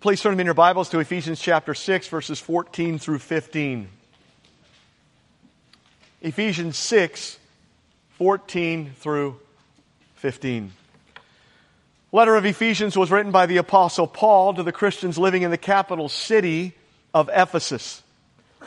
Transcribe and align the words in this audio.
Please 0.00 0.22
turn 0.22 0.32
them 0.32 0.40
in 0.40 0.46
your 0.46 0.54
Bibles 0.54 0.88
to 0.88 0.98
Ephesians 0.98 1.38
chapter 1.38 1.74
6, 1.74 2.08
verses 2.08 2.40
14 2.40 2.98
through 2.98 3.18
15. 3.18 3.86
Ephesians 6.22 6.78
6, 6.78 7.38
14 8.12 8.92
through 8.96 9.38
15. 10.14 10.72
Letter 12.12 12.34
of 12.34 12.46
Ephesians 12.46 12.96
was 12.96 13.10
written 13.10 13.30
by 13.30 13.44
the 13.44 13.58
apostle 13.58 14.06
Paul 14.06 14.54
to 14.54 14.62
the 14.62 14.72
Christians 14.72 15.18
living 15.18 15.42
in 15.42 15.50
the 15.50 15.58
capital 15.58 16.08
city 16.08 16.72
of 17.12 17.28
Ephesus. 17.30 18.02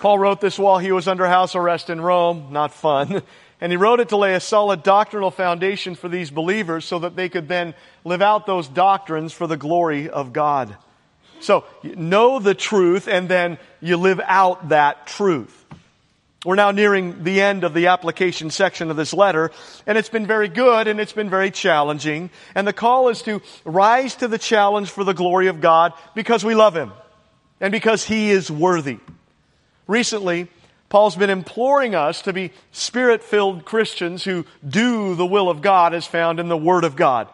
Paul 0.02 0.20
wrote 0.20 0.39
this 0.39 0.59
while 0.59 0.77
he 0.77 0.91
was 0.91 1.07
under 1.07 1.25
house 1.25 1.55
arrest 1.55 1.89
in 1.89 2.00
Rome. 2.00 2.50
Not 2.52 2.73
fun. 2.73 3.23
And 3.61 3.71
he 3.71 3.77
wrote 3.77 4.02
it 4.02 4.09
to 4.09 4.18
lay 4.18 4.34
a 4.34 4.41
solid 4.41 4.84
doctrinal 4.84 5.31
foundation 5.31 5.95
for 5.95 6.09
these 6.09 6.29
believers 6.29 6.84
so 6.84 7.00
that 7.00 7.15
they 7.15 7.29
could 7.29 7.47
then 7.47 7.75
live 8.04 8.21
out 8.21 8.45
those 8.45 8.68
doctrines 8.68 9.31
for 9.31 9.47
the 9.47 9.55
glory 9.55 10.09
of 10.09 10.34
God. 10.34 10.75
So, 11.44 11.66
know 11.84 12.39
the 12.39 12.55
truth 12.55 13.08
and 13.08 13.27
then 13.27 13.58
you 13.81 13.98
live 13.98 14.22
out 14.23 14.70
that 14.70 15.08
truth. 15.08 15.66
We're 16.45 16.55
now 16.55 16.72
nearing 16.72 17.23
the 17.23 17.41
end 17.41 17.63
of 17.63 17.73
the 17.73 17.88
application 17.88 18.50
section 18.50 18.90
of 18.90 18.98
this 18.98 19.13
letter, 19.13 19.52
and 19.86 19.98
it's 19.98 20.09
been 20.09 20.26
very 20.26 20.50
good 20.50 20.88
and 20.88 21.00
it's 21.00 21.14
been 21.14 21.30
very 21.30 21.52
challenging. 21.52 22.30
And 22.55 22.67
the 22.67 22.73
call 22.73 23.09
is 23.09 23.22
to 23.23 23.41
rise 23.64 24.16
to 24.16 24.27
the 24.27 24.38
challenge 24.38 24.90
for 24.90 25.03
the 25.03 25.14
glory 25.14 25.48
of 25.48 25.62
God 25.62 25.94
because 26.16 26.44
we 26.44 26.55
love 26.55 26.76
Him 26.76 26.91
and 27.62 27.72
because 27.72 28.05
He 28.05 28.31
is 28.31 28.50
worthy. 28.50 29.00
Recently, 29.86 30.48
Paul's 30.88 31.16
been 31.16 31.30
imploring 31.30 31.94
us 31.94 32.22
to 32.22 32.34
be 32.34 32.52
spirit 32.72 33.23
filled 33.23 33.66
Christians 33.66 34.23
who 34.23 34.45
do 34.67 35.16
the 35.16 35.25
will 35.25 35.50
of 35.50 35.62
God 35.62 35.94
as 35.94 36.05
found 36.05 36.39
in 36.39 36.48
the 36.48 36.58
Word 36.58 36.84
of 36.84 36.95
God. 36.95 37.28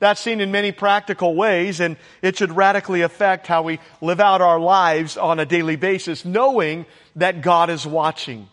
That's 0.00 0.20
seen 0.20 0.40
in 0.40 0.50
many 0.50 0.72
practical 0.72 1.34
ways, 1.34 1.78
and 1.78 1.96
it 2.22 2.36
should 2.36 2.56
radically 2.56 3.02
affect 3.02 3.46
how 3.46 3.62
we 3.62 3.78
live 4.00 4.18
out 4.18 4.40
our 4.40 4.58
lives 4.58 5.16
on 5.16 5.38
a 5.38 5.46
daily 5.46 5.76
basis, 5.76 6.24
knowing 6.24 6.86
that 7.16 7.42
God 7.42 7.68
is 7.68 7.86
watching. 7.86 8.48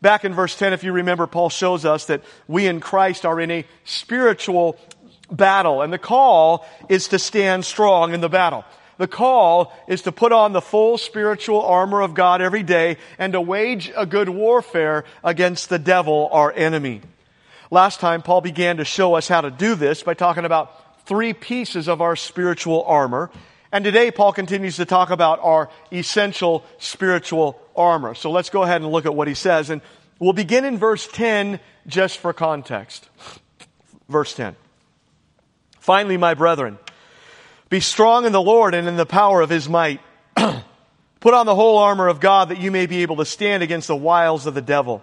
Back 0.00 0.24
in 0.24 0.34
verse 0.34 0.56
10, 0.56 0.72
if 0.72 0.82
you 0.82 0.92
remember, 0.92 1.26
Paul 1.26 1.50
shows 1.50 1.84
us 1.84 2.06
that 2.06 2.22
we 2.48 2.66
in 2.66 2.80
Christ 2.80 3.26
are 3.26 3.38
in 3.40 3.50
a 3.50 3.66
spiritual 3.84 4.78
battle, 5.30 5.82
and 5.82 5.92
the 5.92 5.98
call 5.98 6.66
is 6.88 7.08
to 7.08 7.18
stand 7.18 7.66
strong 7.66 8.14
in 8.14 8.22
the 8.22 8.28
battle. 8.30 8.64
The 8.96 9.08
call 9.08 9.72
is 9.86 10.02
to 10.02 10.12
put 10.12 10.32
on 10.32 10.52
the 10.52 10.60
full 10.62 10.98
spiritual 10.98 11.60
armor 11.62 12.00
of 12.00 12.14
God 12.14 12.40
every 12.40 12.62
day 12.62 12.96
and 13.18 13.32
to 13.32 13.40
wage 13.40 13.92
a 13.96 14.06
good 14.06 14.28
warfare 14.28 15.04
against 15.22 15.68
the 15.68 15.78
devil, 15.78 16.28
our 16.32 16.52
enemy. 16.52 17.02
Last 17.74 17.98
time, 17.98 18.22
Paul 18.22 18.40
began 18.40 18.76
to 18.76 18.84
show 18.84 19.14
us 19.14 19.26
how 19.26 19.40
to 19.40 19.50
do 19.50 19.74
this 19.74 20.04
by 20.04 20.14
talking 20.14 20.44
about 20.44 21.06
three 21.06 21.32
pieces 21.32 21.88
of 21.88 22.00
our 22.00 22.14
spiritual 22.14 22.84
armor. 22.84 23.32
And 23.72 23.84
today, 23.84 24.12
Paul 24.12 24.32
continues 24.32 24.76
to 24.76 24.84
talk 24.84 25.10
about 25.10 25.40
our 25.42 25.68
essential 25.92 26.64
spiritual 26.78 27.60
armor. 27.74 28.14
So 28.14 28.30
let's 28.30 28.48
go 28.48 28.62
ahead 28.62 28.80
and 28.80 28.92
look 28.92 29.06
at 29.06 29.14
what 29.16 29.26
he 29.26 29.34
says. 29.34 29.70
And 29.70 29.82
we'll 30.20 30.34
begin 30.34 30.64
in 30.64 30.78
verse 30.78 31.08
10 31.08 31.58
just 31.88 32.18
for 32.18 32.32
context. 32.32 33.08
Verse 34.08 34.32
10. 34.34 34.54
Finally, 35.80 36.16
my 36.16 36.34
brethren, 36.34 36.78
be 37.70 37.80
strong 37.80 38.24
in 38.24 38.30
the 38.30 38.40
Lord 38.40 38.76
and 38.76 38.86
in 38.86 38.94
the 38.94 39.04
power 39.04 39.40
of 39.40 39.50
his 39.50 39.68
might. 39.68 40.00
Put 40.36 41.34
on 41.34 41.44
the 41.44 41.56
whole 41.56 41.78
armor 41.78 42.06
of 42.06 42.20
God 42.20 42.50
that 42.50 42.60
you 42.60 42.70
may 42.70 42.86
be 42.86 43.02
able 43.02 43.16
to 43.16 43.24
stand 43.24 43.64
against 43.64 43.88
the 43.88 43.96
wiles 43.96 44.46
of 44.46 44.54
the 44.54 44.62
devil. 44.62 45.02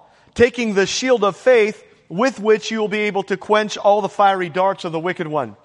taking 0.33 0.73
the 0.73 0.85
shield 0.85 1.23
of 1.23 1.35
faith 1.35 1.83
with 2.09 2.39
which 2.39 2.71
you 2.71 2.79
will 2.79 2.87
be 2.87 2.99
able 2.99 3.23
to 3.23 3.37
quench 3.37 3.77
all 3.77 4.01
the 4.01 4.09
fiery 4.09 4.49
darts 4.49 4.83
of 4.83 4.91
the 4.91 4.99
wicked 4.99 5.27
one. 5.27 5.55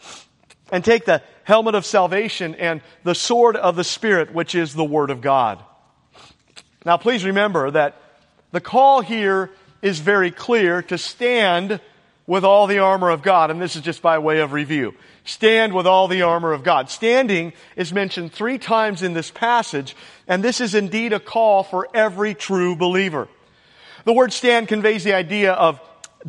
And 0.71 0.85
take 0.85 1.05
the 1.05 1.23
helmet 1.45 1.75
of 1.75 1.87
salvation 1.87 2.55
and 2.57 2.81
the 3.05 3.15
sword 3.15 3.57
of 3.57 3.77
the 3.77 3.85
Spirit, 3.85 4.35
which 4.35 4.55
is 4.55 4.75
the 4.75 4.85
Word 4.85 5.11
of 5.11 5.21
God. 5.21 5.63
Now 6.85 6.97
please 6.97 7.25
remember 7.25 7.71
that 7.71 8.01
the 8.53 8.61
call 8.61 9.01
here 9.01 9.51
is 9.83 9.99
very 9.99 10.31
clear 10.31 10.83
to 10.83 10.99
stand 10.99 11.81
with 12.27 12.45
all 12.45 12.67
the 12.67 12.81
armor 12.81 13.11
of 13.11 13.23
God. 13.23 13.51
And 13.51 13.61
this 13.61 13.77
is 13.77 13.83
just 13.83 14.03
by 14.03 14.19
way 14.19 14.41
of 14.41 14.53
review. 14.53 14.95
Stand 15.25 15.73
with 15.73 15.87
all 15.87 16.09
the 16.09 16.23
armor 16.23 16.53
of 16.53 16.65
God. 16.65 16.91
Standing 16.91 17.53
is 17.77 17.93
mentioned 17.93 18.33
three 18.33 18.59
times 18.59 19.03
in 19.03 19.15
this 19.15 19.31
passage, 19.31 19.97
and 20.27 20.43
this 20.43 20.61
is 20.61 20.75
indeed 20.75 21.13
a 21.13 21.21
call 21.21 21.63
for 21.63 21.89
every 21.95 22.35
true 22.35 22.77
believer. 22.77 23.29
The 24.07 24.13
word 24.13 24.33
stand 24.33 24.69
conveys 24.69 25.03
the 25.03 25.15
idea 25.15 25.53
of 25.53 25.81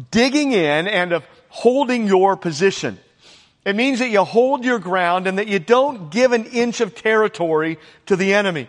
digging 0.10 0.52
in 0.52 0.88
and 0.88 1.12
of 1.12 1.24
holding 1.50 2.08
your 2.08 2.36
position. 2.36 2.98
It 3.66 3.76
means 3.76 4.00
that 4.00 4.10
you 4.10 4.24
hold 4.24 4.66
your 4.66 4.80
ground 4.80 5.28
and 5.28 5.38
that 5.38 5.48
you 5.48 5.60
don't 5.60 6.10
give 6.10 6.32
an 6.32 6.46
inch 6.46 6.82
of 6.82 6.96
territory 6.96 7.78
to 8.08 8.16
the 8.16 8.34
enemy. 8.34 8.68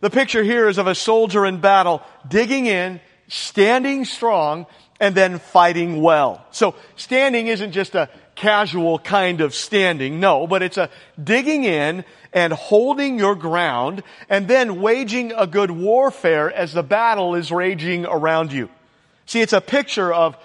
The 0.00 0.10
picture 0.10 0.42
here 0.42 0.68
is 0.68 0.76
of 0.76 0.86
a 0.86 0.94
soldier 0.94 1.46
in 1.46 1.62
battle 1.62 2.02
digging 2.28 2.66
in, 2.66 3.00
standing 3.28 4.04
strong, 4.04 4.66
and 5.00 5.14
then 5.14 5.38
fighting 5.38 6.02
well. 6.02 6.44
So 6.50 6.74
standing 6.96 7.46
isn't 7.46 7.72
just 7.72 7.94
a 7.94 8.10
casual 8.34 8.98
kind 8.98 9.40
of 9.40 9.54
standing. 9.54 10.20
No, 10.20 10.46
but 10.46 10.62
it's 10.62 10.76
a 10.76 10.90
digging 11.22 11.64
in 11.64 12.04
and 12.34 12.52
holding 12.52 13.18
your 13.18 13.36
ground 13.36 14.02
and 14.28 14.48
then 14.48 14.82
waging 14.82 15.32
a 15.32 15.46
good 15.46 15.70
warfare 15.70 16.52
as 16.52 16.72
the 16.72 16.82
battle 16.82 17.36
is 17.36 17.52
raging 17.52 18.04
around 18.04 18.52
you. 18.52 18.68
See, 19.24 19.40
it's 19.40 19.52
a 19.52 19.60
picture 19.60 20.12
of 20.12 20.36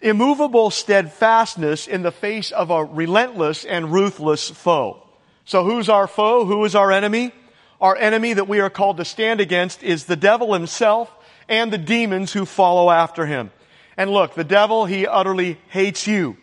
immovable 0.00 0.70
steadfastness 0.70 1.88
in 1.88 2.02
the 2.02 2.12
face 2.12 2.52
of 2.52 2.70
a 2.70 2.84
relentless 2.84 3.64
and 3.64 3.92
ruthless 3.92 4.50
foe. 4.50 5.02
So 5.44 5.64
who's 5.64 5.88
our 5.88 6.06
foe? 6.06 6.44
Who 6.44 6.64
is 6.64 6.74
our 6.74 6.92
enemy? 6.92 7.32
Our 7.80 7.96
enemy 7.96 8.34
that 8.34 8.46
we 8.46 8.60
are 8.60 8.70
called 8.70 8.98
to 8.98 9.04
stand 9.04 9.40
against 9.40 9.82
is 9.82 10.04
the 10.04 10.16
devil 10.16 10.52
himself 10.52 11.10
and 11.48 11.72
the 11.72 11.78
demons 11.78 12.32
who 12.32 12.44
follow 12.44 12.90
after 12.90 13.26
him. 13.26 13.50
And 13.96 14.10
look, 14.10 14.34
the 14.34 14.44
devil, 14.44 14.84
he 14.84 15.06
utterly 15.06 15.58
hates 15.68 16.06
you. 16.06 16.36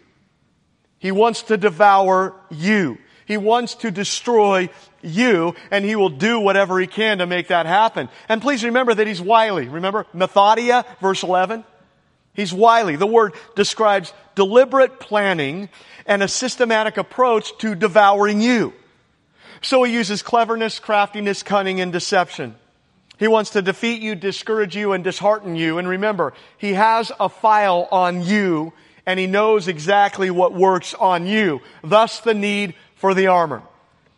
He 0.97 1.11
wants 1.11 1.43
to 1.43 1.57
devour 1.57 2.35
you. 2.49 2.97
He 3.29 3.37
wants 3.37 3.75
to 3.75 3.91
destroy 3.91 4.69
you, 5.03 5.53
and 5.69 5.85
he 5.85 5.95
will 5.95 6.09
do 6.09 6.39
whatever 6.39 6.79
he 6.79 6.87
can 6.87 7.19
to 7.19 7.27
make 7.27 7.49
that 7.49 7.67
happen. 7.67 8.09
And 8.27 8.41
please 8.41 8.63
remember 8.63 8.95
that 8.95 9.05
he's 9.05 9.21
wily. 9.21 9.67
Remember 9.67 10.07
methodeia, 10.15 10.83
verse 10.99 11.21
11? 11.21 11.63
He's 12.33 12.51
wily. 12.51 12.95
The 12.95 13.05
word 13.05 13.35
describes 13.55 14.13
deliberate 14.33 14.99
planning 14.99 15.69
and 16.07 16.23
a 16.23 16.27
systematic 16.27 16.97
approach 16.97 17.55
to 17.59 17.75
devouring 17.75 18.41
you. 18.41 18.73
So 19.61 19.83
he 19.83 19.93
uses 19.93 20.23
cleverness, 20.23 20.79
craftiness, 20.79 21.43
cunning, 21.43 21.81
and 21.81 21.93
deception. 21.93 22.55
He 23.19 23.27
wants 23.27 23.51
to 23.51 23.61
defeat 23.61 24.01
you, 24.01 24.15
discourage 24.15 24.75
you, 24.75 24.93
and 24.93 25.03
dishearten 25.03 25.55
you. 25.55 25.77
And 25.77 25.87
remember, 25.87 26.33
he 26.57 26.73
has 26.73 27.11
a 27.19 27.29
file 27.29 27.87
on 27.91 28.23
you 28.23 28.73
and 29.09 29.19
he 29.19 29.25
knows 29.25 29.67
exactly 29.67 30.29
what 30.29 30.53
works 30.53 30.93
on 30.93 31.25
you. 31.25 31.61
Thus 31.83 32.19
the 32.19 32.35
need 32.35 32.75
for 32.99 33.13
the 33.13 33.27
armor. 33.27 33.63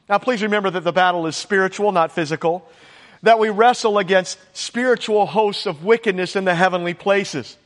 Now 0.09 0.17
please 0.17 0.43
remember 0.43 0.69
that 0.69 0.83
the 0.83 0.91
battle 0.91 1.25
is 1.25 1.35
spiritual, 1.35 1.91
not 1.91 2.11
physical. 2.11 2.67
That 3.23 3.39
we 3.39 3.49
wrestle 3.49 3.97
against 3.97 4.37
spiritual 4.53 5.25
hosts 5.25 5.66
of 5.66 5.83
wickedness 5.83 6.35
in 6.35 6.43
the 6.43 6.55
heavenly 6.55 6.93
places. 6.93 7.57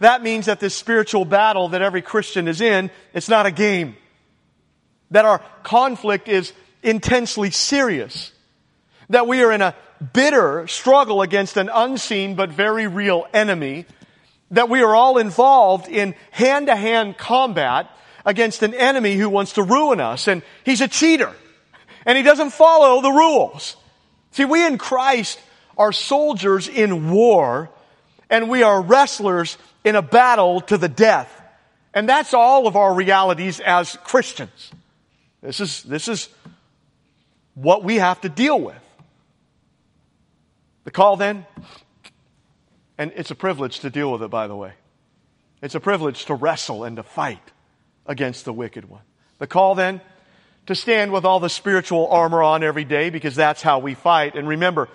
That 0.00 0.22
means 0.22 0.46
that 0.46 0.60
this 0.60 0.74
spiritual 0.74 1.24
battle 1.24 1.70
that 1.70 1.82
every 1.82 2.02
Christian 2.02 2.46
is 2.46 2.60
in, 2.60 2.90
it's 3.14 3.28
not 3.28 3.46
a 3.46 3.50
game. 3.50 3.96
That 5.10 5.24
our 5.24 5.40
conflict 5.62 6.28
is 6.28 6.52
intensely 6.82 7.50
serious. 7.50 8.32
That 9.08 9.26
we 9.26 9.42
are 9.42 9.50
in 9.50 9.62
a 9.62 9.74
bitter 10.12 10.68
struggle 10.68 11.22
against 11.22 11.56
an 11.56 11.70
unseen 11.72 12.34
but 12.34 12.50
very 12.50 12.86
real 12.86 13.26
enemy 13.32 13.86
that 14.50 14.68
we 14.68 14.82
are 14.82 14.94
all 14.94 15.18
involved 15.18 15.88
in 15.88 16.14
hand 16.30 16.68
to 16.68 16.76
hand 16.76 17.18
combat 17.18 17.90
against 18.24 18.62
an 18.62 18.74
enemy 18.74 19.14
who 19.14 19.28
wants 19.28 19.54
to 19.54 19.62
ruin 19.62 20.00
us. 20.00 20.28
And 20.28 20.42
he's 20.64 20.80
a 20.80 20.88
cheater. 20.88 21.32
And 22.04 22.16
he 22.16 22.24
doesn't 22.24 22.50
follow 22.50 23.00
the 23.00 23.10
rules. 23.10 23.76
See, 24.32 24.44
we 24.44 24.66
in 24.66 24.78
Christ 24.78 25.40
are 25.76 25.92
soldiers 25.92 26.68
in 26.68 27.10
war 27.10 27.70
and 28.30 28.50
we 28.50 28.62
are 28.62 28.80
wrestlers 28.80 29.56
in 29.84 29.96
a 29.96 30.02
battle 30.02 30.60
to 30.62 30.76
the 30.76 30.88
death. 30.88 31.34
And 31.94 32.08
that's 32.08 32.34
all 32.34 32.66
of 32.66 32.76
our 32.76 32.92
realities 32.94 33.60
as 33.60 33.96
Christians. 34.04 34.70
This 35.40 35.60
is, 35.60 35.82
this 35.82 36.08
is 36.08 36.28
what 37.54 37.82
we 37.82 37.96
have 37.96 38.20
to 38.22 38.28
deal 38.28 38.60
with. 38.60 38.76
The 40.84 40.90
call 40.90 41.16
then, 41.16 41.46
and 42.96 43.12
it's 43.16 43.30
a 43.30 43.34
privilege 43.34 43.80
to 43.80 43.90
deal 43.90 44.12
with 44.12 44.22
it, 44.22 44.30
by 44.30 44.46
the 44.46 44.56
way. 44.56 44.72
It's 45.62 45.74
a 45.74 45.80
privilege 45.80 46.26
to 46.26 46.34
wrestle 46.34 46.84
and 46.84 46.96
to 46.96 47.02
fight 47.02 47.50
against 48.08 48.44
the 48.44 48.52
wicked 48.52 48.88
one. 48.88 49.02
The 49.38 49.46
call 49.46 49.76
then, 49.76 50.00
to 50.66 50.74
stand 50.74 51.12
with 51.12 51.24
all 51.24 51.40
the 51.40 51.48
spiritual 51.48 52.08
armor 52.08 52.42
on 52.42 52.62
every 52.62 52.84
day 52.84 53.10
because 53.10 53.36
that's 53.36 53.62
how 53.62 53.78
we 53.78 53.94
fight. 53.94 54.34
And 54.34 54.48
remember, 54.48 54.88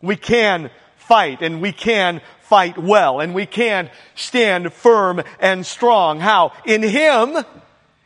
we 0.00 0.16
can 0.16 0.70
fight 0.96 1.42
and 1.42 1.60
we 1.60 1.72
can 1.72 2.20
fight 2.42 2.78
well 2.78 3.20
and 3.20 3.34
we 3.34 3.46
can 3.46 3.90
stand 4.14 4.72
firm 4.72 5.22
and 5.40 5.66
strong. 5.66 6.20
How? 6.20 6.52
In 6.64 6.82
Him 6.82 7.36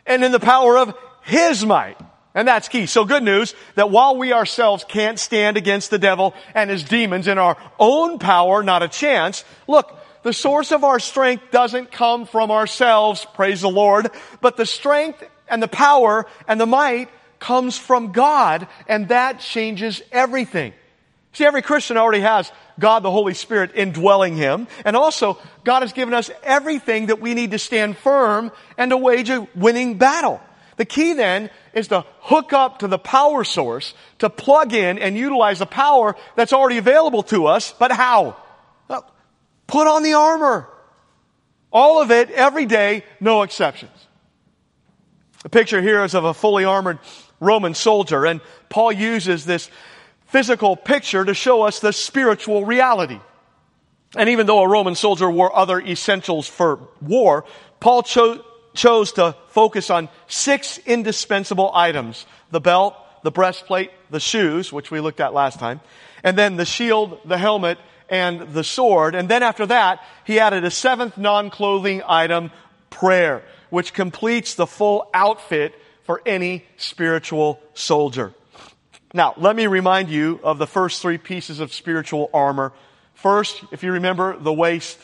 and 0.07 0.25
in 0.25 0.33
the 0.33 0.41
power 0.41 0.79
of 0.79 0.97
His 1.23 1.65
might. 1.65 1.99
And 2.35 2.49
that's 2.49 2.69
key. 2.69 2.87
So 2.87 3.05
good 3.05 3.23
news 3.23 3.55
that 3.75 3.91
while 3.91 4.17
we 4.17 4.33
ourselves 4.33 4.85
can't 4.85 5.19
stand 5.19 5.57
against 5.57 5.91
the 5.91 5.99
devil 5.99 6.35
and 6.55 6.71
his 6.71 6.83
demons 6.83 7.29
in 7.29 7.37
our 7.37 7.59
own 7.79 8.19
power, 8.19 8.63
not 8.63 8.83
a 8.83 8.89
chance, 8.89 9.45
look, 9.69 10.02
the 10.23 10.33
source 10.33 10.73
of 10.73 10.85
our 10.85 10.99
strength 10.99 11.51
doesn't 11.51 11.91
come 11.91 12.27
from 12.27 12.51
ourselves, 12.51 13.27
praise 13.35 13.61
the 13.63 13.71
Lord, 13.71 14.11
but 14.41 14.57
the 14.57 14.67
strength 14.67 15.23
and 15.49 15.63
the 15.63 15.69
power 15.69 16.27
and 16.47 16.61
the 16.61 16.67
might 16.67 17.09
comes 17.39 17.77
from 17.77 18.13
God, 18.13 18.69
and 18.87 19.09
that 19.09 19.41
changes 19.41 20.01
everything. 20.13 20.73
See, 21.33 21.45
every 21.45 21.63
Christian 21.63 21.97
already 21.97 22.21
has 22.21 22.53
God 22.79 23.03
the 23.03 23.11
Holy 23.11 23.35
Spirit 23.35 23.73
indwelling 23.75 24.37
him, 24.37 24.69
and 24.85 24.97
also 24.97 25.39
God 25.65 25.81
has 25.81 25.93
given 25.93 26.15
us 26.15 26.31
everything 26.43 27.07
that 27.07 27.21
we 27.21 27.35
need 27.35 27.51
to 27.51 27.59
stand 27.59 27.97
firm 27.97 28.53
and 28.77 28.91
to 28.91 28.97
wage 28.97 29.31
a 29.31 29.49
winning 29.55 29.99
battle. 29.99 30.41
The 30.77 30.85
key 30.85 31.15
then 31.15 31.51
is 31.75 31.89
to 31.89 32.05
hook 32.21 32.53
up 32.53 32.81
to 32.81 32.89
the 32.89 32.99
power 32.99 33.45
source, 33.45 33.95
to 34.19 34.31
plug 34.31 34.73
in 34.73 34.99
and 34.99 35.17
utilize 35.17 35.59
the 35.59 35.67
power 35.67 36.17
that's 36.37 36.53
already 36.53 36.79
available 36.79 37.23
to 37.25 37.47
us, 37.47 37.75
but 37.79 37.93
how? 37.93 38.37
Put 39.67 39.87
on 39.87 40.03
the 40.03 40.15
armor. 40.15 40.69
All 41.73 42.03
of 42.03 42.11
it, 42.11 42.31
every 42.31 42.67
day, 42.67 43.05
no 43.21 43.43
exceptions. 43.43 44.07
The 45.43 45.49
picture 45.49 45.81
here 45.81 46.05
is 46.05 46.15
of 46.15 46.25
a 46.25 46.35
fully 46.35 46.65
armored 46.65 46.99
Roman 47.41 47.75
soldier, 47.75 48.25
and 48.25 48.41
Paul 48.69 48.93
uses 48.93 49.45
this 49.45 49.71
physical 50.27 50.77
picture 50.77 51.25
to 51.25 51.35
show 51.35 51.63
us 51.63 51.81
the 51.81 51.93
spiritual 51.93 52.65
reality. 52.65 53.19
And 54.17 54.29
even 54.29 54.47
though 54.47 54.61
a 54.61 54.69
Roman 54.69 54.95
soldier 54.95 55.31
wore 55.31 55.55
other 55.55 55.81
essentials 55.81 56.47
for 56.47 56.89
war, 57.01 57.45
Paul 57.81 58.03
cho- 58.03 58.45
chose 58.75 59.13
to 59.13 59.35
focus 59.49 59.91
on 59.91 60.09
six 60.29 60.79
indispensable 60.79 61.71
items 61.75 62.27
the 62.51 62.61
belt, 62.61 62.95
the 63.23 63.31
breastplate, 63.31 63.91
the 64.11 64.21
shoes, 64.21 64.73
which 64.73 64.91
we 64.91 65.01
looked 65.01 65.21
at 65.21 65.35
last 65.35 65.59
time, 65.59 65.81
and 66.23 66.37
then 66.37 66.57
the 66.57 66.65
shield, 66.65 67.19
the 67.25 67.39
helmet, 67.39 67.79
and 68.13 68.53
the 68.53 68.63
sword. 68.63 69.15
And 69.15 69.29
then 69.29 69.43
after 69.43 69.65
that, 69.67 70.05
he 70.25 70.39
added 70.39 70.65
a 70.65 70.71
seventh 70.71 71.17
non 71.17 71.51
clothing 71.51 72.03
item, 72.07 72.53
prayer 72.91 73.43
which 73.71 73.95
completes 73.95 74.55
the 74.55 74.67
full 74.67 75.09
outfit 75.15 75.75
for 76.03 76.21
any 76.27 76.63
spiritual 76.77 77.59
soldier. 77.73 78.35
Now, 79.15 79.33
let 79.39 79.57
me 79.57 79.67
remind 79.67 80.11
you 80.11 80.41
of 80.45 80.59
the 80.59 80.67
first 80.67 81.01
three 81.01 81.17
pieces 81.17 81.59
of 81.59 81.73
spiritual 81.73 82.29
armor. 82.35 82.75
First, 83.15 83.65
if 83.73 83.83
you 83.83 83.93
remember, 83.93 84.37
the 84.37 84.53
waist. 84.53 84.99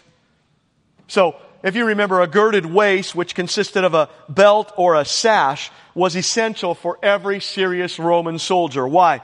So, 1.07 1.37
if 1.63 1.77
you 1.77 1.87
remember, 1.87 2.21
a 2.21 2.27
girded 2.27 2.67
waist, 2.67 3.15
which 3.15 3.35
consisted 3.35 3.85
of 3.85 3.95
a 3.95 4.11
belt 4.29 4.71
or 4.77 4.97
a 4.97 5.05
sash, 5.07 5.71
was 5.95 6.15
essential 6.15 6.75
for 6.75 6.99
every 7.03 7.41
serious 7.41 7.99
Roman 7.99 8.39
soldier. 8.39 8.87
Why? 8.87 9.23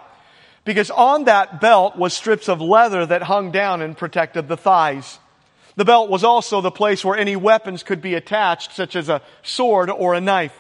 Because 0.65 0.91
on 0.91 1.25
that 1.25 1.61
belt 1.61 1.97
was 1.97 2.15
strips 2.15 2.49
of 2.49 2.61
leather 2.61 3.05
that 3.05 3.23
hung 3.23 3.51
down 3.51 3.83
and 3.83 3.97
protected 3.97 4.49
the 4.49 4.57
thighs. 4.57 5.19
The 5.77 5.85
belt 5.85 6.09
was 6.09 6.25
also 6.25 6.61
the 6.61 6.71
place 6.71 7.05
where 7.05 7.19
any 7.19 7.37
weapons 7.37 7.83
could 7.83 8.01
be 8.01 8.15
attached, 8.15 8.73
such 8.73 8.97
as 8.97 9.09
a 9.09 9.23
sword 9.43 9.91
or 9.91 10.15
a 10.15 10.21
knife. 10.21 10.59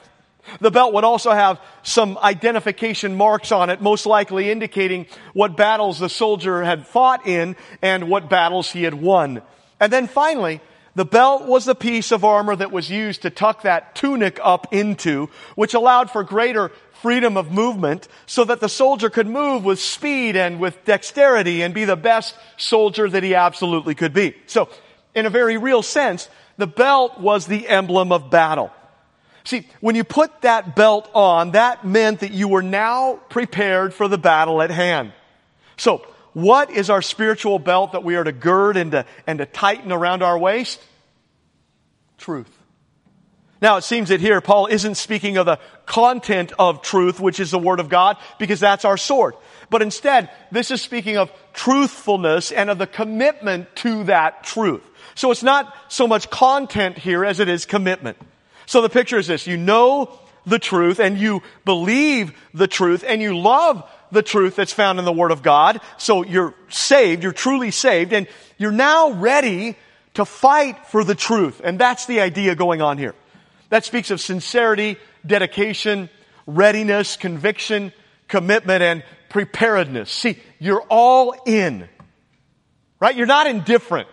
The 0.61 0.71
belt 0.71 0.93
would 0.93 1.05
also 1.05 1.31
have 1.31 1.61
some 1.83 2.19
identification 2.19 3.17
marks 3.17 3.51
on 3.51 3.71
it, 3.71 3.81
most 3.81 4.05
likely 4.05 4.51
indicating 4.51 5.07
what 5.33 5.57
battles 5.57 5.99
the 5.99 6.09
soldier 6.09 6.63
had 6.63 6.87
fought 6.87 7.27
in 7.27 7.57
and 7.81 8.11
what 8.11 8.29
battles 8.29 8.71
he 8.71 8.83
had 8.83 8.95
won. 8.95 9.41
And 9.81 9.93
then 9.93 10.07
finally, 10.07 10.61
the 10.95 11.05
belt 11.05 11.47
was 11.47 11.65
the 11.65 11.75
piece 11.75 12.13
of 12.13 12.25
armor 12.25 12.55
that 12.55 12.71
was 12.71 12.91
used 12.91 13.23
to 13.23 13.31
tuck 13.31 13.63
that 13.63 13.95
tunic 13.95 14.39
up 14.43 14.73
into, 14.73 15.31
which 15.55 15.75
allowed 15.75 16.11
for 16.11 16.23
greater 16.23 16.71
freedom 17.05 17.37
of 17.37 17.53
movement 17.53 18.09
so 18.25 18.45
that 18.45 18.61
the 18.61 18.69
soldier 18.69 19.11
could 19.11 19.27
move 19.27 19.63
with 19.63 19.79
speed 19.79 20.37
and 20.37 20.59
with 20.59 20.83
dexterity 20.87 21.61
and 21.61 21.75
be 21.75 21.85
the 21.85 21.97
best 21.97 22.35
soldier 22.57 23.07
that 23.07 23.23
he 23.23 23.35
absolutely 23.35 23.95
could 23.95 24.15
be. 24.15 24.35
So 24.47 24.71
in 25.15 25.27
a 25.27 25.31
very 25.31 25.59
real 25.59 25.83
sense, 25.83 26.31
the 26.57 26.67
belt 26.67 27.21
was 27.21 27.47
the 27.47 27.69
emblem 27.69 28.11
of 28.11 28.31
battle. 28.31 28.73
See, 29.45 29.69
when 29.83 29.97
you 29.97 30.03
put 30.03 30.41
that 30.41 30.75
belt 30.75 31.11
on, 31.13 31.51
that 31.51 31.85
meant 31.85 32.21
that 32.21 32.33
you 32.33 32.49
were 32.49 32.63
now 32.63 33.17
prepared 33.29 33.93
for 33.93 34.09
the 34.09 34.17
battle 34.17 34.63
at 34.63 34.71
hand. 34.71 35.13
So, 35.77 36.07
what 36.33 36.71
is 36.71 36.89
our 36.89 37.03
spiritual 37.03 37.59
belt 37.59 37.93
that 37.93 38.03
we 38.03 38.17
are 38.17 38.25
to 38.25 38.33
gird 38.33 38.79
and 38.79 38.93
to, 38.93 39.05
and 39.27 39.41
to 39.41 39.45
tighten 39.45 39.93
around 39.93 40.23
our 40.23 40.39
waist? 40.39 40.81
Truth. 42.17 42.54
Now, 43.63 43.77
it 43.77 43.85
seems 43.85 44.11
that 44.11 44.21
here 44.21 44.41
Paul 44.41 44.67
isn't 44.67 44.97
speaking 44.97 45.37
of 45.37 45.47
the 45.47 45.59
content 45.87 46.53
of 46.59 46.83
truth, 46.83 47.21
which 47.21 47.41
is 47.41 47.51
the 47.51 47.59
Word 47.59 47.81
of 47.81 47.89
God, 47.89 48.17
because 48.39 48.61
that's 48.61 48.85
our 48.85 48.97
sword. 48.97 49.35
But 49.71 49.83
instead, 49.83 50.31
this 50.51 50.71
is 50.71 50.83
speaking 50.83 51.17
of 51.17 51.33
truthfulness 51.53 52.53
and 52.53 52.69
of 52.69 52.79
the 52.79 52.87
commitment 52.87 53.75
to 53.77 54.05
that 54.05 54.45
truth. 54.45 54.83
So 55.15 55.31
it's 55.31 55.43
not 55.43 55.75
so 55.89 56.07
much 56.07 56.29
content 56.31 56.99
here 56.99 57.25
as 57.25 57.41
it 57.41 57.49
is 57.49 57.65
commitment. 57.65 58.19
So 58.67 58.83
the 58.83 58.89
picture 58.89 59.19
is 59.19 59.27
this. 59.27 59.47
You 59.47 59.57
know 59.57 60.19
the 60.47 60.59
truth 60.59 60.99
and 60.99 61.19
you 61.19 61.43
believe 61.65 62.33
the 62.53 62.67
truth 62.67 63.05
and 63.07 63.23
you 63.23 63.39
love 63.39 63.89
the 64.13 64.23
truth 64.23 64.57
that's 64.57 64.73
found 64.73 64.99
in 64.99 65.05
the 65.05 65.13
Word 65.13 65.31
of 65.31 65.43
God. 65.43 65.81
So 65.99 66.25
you're 66.25 66.55
saved, 66.69 67.23
you're 67.23 67.33
truly 67.33 67.71
saved, 67.71 68.13
and 68.13 68.27
you're 68.59 68.73
now 68.73 69.13
ready 69.13 69.77
to 70.15 70.25
fight 70.25 70.87
for 70.87 71.03
the 71.05 71.15
truth. 71.15 71.61
And 71.65 71.79
that's 71.79 72.07
the 72.07 72.21
idea 72.21 72.55
going 72.55 72.83
on 72.83 72.99
here. 72.99 73.15
That 73.75 73.85
speaks 73.85 74.13
of 74.13 74.21
sincerity, 74.21 74.99
dedication, 75.27 76.09
readiness, 76.47 77.17
conviction, 77.17 77.93
commitment, 78.29 78.85
and 78.85 79.03
preparedness. 79.31 80.13
See, 80.13 80.39
you're 80.61 80.85
all 80.89 81.35
in. 81.45 81.89
Right? 83.01 83.17
You're 83.17 83.27
not 83.27 83.49
indifferent. 83.49 84.07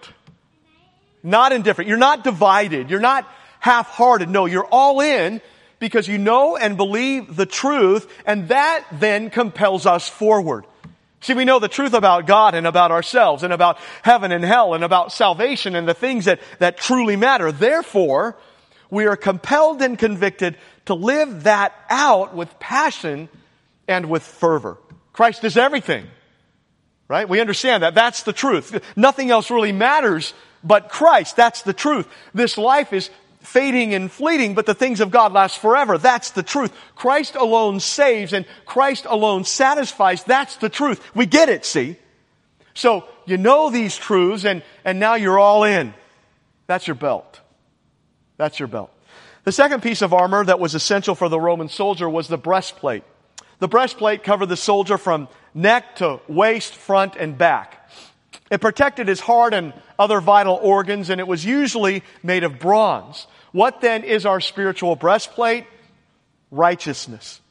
Not 1.22 1.52
indifferent. 1.52 1.90
You're 1.90 2.00
not 2.00 2.24
divided. 2.24 2.90
You're 2.90 3.02
not 3.02 3.32
half-hearted. 3.60 4.30
No, 4.30 4.48
you're 4.48 4.66
all 4.66 5.00
in 5.00 5.42
because 5.78 6.08
you 6.08 6.18
know 6.18 6.58
and 6.58 6.76
believe 6.76 7.36
the 7.36 7.46
truth 7.46 8.12
and 8.26 8.48
that 8.48 8.84
then 8.92 9.30
compels 9.30 9.86
us 9.86 10.10
forward. 10.10 10.66
See, 11.20 11.36
we 11.36 11.46
know 11.46 11.60
the 11.60 11.68
truth 11.68 11.94
about 11.94 12.26
God 12.26 12.56
and 12.56 12.66
about 12.66 12.90
ourselves 12.90 13.44
and 13.44 13.54
about 13.54 13.78
heaven 14.02 14.32
and 14.32 14.44
hell 14.44 14.74
and 14.74 14.84
about 14.84 15.12
salvation 15.12 15.76
and 15.76 15.88
the 15.88 15.94
things 15.94 16.26
that, 16.26 16.40
that 16.58 16.78
truly 16.78 17.16
matter. 17.16 17.52
Therefore, 17.52 18.36
we 18.92 19.08
are 19.08 19.16
compelled 19.16 19.82
and 19.82 19.98
convicted 19.98 20.58
to 20.86 20.94
live 20.94 21.44
that 21.44 21.74
out 21.90 22.36
with 22.36 22.60
passion 22.60 23.30
and 23.88 24.10
with 24.10 24.22
fervor. 24.22 24.78
Christ 25.14 25.44
is 25.44 25.58
everything. 25.58 26.06
Right? 27.08 27.28
We 27.28 27.42
understand 27.42 27.84
that. 27.84 27.96
That's 27.96 28.24
the 28.24 28.34
truth. 28.34 28.82
Nothing 28.96 29.32
else 29.32 29.50
really 29.50 29.74
matters 29.74 30.34
but 30.64 30.90
Christ. 30.90 31.36
That's 31.36 31.64
the 31.64 31.74
truth. 31.74 32.08
This 32.34 32.58
life 32.58 32.94
is 32.94 33.10
fading 33.42 33.94
and 33.94 34.10
fleeting, 34.12 34.54
but 34.54 34.66
the 34.66 34.74
things 34.74 35.02
of 35.02 35.12
God 35.12 35.34
last 35.34 35.58
forever. 35.58 35.98
That's 35.98 36.32
the 36.32 36.44
truth. 36.44 36.74
Christ 36.96 37.36
alone 37.36 37.80
saves 37.80 38.34
and 38.34 38.46
Christ 38.66 39.06
alone 39.10 39.44
satisfies. 39.44 40.24
That's 40.24 40.58
the 40.58 40.70
truth. 40.70 41.04
We 41.16 41.26
get 41.26 41.50
it, 41.50 41.66
see? 41.66 41.98
So 42.74 43.06
you 43.26 43.38
know 43.38 43.70
these 43.70 43.98
truths 43.98 44.46
and, 44.46 44.64
and 44.86 45.00
now 45.00 45.16
you're 45.16 45.40
all 45.40 45.64
in. 45.66 45.94
That's 46.68 46.88
your 46.88 46.96
belt. 46.96 47.41
That's 48.42 48.58
your 48.58 48.68
belt. 48.68 48.92
The 49.44 49.52
second 49.52 49.84
piece 49.84 50.02
of 50.02 50.16
armor 50.16 50.44
that 50.44 50.60
was 50.60 50.74
essential 50.74 51.14
for 51.14 51.30
the 51.30 51.40
Roman 51.40 51.70
soldier 51.70 52.10
was 52.10 52.28
the 52.28 52.40
breastplate. 52.40 53.04
The 53.60 53.68
breastplate 53.68 54.24
covered 54.24 54.48
the 54.48 54.58
soldier 54.58 54.98
from 54.98 55.28
neck 55.54 55.98
to 55.98 56.20
waist, 56.28 56.74
front, 56.74 57.16
and 57.18 57.38
back. 57.38 57.88
It 58.50 58.60
protected 58.60 59.08
his 59.08 59.20
heart 59.20 59.54
and 59.54 59.74
other 60.00 60.20
vital 60.22 60.56
organs, 60.60 61.12
and 61.12 61.22
it 61.22 61.28
was 61.28 61.46
usually 61.46 62.04
made 62.24 62.44
of 62.44 62.58
bronze. 62.58 63.28
What 63.52 63.80
then 63.80 64.04
is 64.04 64.26
our 64.26 64.42
spiritual 64.42 64.96
breastplate? 64.96 65.68
Righteousness. 66.50 67.42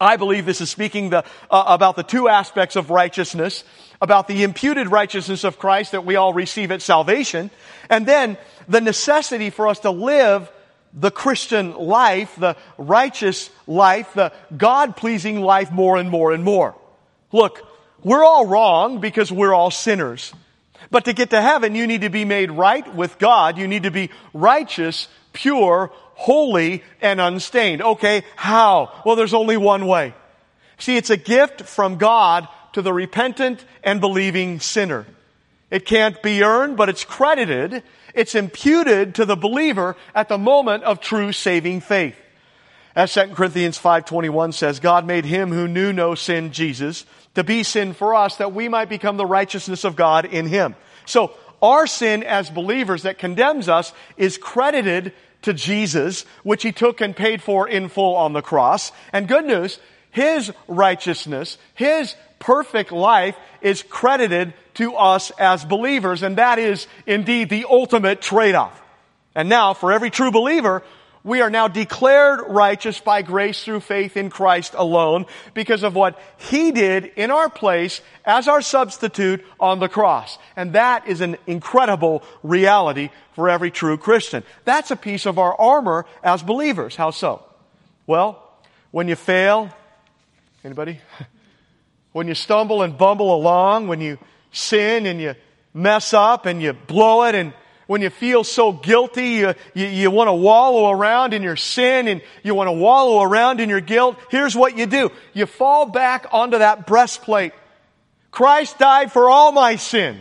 I 0.00 0.16
believe 0.16 0.46
this 0.46 0.62
is 0.62 0.70
speaking 0.70 1.10
the, 1.10 1.22
uh, 1.50 1.64
about 1.66 1.96
the 1.96 2.02
two 2.02 2.28
aspects 2.28 2.76
of 2.76 2.88
righteousness, 2.88 3.62
about 4.00 4.28
the 4.28 4.42
imputed 4.42 4.88
righteousness 4.88 5.44
of 5.44 5.58
Christ 5.58 5.92
that 5.92 6.04
we 6.04 6.16
all 6.16 6.32
receive 6.32 6.70
at 6.70 6.82
salvation, 6.82 7.50
and 7.90 8.06
then 8.06 8.36
the 8.68 8.80
necessity 8.80 9.50
for 9.50 9.68
us 9.68 9.80
to 9.80 9.90
live 9.90 10.50
the 10.94 11.10
Christian 11.10 11.74
life, 11.74 12.34
the 12.36 12.56
righteous 12.76 13.50
life, 13.66 14.14
the 14.14 14.32
God 14.56 14.96
pleasing 14.96 15.40
life 15.40 15.70
more 15.70 15.96
and 15.96 16.10
more 16.10 16.32
and 16.32 16.44
more. 16.44 16.74
Look, 17.32 17.60
we're 18.02 18.24
all 18.24 18.46
wrong 18.46 19.00
because 19.00 19.30
we're 19.30 19.52
all 19.52 19.70
sinners. 19.70 20.32
But 20.90 21.04
to 21.06 21.12
get 21.12 21.30
to 21.30 21.40
heaven, 21.40 21.74
you 21.74 21.86
need 21.86 22.02
to 22.02 22.08
be 22.08 22.24
made 22.24 22.50
right 22.50 22.94
with 22.94 23.18
God. 23.18 23.58
You 23.58 23.68
need 23.68 23.82
to 23.82 23.90
be 23.90 24.10
righteous, 24.32 25.08
pure, 25.32 25.90
holy, 26.14 26.82
and 27.02 27.20
unstained. 27.20 27.82
Okay, 27.82 28.22
how? 28.36 29.02
Well, 29.04 29.16
there's 29.16 29.34
only 29.34 29.56
one 29.56 29.86
way. 29.86 30.14
See, 30.78 30.96
it's 30.96 31.10
a 31.10 31.16
gift 31.16 31.62
from 31.62 31.96
God 31.96 32.48
to 32.72 32.82
the 32.82 32.92
repentant 32.92 33.64
and 33.82 34.00
believing 34.00 34.60
sinner. 34.60 35.06
It 35.70 35.84
can't 35.84 36.22
be 36.22 36.42
earned, 36.42 36.76
but 36.76 36.88
it's 36.88 37.04
credited. 37.04 37.82
It's 38.14 38.34
imputed 38.34 39.16
to 39.16 39.24
the 39.24 39.36
believer 39.36 39.96
at 40.14 40.28
the 40.28 40.38
moment 40.38 40.84
of 40.84 41.00
true 41.00 41.32
saving 41.32 41.80
faith. 41.80 42.16
As 42.96 43.12
2 43.12 43.34
Corinthians 43.34 43.78
5.21 43.78 44.54
says, 44.54 44.80
God 44.80 45.06
made 45.06 45.24
him 45.24 45.50
who 45.50 45.68
knew 45.68 45.92
no 45.92 46.14
sin, 46.14 46.52
Jesus, 46.52 47.04
to 47.34 47.44
be 47.44 47.62
sin 47.62 47.92
for 47.92 48.14
us 48.14 48.36
that 48.36 48.52
we 48.52 48.68
might 48.68 48.88
become 48.88 49.16
the 49.16 49.26
righteousness 49.26 49.84
of 49.84 49.94
God 49.94 50.24
in 50.24 50.46
him. 50.46 50.74
So 51.04 51.32
our 51.62 51.86
sin 51.86 52.22
as 52.24 52.50
believers 52.50 53.02
that 53.02 53.18
condemns 53.18 53.68
us 53.68 53.92
is 54.16 54.38
credited 54.38 55.12
to 55.42 55.52
Jesus, 55.52 56.24
which 56.42 56.62
he 56.62 56.72
took 56.72 57.00
and 57.00 57.14
paid 57.14 57.42
for 57.42 57.68
in 57.68 57.88
full 57.88 58.16
on 58.16 58.32
the 58.32 58.42
cross. 58.42 58.90
And 59.12 59.28
good 59.28 59.44
news, 59.44 59.78
his 60.10 60.52
righteousness, 60.66 61.58
his 61.74 62.16
perfect 62.38 62.92
life 62.92 63.36
is 63.60 63.82
credited 63.82 64.54
to 64.74 64.94
us 64.94 65.30
as 65.38 65.64
believers, 65.64 66.22
and 66.22 66.38
that 66.38 66.58
is 66.58 66.86
indeed 67.06 67.48
the 67.48 67.66
ultimate 67.68 68.20
trade-off. 68.20 68.80
And 69.34 69.48
now, 69.48 69.74
for 69.74 69.92
every 69.92 70.10
true 70.10 70.30
believer, 70.30 70.82
we 71.24 71.40
are 71.40 71.50
now 71.50 71.68
declared 71.68 72.40
righteous 72.48 73.00
by 73.00 73.22
grace 73.22 73.62
through 73.62 73.80
faith 73.80 74.16
in 74.16 74.30
Christ 74.30 74.74
alone 74.76 75.26
because 75.52 75.82
of 75.82 75.94
what 75.94 76.18
He 76.38 76.72
did 76.72 77.04
in 77.16 77.30
our 77.30 77.50
place 77.50 78.00
as 78.24 78.48
our 78.48 78.62
substitute 78.62 79.44
on 79.60 79.78
the 79.78 79.88
cross. 79.88 80.38
And 80.56 80.72
that 80.72 81.06
is 81.06 81.20
an 81.20 81.36
incredible 81.46 82.22
reality 82.42 83.10
for 83.34 83.48
every 83.48 83.70
true 83.70 83.98
Christian. 83.98 84.42
That's 84.64 84.90
a 84.90 84.96
piece 84.96 85.26
of 85.26 85.38
our 85.38 85.54
armor 85.54 86.06
as 86.22 86.42
believers. 86.42 86.96
How 86.96 87.10
so? 87.10 87.44
Well, 88.06 88.42
when 88.90 89.08
you 89.08 89.16
fail, 89.16 89.70
anybody? 90.64 91.00
When 92.12 92.28
you 92.28 92.34
stumble 92.34 92.82
and 92.82 92.96
bumble 92.96 93.34
along, 93.34 93.88
when 93.88 94.00
you 94.00 94.18
sin 94.50 95.06
and 95.06 95.20
you 95.20 95.34
mess 95.74 96.14
up 96.14 96.46
and 96.46 96.62
you 96.62 96.72
blow 96.72 97.24
it 97.24 97.34
and 97.34 97.52
when 97.86 98.02
you 98.02 98.10
feel 98.10 98.44
so 98.44 98.70
guilty, 98.70 99.28
you, 99.28 99.54
you, 99.72 99.86
you 99.86 100.10
want 100.10 100.28
to 100.28 100.34
wallow 100.34 100.90
around 100.90 101.32
in 101.32 101.42
your 101.42 101.56
sin 101.56 102.06
and 102.06 102.20
you 102.42 102.54
want 102.54 102.68
to 102.68 102.72
wallow 102.72 103.22
around 103.22 103.60
in 103.60 103.70
your 103.70 103.80
guilt, 103.80 104.18
here's 104.30 104.54
what 104.54 104.76
you 104.76 104.84
do. 104.84 105.10
You 105.32 105.46
fall 105.46 105.86
back 105.86 106.26
onto 106.30 106.58
that 106.58 106.86
breastplate. 106.86 107.52
Christ 108.30 108.78
died 108.78 109.10
for 109.10 109.30
all 109.30 109.52
my 109.52 109.76
sin. 109.76 110.20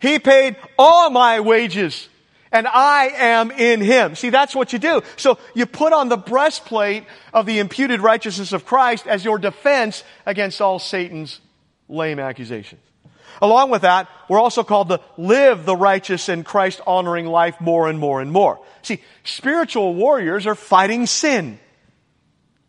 He 0.00 0.18
paid 0.18 0.56
all 0.78 1.10
my 1.10 1.40
wages 1.40 2.08
and 2.52 2.66
I 2.66 3.12
am 3.16 3.50
in 3.50 3.80
Him. 3.80 4.14
See, 4.14 4.30
that's 4.30 4.54
what 4.54 4.72
you 4.72 4.78
do. 4.78 5.02
So 5.16 5.38
you 5.54 5.66
put 5.66 5.92
on 5.92 6.08
the 6.08 6.16
breastplate 6.16 7.04
of 7.32 7.46
the 7.46 7.58
imputed 7.58 8.00
righteousness 8.00 8.52
of 8.52 8.64
Christ 8.64 9.06
as 9.06 9.24
your 9.24 9.38
defense 9.38 10.02
against 10.26 10.60
all 10.60 10.78
Satan's 10.78 11.40
lame 11.88 12.18
accusations. 12.18 12.80
Along 13.42 13.70
with 13.70 13.82
that, 13.82 14.08
we're 14.28 14.40
also 14.40 14.62
called 14.62 14.90
to 14.90 15.00
live 15.16 15.64
the 15.64 15.76
righteous 15.76 16.28
and 16.28 16.44
Christ 16.44 16.80
honoring 16.86 17.26
life 17.26 17.60
more 17.60 17.88
and 17.88 17.98
more 17.98 18.20
and 18.20 18.30
more. 18.30 18.60
See, 18.82 19.00
spiritual 19.24 19.94
warriors 19.94 20.46
are 20.46 20.54
fighting 20.54 21.06
sin. 21.06 21.58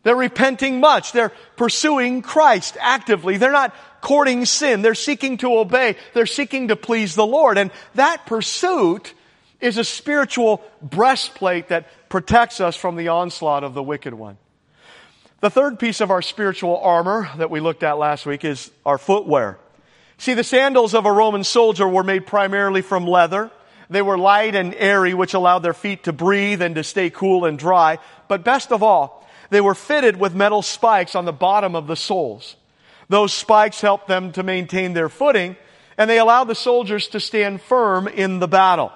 They're 0.02 0.16
repenting 0.16 0.80
much. 0.80 1.12
They're 1.12 1.32
pursuing 1.56 2.22
Christ 2.22 2.76
actively. 2.80 3.36
They're 3.36 3.52
not 3.52 3.74
courting 4.00 4.46
sin. 4.46 4.82
They're 4.82 4.94
seeking 4.94 5.36
to 5.38 5.58
obey. 5.58 5.96
They're 6.14 6.26
seeking 6.26 6.68
to 6.68 6.76
please 6.76 7.14
the 7.14 7.26
Lord. 7.26 7.58
And 7.58 7.70
that 7.94 8.26
pursuit 8.26 9.14
is 9.62 9.78
a 9.78 9.84
spiritual 9.84 10.62
breastplate 10.82 11.68
that 11.68 11.86
protects 12.08 12.60
us 12.60 12.76
from 12.76 12.96
the 12.96 13.08
onslaught 13.08 13.64
of 13.64 13.74
the 13.74 13.82
wicked 13.82 14.12
one. 14.12 14.36
The 15.40 15.50
third 15.50 15.78
piece 15.78 16.00
of 16.00 16.10
our 16.10 16.20
spiritual 16.20 16.76
armor 16.78 17.30
that 17.36 17.50
we 17.50 17.60
looked 17.60 17.82
at 17.82 17.98
last 17.98 18.26
week 18.26 18.44
is 18.44 18.70
our 18.84 18.98
footwear. 18.98 19.58
See, 20.18 20.34
the 20.34 20.44
sandals 20.44 20.94
of 20.94 21.06
a 21.06 21.12
Roman 21.12 21.44
soldier 21.44 21.88
were 21.88 22.04
made 22.04 22.26
primarily 22.26 22.82
from 22.82 23.06
leather. 23.06 23.50
They 23.88 24.02
were 24.02 24.18
light 24.18 24.54
and 24.54 24.74
airy, 24.74 25.14
which 25.14 25.34
allowed 25.34 25.60
their 25.60 25.74
feet 25.74 26.04
to 26.04 26.12
breathe 26.12 26.62
and 26.62 26.74
to 26.74 26.84
stay 26.84 27.10
cool 27.10 27.44
and 27.44 27.58
dry. 27.58 27.98
But 28.28 28.44
best 28.44 28.72
of 28.72 28.82
all, 28.82 29.28
they 29.50 29.60
were 29.60 29.74
fitted 29.74 30.18
with 30.18 30.34
metal 30.34 30.62
spikes 30.62 31.14
on 31.14 31.24
the 31.24 31.32
bottom 31.32 31.74
of 31.74 31.86
the 31.86 31.96
soles. 31.96 32.56
Those 33.08 33.32
spikes 33.32 33.80
helped 33.80 34.08
them 34.08 34.32
to 34.32 34.42
maintain 34.42 34.92
their 34.92 35.08
footing, 35.08 35.56
and 35.98 36.08
they 36.08 36.18
allowed 36.18 36.44
the 36.44 36.54
soldiers 36.54 37.08
to 37.08 37.20
stand 37.20 37.60
firm 37.60 38.08
in 38.08 38.38
the 38.38 38.48
battle. 38.48 38.92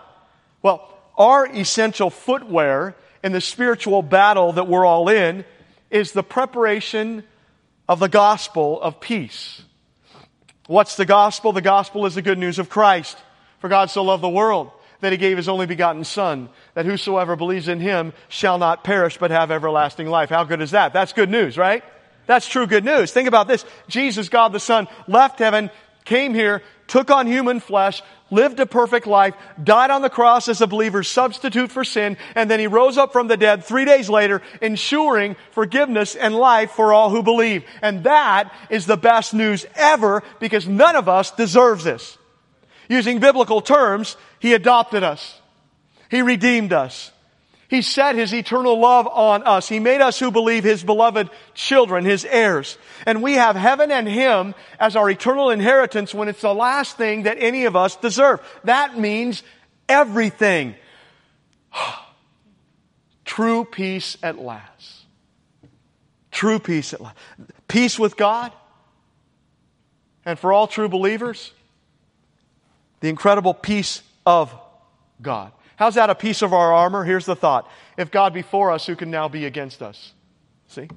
Well, 0.66 0.88
our 1.16 1.46
essential 1.46 2.10
footwear 2.10 2.96
in 3.22 3.30
the 3.30 3.40
spiritual 3.40 4.02
battle 4.02 4.54
that 4.54 4.66
we're 4.66 4.84
all 4.84 5.08
in 5.08 5.44
is 5.92 6.10
the 6.10 6.24
preparation 6.24 7.22
of 7.88 8.00
the 8.00 8.08
gospel 8.08 8.82
of 8.82 8.98
peace. 8.98 9.62
What's 10.66 10.96
the 10.96 11.04
gospel? 11.04 11.52
The 11.52 11.62
gospel 11.62 12.04
is 12.04 12.16
the 12.16 12.20
good 12.22 12.36
news 12.36 12.58
of 12.58 12.68
Christ. 12.68 13.16
For 13.60 13.68
God 13.68 13.90
so 13.90 14.02
loved 14.02 14.24
the 14.24 14.28
world 14.28 14.72
that 15.02 15.12
he 15.12 15.18
gave 15.18 15.36
his 15.36 15.48
only 15.48 15.66
begotten 15.66 16.02
son, 16.02 16.48
that 16.74 16.84
whosoever 16.84 17.36
believes 17.36 17.68
in 17.68 17.78
him 17.78 18.12
shall 18.26 18.58
not 18.58 18.82
perish 18.82 19.18
but 19.18 19.30
have 19.30 19.52
everlasting 19.52 20.08
life. 20.08 20.30
How 20.30 20.42
good 20.42 20.60
is 20.60 20.72
that? 20.72 20.92
That's 20.92 21.12
good 21.12 21.30
news, 21.30 21.56
right? 21.56 21.84
That's 22.26 22.48
true 22.48 22.66
good 22.66 22.84
news. 22.84 23.12
Think 23.12 23.28
about 23.28 23.46
this. 23.46 23.64
Jesus, 23.86 24.28
God 24.28 24.52
the 24.52 24.58
Son, 24.58 24.88
left 25.06 25.38
heaven, 25.38 25.70
came 26.06 26.32
here, 26.32 26.62
took 26.86 27.10
on 27.10 27.26
human 27.26 27.60
flesh, 27.60 28.02
lived 28.30 28.58
a 28.58 28.66
perfect 28.66 29.06
life, 29.06 29.34
died 29.62 29.90
on 29.90 30.02
the 30.02 30.10
cross 30.10 30.48
as 30.48 30.60
a 30.60 30.66
believer's 30.66 31.08
substitute 31.08 31.70
for 31.70 31.84
sin, 31.84 32.16
and 32.34 32.50
then 32.50 32.58
he 32.58 32.66
rose 32.66 32.96
up 32.96 33.12
from 33.12 33.28
the 33.28 33.36
dead 33.36 33.64
three 33.64 33.84
days 33.84 34.08
later, 34.08 34.40
ensuring 34.62 35.36
forgiveness 35.50 36.16
and 36.16 36.34
life 36.34 36.70
for 36.70 36.92
all 36.92 37.10
who 37.10 37.22
believe. 37.22 37.64
And 37.82 38.04
that 38.04 38.52
is 38.70 38.86
the 38.86 38.96
best 38.96 39.34
news 39.34 39.66
ever 39.74 40.22
because 40.40 40.66
none 40.66 40.96
of 40.96 41.08
us 41.08 41.30
deserves 41.32 41.84
this. 41.84 42.16
Using 42.88 43.18
biblical 43.18 43.60
terms, 43.60 44.16
he 44.38 44.54
adopted 44.54 45.02
us. 45.02 45.40
He 46.08 46.22
redeemed 46.22 46.72
us. 46.72 47.10
He 47.68 47.82
set 47.82 48.14
His 48.14 48.32
eternal 48.32 48.78
love 48.78 49.08
on 49.08 49.42
us. 49.42 49.68
He 49.68 49.80
made 49.80 50.00
us 50.00 50.18
who 50.18 50.30
believe 50.30 50.64
His 50.64 50.84
beloved 50.84 51.30
children, 51.54 52.04
His 52.04 52.24
heirs. 52.24 52.78
And 53.06 53.22
we 53.22 53.34
have 53.34 53.56
heaven 53.56 53.90
and 53.90 54.06
Him 54.06 54.54
as 54.78 54.96
our 54.96 55.10
eternal 55.10 55.50
inheritance 55.50 56.14
when 56.14 56.28
it's 56.28 56.40
the 56.40 56.54
last 56.54 56.96
thing 56.96 57.24
that 57.24 57.38
any 57.40 57.64
of 57.64 57.74
us 57.74 57.96
deserve. 57.96 58.40
That 58.64 58.98
means 58.98 59.42
everything. 59.88 60.74
True 63.24 63.64
peace 63.64 64.16
at 64.22 64.38
last. 64.38 65.04
True 66.30 66.58
peace 66.58 66.92
at 66.92 67.00
last. 67.00 67.16
Peace 67.66 67.98
with 67.98 68.16
God. 68.16 68.52
And 70.24 70.38
for 70.38 70.52
all 70.52 70.66
true 70.66 70.88
believers, 70.88 71.52
the 73.00 73.08
incredible 73.08 73.54
peace 73.54 74.02
of 74.24 74.52
God. 75.22 75.52
How's 75.76 75.94
that 75.94 76.10
a 76.10 76.14
piece 76.14 76.42
of 76.42 76.52
our 76.52 76.72
armor? 76.72 77.04
Here's 77.04 77.26
the 77.26 77.36
thought. 77.36 77.70
If 77.96 78.10
God 78.10 78.34
be 78.34 78.42
for 78.42 78.72
us, 78.72 78.86
who 78.86 78.96
can 78.96 79.10
now 79.10 79.28
be 79.28 79.44
against 79.44 79.82
us? 79.82 80.12
See? 80.68 80.88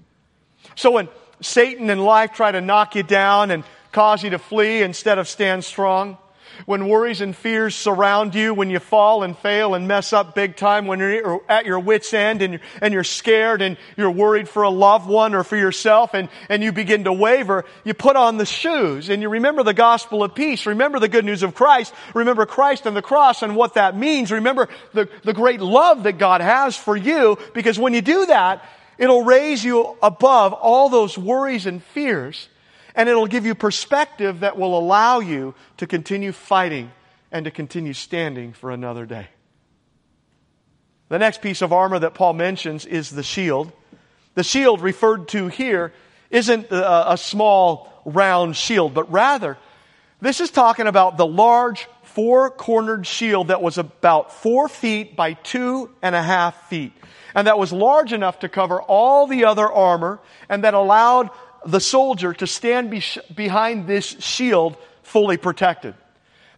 So 0.75 0.91
when 0.91 1.09
Satan 1.41 1.89
and 1.89 2.03
life 2.03 2.33
try 2.33 2.51
to 2.51 2.61
knock 2.61 2.95
you 2.95 3.03
down 3.03 3.51
and 3.51 3.63
cause 3.91 4.23
you 4.23 4.29
to 4.31 4.39
flee 4.39 4.81
instead 4.81 5.17
of 5.17 5.27
stand 5.27 5.63
strong, 5.63 6.17
when 6.65 6.87
worries 6.87 7.21
and 7.21 7.35
fears 7.35 7.75
surround 7.75 8.35
you, 8.35 8.53
when 8.53 8.69
you 8.69 8.79
fall 8.79 9.23
and 9.23 9.37
fail 9.37 9.73
and 9.73 9.87
mess 9.87 10.13
up 10.13 10.35
big 10.35 10.55
time, 10.55 10.87
when 10.87 10.99
you're 10.99 11.41
at 11.49 11.65
your 11.65 11.79
wits 11.79 12.13
end 12.13 12.41
and 12.41 12.53
you're, 12.53 12.61
and 12.81 12.93
you're 12.93 13.03
scared 13.03 13.61
and 13.61 13.77
you're 13.97 14.11
worried 14.11 14.49
for 14.49 14.63
a 14.63 14.69
loved 14.69 15.07
one 15.07 15.35
or 15.35 15.43
for 15.43 15.57
yourself 15.57 16.13
and, 16.13 16.29
and 16.49 16.63
you 16.63 16.71
begin 16.71 17.03
to 17.05 17.13
waver, 17.13 17.65
you 17.83 17.93
put 17.93 18.15
on 18.15 18.37
the 18.37 18.45
shoes 18.45 19.09
and 19.09 19.21
you 19.21 19.29
remember 19.29 19.63
the 19.63 19.73
gospel 19.73 20.23
of 20.23 20.35
peace. 20.35 20.65
Remember 20.65 20.99
the 20.99 21.07
good 21.07 21.25
news 21.25 21.43
of 21.43 21.53
Christ. 21.53 21.93
Remember 22.13 22.45
Christ 22.45 22.85
and 22.85 22.95
the 22.95 23.01
cross 23.01 23.41
and 23.41 23.55
what 23.55 23.75
that 23.75 23.97
means. 23.97 24.31
Remember 24.31 24.69
the, 24.93 25.09
the 25.23 25.33
great 25.33 25.61
love 25.61 26.03
that 26.03 26.17
God 26.17 26.41
has 26.41 26.75
for 26.75 26.95
you 26.95 27.37
because 27.53 27.79
when 27.79 27.93
you 27.93 28.01
do 28.01 28.25
that, 28.27 28.63
it'll 28.97 29.23
raise 29.23 29.63
you 29.63 29.97
above 30.01 30.53
all 30.53 30.89
those 30.89 31.17
worries 31.17 31.65
and 31.65 31.81
fears 31.81 32.47
and 32.99 33.07
it'll 33.07 33.27
give 33.27 33.45
you 33.45 33.55
perspective 33.55 34.41
that 34.41 34.57
will 34.57 34.77
allow 34.77 35.21
you 35.21 35.55
to 35.77 35.87
continue 35.87 36.33
fighting 36.33 36.91
and 37.31 37.45
to 37.45 37.51
continue 37.51 37.93
standing 37.93 38.51
for 38.51 38.71
another 38.71 39.05
day. 39.05 39.29
The 41.07 41.17
next 41.17 41.41
piece 41.41 41.61
of 41.61 41.71
armor 41.71 41.97
that 41.99 42.13
Paul 42.13 42.33
mentions 42.33 42.85
is 42.85 43.09
the 43.09 43.23
shield. 43.23 43.71
The 44.35 44.43
shield 44.43 44.81
referred 44.81 45.29
to 45.29 45.47
here 45.47 45.93
isn't 46.29 46.67
a, 46.71 47.15
small 47.15 47.89
round 48.03 48.57
shield, 48.57 48.93
but 48.93 49.09
rather 49.09 49.57
This 50.19 50.41
is 50.41 50.51
talking 50.51 50.85
about 50.85 51.15
the 51.15 51.25
large 51.25 51.87
four 52.03 52.49
cornered 52.49 53.07
shield 53.07 53.47
that 53.47 53.61
was 53.61 53.77
about 53.77 54.33
four 54.33 54.67
feet 54.67 55.15
by 55.15 55.33
two 55.33 55.89
and 56.01 56.13
a 56.13 56.21
half 56.21 56.67
feet. 56.67 56.91
And 57.33 57.47
that 57.47 57.57
was 57.57 57.71
large 57.71 58.11
enough 58.11 58.39
to 58.39 58.49
cover 58.49 58.81
all 58.81 59.25
the 59.25 59.45
other 59.45 59.71
armor 59.71 60.19
and 60.49 60.65
that 60.65 60.73
allowed 60.73 61.29
the 61.65 61.79
soldier 61.79 62.33
to 62.33 62.47
stand 62.47 62.91
be- 62.91 63.03
behind 63.33 63.87
this 63.87 64.05
shield 64.05 64.77
fully 65.03 65.37
protected. 65.37 65.95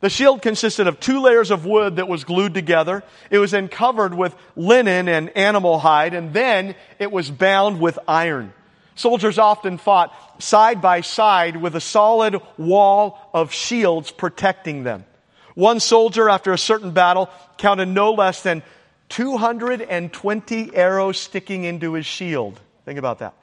The 0.01 0.09
shield 0.09 0.41
consisted 0.41 0.87
of 0.87 0.99
two 0.99 1.21
layers 1.21 1.51
of 1.51 1.65
wood 1.65 1.97
that 1.97 2.07
was 2.07 2.23
glued 2.23 2.55
together. 2.55 3.03
It 3.29 3.37
was 3.37 3.51
then 3.51 3.67
covered 3.67 4.15
with 4.15 4.35
linen 4.55 5.07
and 5.07 5.29
animal 5.37 5.77
hide, 5.77 6.15
and 6.15 6.33
then 6.33 6.75
it 6.97 7.11
was 7.11 7.29
bound 7.29 7.79
with 7.79 7.99
iron. 8.07 8.51
Soldiers 8.95 9.37
often 9.37 9.77
fought 9.77 10.13
side 10.41 10.81
by 10.81 11.01
side 11.01 11.55
with 11.55 11.75
a 11.75 11.81
solid 11.81 12.41
wall 12.57 13.19
of 13.33 13.53
shields 13.53 14.11
protecting 14.11 14.83
them. 14.83 15.05
One 15.53 15.79
soldier, 15.79 16.29
after 16.29 16.51
a 16.51 16.57
certain 16.57 16.91
battle, 16.91 17.29
counted 17.57 17.87
no 17.87 18.13
less 18.13 18.41
than 18.41 18.63
220 19.09 20.75
arrows 20.75 21.17
sticking 21.17 21.63
into 21.63 21.93
his 21.93 22.05
shield. 22.05 22.59
Think 22.85 22.97
about 22.97 23.19
that. 23.19 23.33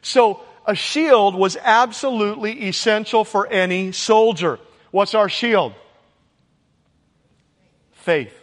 So, 0.00 0.40
a 0.66 0.74
shield 0.74 1.34
was 1.34 1.56
absolutely 1.62 2.68
essential 2.68 3.24
for 3.24 3.46
any 3.46 3.92
soldier. 3.92 4.58
What's 4.90 5.14
our 5.14 5.28
shield? 5.28 5.74
Faith. 7.92 8.34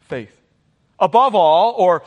Faith. 0.00 0.34
Above 0.98 1.34
all, 1.34 1.72
or 1.72 2.02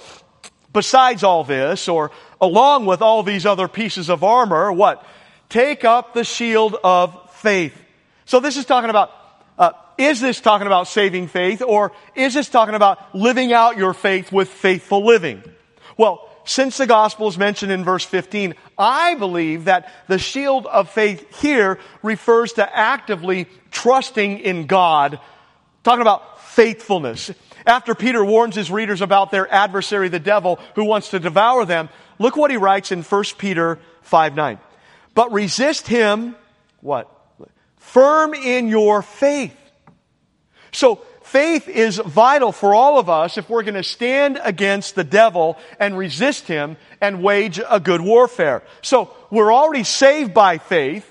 besides 0.73 1.23
all 1.23 1.43
this, 1.43 1.87
or 1.87 2.11
along 2.39 2.85
with 2.85 3.01
all 3.01 3.23
these 3.23 3.45
other 3.45 3.67
pieces 3.67 4.09
of 4.09 4.23
armor, 4.23 4.71
what? 4.71 5.05
Take 5.49 5.85
up 5.85 6.13
the 6.13 6.23
shield 6.23 6.75
of 6.83 7.31
faith. 7.35 7.79
So 8.25 8.39
this 8.39 8.57
is 8.57 8.65
talking 8.65 8.89
about 8.89 9.11
uh, 9.57 9.73
is 9.97 10.21
this 10.21 10.39
talking 10.41 10.67
about 10.67 10.87
saving 10.87 11.27
faith 11.27 11.61
or 11.61 11.91
is 12.15 12.33
this 12.33 12.49
talking 12.49 12.75
about 12.75 13.13
living 13.13 13.53
out 13.53 13.77
your 13.77 13.93
faith 13.93 14.31
with 14.31 14.47
faithful 14.47 15.05
living? 15.05 15.43
Well, 15.97 16.30
since 16.45 16.77
the 16.77 16.87
gospel 16.87 17.27
is 17.27 17.37
mentioned 17.37 17.71
in 17.71 17.83
verse 17.83 18.03
15, 18.03 18.55
I 18.77 19.15
believe 19.15 19.65
that 19.65 19.91
the 20.07 20.19
shield 20.19 20.65
of 20.65 20.89
faith 20.89 21.41
here 21.41 21.79
refers 22.03 22.53
to 22.53 22.77
actively 22.77 23.47
trusting 23.71 24.39
in 24.39 24.67
God, 24.67 25.19
talking 25.83 26.01
about 26.01 26.41
faithfulness. 26.41 27.31
After 27.65 27.93
Peter 27.95 28.23
warns 28.25 28.55
his 28.55 28.71
readers 28.71 29.01
about 29.01 29.31
their 29.31 29.51
adversary, 29.51 30.09
the 30.09 30.19
devil, 30.19 30.59
who 30.75 30.85
wants 30.85 31.09
to 31.09 31.19
devour 31.19 31.65
them, 31.65 31.89
look 32.19 32.35
what 32.35 32.51
he 32.51 32.57
writes 32.57 32.91
in 32.91 33.03
1 33.03 33.23
Peter 33.37 33.79
5 34.01 34.35
9. 34.35 34.59
But 35.13 35.31
resist 35.31 35.87
him, 35.87 36.35
what? 36.81 37.09
Firm 37.77 38.33
in 38.33 38.67
your 38.67 39.01
faith 39.01 39.55
so 40.71 41.03
faith 41.31 41.69
is 41.69 41.97
vital 41.97 42.51
for 42.51 42.75
all 42.75 42.99
of 42.99 43.09
us 43.09 43.37
if 43.37 43.49
we're 43.49 43.63
going 43.63 43.75
to 43.75 43.83
stand 43.83 44.37
against 44.43 44.95
the 44.95 45.03
devil 45.03 45.57
and 45.79 45.97
resist 45.97 46.45
him 46.45 46.75
and 46.99 47.23
wage 47.23 47.59
a 47.69 47.79
good 47.79 48.01
warfare. 48.01 48.63
So 48.81 49.15
we're 49.29 49.53
already 49.53 49.85
saved 49.85 50.33
by 50.33 50.57
faith. 50.57 51.07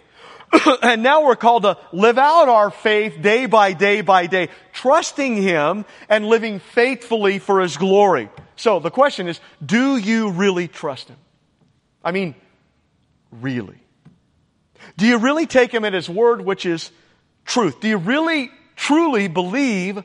and 0.83 1.03
now 1.03 1.25
we're 1.25 1.37
called 1.37 1.63
to 1.63 1.79
live 1.93 2.19
out 2.19 2.49
our 2.49 2.71
faith 2.71 3.23
day 3.23 3.47
by 3.47 3.73
day 3.73 4.01
by 4.01 4.27
day, 4.27 4.49
trusting 4.73 5.37
Him 5.37 5.85
and 6.09 6.27
living 6.27 6.59
faithfully 6.59 7.39
for 7.39 7.61
His 7.61 7.77
glory. 7.77 8.29
So 8.57 8.81
the 8.81 8.91
question 8.91 9.29
is, 9.29 9.41
do 9.65 9.97
you 9.97 10.31
really 10.31 10.67
trust 10.67 11.09
Him? 11.09 11.17
I 12.03 12.11
mean, 12.11 12.35
really? 13.31 13.79
Do 14.97 15.07
you 15.07 15.19
really 15.19 15.47
take 15.47 15.73
Him 15.73 15.85
at 15.85 15.95
His 15.95 16.11
word, 16.11 16.45
which 16.45 16.67
is 16.67 16.91
truth? 17.45 17.81
Do 17.81 17.87
you 17.87 17.99
really 17.99 18.51
truly 18.81 19.29
believe 19.29 20.03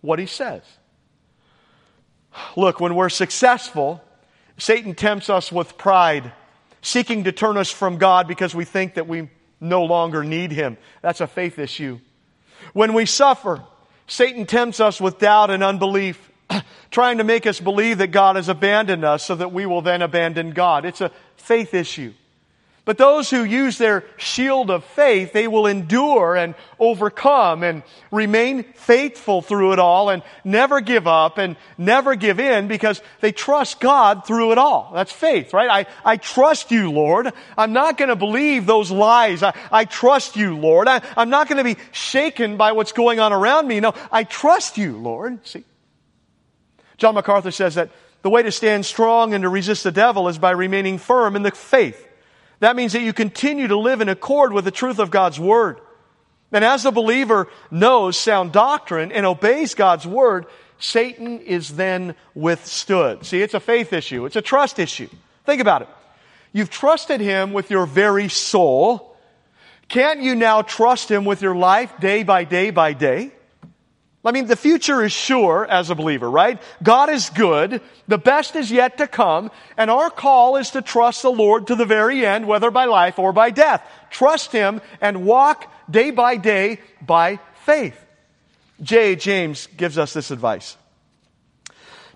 what 0.00 0.18
he 0.18 0.24
says. 0.24 0.62
Look, 2.56 2.80
when 2.80 2.94
we're 2.94 3.10
successful, 3.10 4.02
Satan 4.56 4.94
tempts 4.94 5.28
us 5.28 5.52
with 5.52 5.76
pride, 5.76 6.32
seeking 6.80 7.24
to 7.24 7.32
turn 7.32 7.58
us 7.58 7.70
from 7.70 7.98
God 7.98 8.26
because 8.26 8.54
we 8.54 8.64
think 8.64 8.94
that 8.94 9.06
we 9.06 9.28
no 9.60 9.84
longer 9.84 10.24
need 10.24 10.52
him. 10.52 10.78
That's 11.02 11.20
a 11.20 11.26
faith 11.26 11.58
issue. 11.58 12.00
When 12.72 12.94
we 12.94 13.04
suffer, 13.04 13.62
Satan 14.06 14.46
tempts 14.46 14.80
us 14.80 15.00
with 15.02 15.18
doubt 15.18 15.50
and 15.50 15.62
unbelief, 15.62 16.30
trying 16.90 17.18
to 17.18 17.24
make 17.24 17.46
us 17.46 17.60
believe 17.60 17.98
that 17.98 18.08
God 18.08 18.36
has 18.36 18.48
abandoned 18.48 19.04
us 19.04 19.22
so 19.22 19.34
that 19.34 19.52
we 19.52 19.66
will 19.66 19.82
then 19.82 20.00
abandon 20.00 20.52
God. 20.52 20.86
It's 20.86 21.02
a 21.02 21.10
faith 21.36 21.74
issue. 21.74 22.14
But 22.84 22.98
those 22.98 23.30
who 23.30 23.44
use 23.44 23.78
their 23.78 24.04
shield 24.18 24.70
of 24.70 24.84
faith, 24.84 25.32
they 25.32 25.48
will 25.48 25.66
endure 25.66 26.36
and 26.36 26.54
overcome 26.78 27.62
and 27.62 27.82
remain 28.10 28.62
faithful 28.74 29.40
through 29.40 29.72
it 29.72 29.78
all 29.78 30.10
and 30.10 30.22
never 30.44 30.82
give 30.82 31.06
up 31.06 31.38
and 31.38 31.56
never 31.78 32.14
give 32.14 32.38
in 32.38 32.68
because 32.68 33.00
they 33.20 33.32
trust 33.32 33.80
God 33.80 34.26
through 34.26 34.52
it 34.52 34.58
all. 34.58 34.90
That's 34.92 35.12
faith, 35.12 35.54
right? 35.54 35.86
I, 35.86 36.12
I 36.12 36.18
trust 36.18 36.70
you, 36.70 36.90
Lord. 36.90 37.32
I'm 37.56 37.72
not 37.72 37.96
going 37.96 38.10
to 38.10 38.16
believe 38.16 38.66
those 38.66 38.90
lies. 38.90 39.42
I, 39.42 39.54
I 39.72 39.86
trust 39.86 40.36
you, 40.36 40.58
Lord. 40.58 40.86
I, 40.86 41.00
I'm 41.16 41.30
not 41.30 41.48
going 41.48 41.58
to 41.58 41.64
be 41.64 41.80
shaken 41.90 42.58
by 42.58 42.72
what's 42.72 42.92
going 42.92 43.18
on 43.18 43.32
around 43.32 43.66
me. 43.66 43.80
No, 43.80 43.94
I 44.12 44.24
trust 44.24 44.76
you, 44.76 44.98
Lord. 44.98 45.46
See? 45.46 45.64
John 46.98 47.14
MacArthur 47.14 47.50
says 47.50 47.76
that 47.76 47.88
the 48.20 48.28
way 48.28 48.42
to 48.42 48.52
stand 48.52 48.84
strong 48.84 49.32
and 49.32 49.40
to 49.40 49.48
resist 49.48 49.84
the 49.84 49.92
devil 49.92 50.28
is 50.28 50.36
by 50.36 50.50
remaining 50.50 50.98
firm 50.98 51.34
in 51.34 51.42
the 51.42 51.50
faith. 51.50 52.10
That 52.60 52.76
means 52.76 52.92
that 52.92 53.02
you 53.02 53.12
continue 53.12 53.68
to 53.68 53.78
live 53.78 54.00
in 54.00 54.08
accord 54.08 54.52
with 54.52 54.64
the 54.64 54.70
truth 54.70 54.98
of 54.98 55.10
God's 55.10 55.38
Word. 55.38 55.80
And 56.52 56.64
as 56.64 56.84
the 56.84 56.92
believer 56.92 57.48
knows 57.70 58.16
sound 58.16 58.52
doctrine 58.52 59.10
and 59.10 59.26
obeys 59.26 59.74
God's 59.74 60.06
Word, 60.06 60.46
Satan 60.78 61.40
is 61.40 61.76
then 61.76 62.14
withstood. 62.34 63.26
See, 63.26 63.42
it's 63.42 63.54
a 63.54 63.60
faith 63.60 63.92
issue. 63.92 64.24
It's 64.26 64.36
a 64.36 64.42
trust 64.42 64.78
issue. 64.78 65.08
Think 65.44 65.60
about 65.60 65.82
it. 65.82 65.88
You've 66.52 66.70
trusted 66.70 67.20
Him 67.20 67.52
with 67.52 67.70
your 67.70 67.86
very 67.86 68.28
soul. 68.28 69.16
Can't 69.88 70.20
you 70.20 70.34
now 70.34 70.62
trust 70.62 71.10
Him 71.10 71.24
with 71.24 71.42
your 71.42 71.56
life 71.56 71.92
day 72.00 72.22
by 72.22 72.44
day 72.44 72.70
by 72.70 72.92
day? 72.92 73.32
I 74.24 74.32
mean, 74.32 74.46
the 74.46 74.56
future 74.56 75.02
is 75.02 75.12
sure 75.12 75.66
as 75.66 75.90
a 75.90 75.94
believer, 75.94 76.30
right? 76.30 76.60
God 76.82 77.10
is 77.10 77.28
good. 77.28 77.82
The 78.08 78.16
best 78.16 78.56
is 78.56 78.70
yet 78.70 78.96
to 78.98 79.06
come. 79.06 79.50
And 79.76 79.90
our 79.90 80.08
call 80.08 80.56
is 80.56 80.70
to 80.70 80.82
trust 80.82 81.22
the 81.22 81.30
Lord 81.30 81.66
to 81.66 81.74
the 81.74 81.84
very 81.84 82.24
end, 82.24 82.46
whether 82.46 82.70
by 82.70 82.86
life 82.86 83.18
or 83.18 83.32
by 83.32 83.50
death. 83.50 83.86
Trust 84.10 84.50
Him 84.50 84.80
and 85.00 85.26
walk 85.26 85.70
day 85.90 86.10
by 86.10 86.36
day 86.36 86.80
by 87.02 87.38
faith. 87.64 88.00
J. 88.82 89.14
James 89.14 89.68
gives 89.76 89.98
us 89.98 90.14
this 90.14 90.30
advice. 90.30 90.76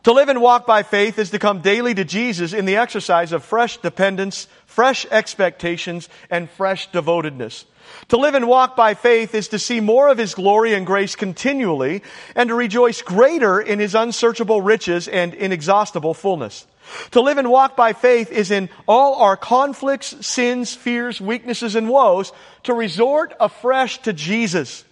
To 0.04 0.12
live 0.12 0.30
and 0.30 0.40
walk 0.40 0.66
by 0.66 0.84
faith 0.84 1.18
is 1.18 1.30
to 1.30 1.38
come 1.38 1.60
daily 1.60 1.92
to 1.94 2.04
Jesus 2.04 2.54
in 2.54 2.64
the 2.64 2.76
exercise 2.76 3.32
of 3.32 3.44
fresh 3.44 3.76
dependence, 3.78 4.48
fresh 4.64 5.04
expectations, 5.10 6.08
and 6.30 6.48
fresh 6.48 6.90
devotedness. 6.92 7.66
To 8.08 8.16
live 8.16 8.34
and 8.34 8.48
walk 8.48 8.76
by 8.76 8.94
faith 8.94 9.34
is 9.34 9.48
to 9.48 9.58
see 9.58 9.80
more 9.80 10.08
of 10.08 10.18
His 10.18 10.34
glory 10.34 10.74
and 10.74 10.86
grace 10.86 11.16
continually 11.16 12.02
and 12.34 12.48
to 12.48 12.54
rejoice 12.54 13.02
greater 13.02 13.60
in 13.60 13.78
His 13.78 13.94
unsearchable 13.94 14.62
riches 14.62 15.08
and 15.08 15.34
inexhaustible 15.34 16.14
fullness. 16.14 16.66
To 17.10 17.20
live 17.20 17.36
and 17.36 17.50
walk 17.50 17.76
by 17.76 17.92
faith 17.92 18.32
is 18.32 18.50
in 18.50 18.70
all 18.86 19.16
our 19.16 19.36
conflicts, 19.36 20.26
sins, 20.26 20.74
fears, 20.74 21.20
weaknesses, 21.20 21.74
and 21.74 21.88
woes 21.88 22.32
to 22.62 22.72
resort 22.72 23.34
afresh 23.38 23.98
to 24.02 24.12
Jesus 24.12 24.84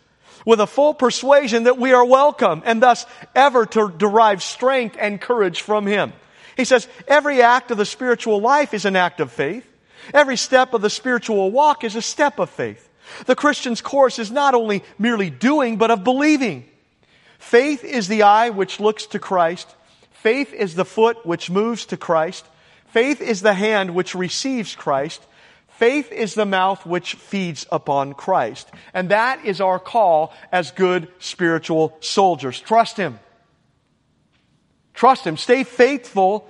with 0.45 0.61
a 0.61 0.67
full 0.67 0.95
persuasion 0.95 1.65
that 1.65 1.79
we 1.79 1.93
are 1.93 2.05
welcome 2.05 2.63
and 2.65 2.83
thus 2.83 3.07
ever 3.35 3.67
to 3.67 3.93
derive 3.97 4.43
strength 4.43 4.97
and 4.99 5.21
courage 5.21 5.63
from 5.63 5.87
Him. 5.87 6.13
He 6.57 6.65
says, 6.65 6.89
every 7.09 7.43
act 7.43 7.71
of 7.71 7.79
the 7.79 7.85
spiritual 7.85 8.41
life 8.41 8.73
is 8.73 8.85
an 8.85 8.97
act 8.97 9.21
of 9.21 9.33
faith. 9.33 9.67
Every 10.15 10.37
step 10.37 10.73
of 10.73 10.83
the 10.83 10.91
spiritual 10.91 11.51
walk 11.51 11.83
is 11.83 11.97
a 11.97 12.03
step 12.03 12.39
of 12.39 12.49
faith. 12.49 12.86
The 13.27 13.37
Christian's 13.37 13.81
course 13.81 14.19
is 14.19 14.31
not 14.31 14.55
only 14.55 14.83
merely 14.99 15.31
doing, 15.31 15.77
but 15.77 15.91
of 15.91 16.05
believing. 16.05 16.65
Faith 17.39 17.85
is 17.85 18.09
the 18.09 18.23
eye 18.23 18.51
which 18.51 18.81
looks 18.81 19.07
to 19.07 19.19
Christ. 19.19 19.75
Faith 20.11 20.53
is 20.53 20.75
the 20.75 20.85
foot 20.85 21.25
which 21.25 21.51
moves 21.51 21.87
to 21.87 21.97
Christ. 21.97 22.45
Faith 22.89 23.21
is 23.21 23.43
the 23.43 23.55
hand 23.55 23.95
which 23.95 24.15
receives 24.15 24.75
Christ. 24.75 25.23
Faith 25.69 26.11
is 26.11 26.35
the 26.35 26.47
mouth 26.47 26.87
which 26.87 27.15
feeds 27.15 27.67
upon 27.71 28.15
Christ. 28.15 28.71
And 28.95 29.11
that 29.11 29.45
is 29.45 29.61
our 29.61 29.79
call 29.79 30.33
as 30.51 30.71
good 30.71 31.09
spiritual 31.19 31.97
soldiers. 32.01 32.59
Trust 32.59 32.97
Him. 32.97 33.19
Trust 34.95 35.27
Him. 35.27 35.37
Stay 35.37 35.65
faithful, 35.65 36.49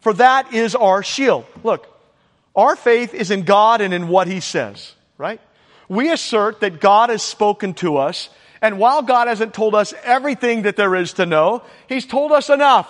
for 0.00 0.12
that 0.12 0.52
is 0.52 0.74
our 0.74 1.02
shield. 1.02 1.46
Look, 1.64 1.88
our 2.54 2.76
faith 2.76 3.14
is 3.14 3.30
in 3.30 3.42
God 3.42 3.80
and 3.80 3.94
in 3.94 4.08
what 4.08 4.28
He 4.28 4.40
says, 4.40 4.94
right? 5.16 5.40
We 5.88 6.10
assert 6.10 6.60
that 6.60 6.80
God 6.80 7.10
has 7.10 7.22
spoken 7.22 7.74
to 7.74 7.96
us, 7.96 8.28
and 8.60 8.78
while 8.78 9.02
God 9.02 9.28
hasn't 9.28 9.54
told 9.54 9.74
us 9.74 9.94
everything 10.04 10.62
that 10.62 10.76
there 10.76 10.94
is 10.94 11.14
to 11.14 11.26
know, 11.26 11.62
He's 11.88 12.06
told 12.06 12.32
us 12.32 12.50
enough 12.50 12.88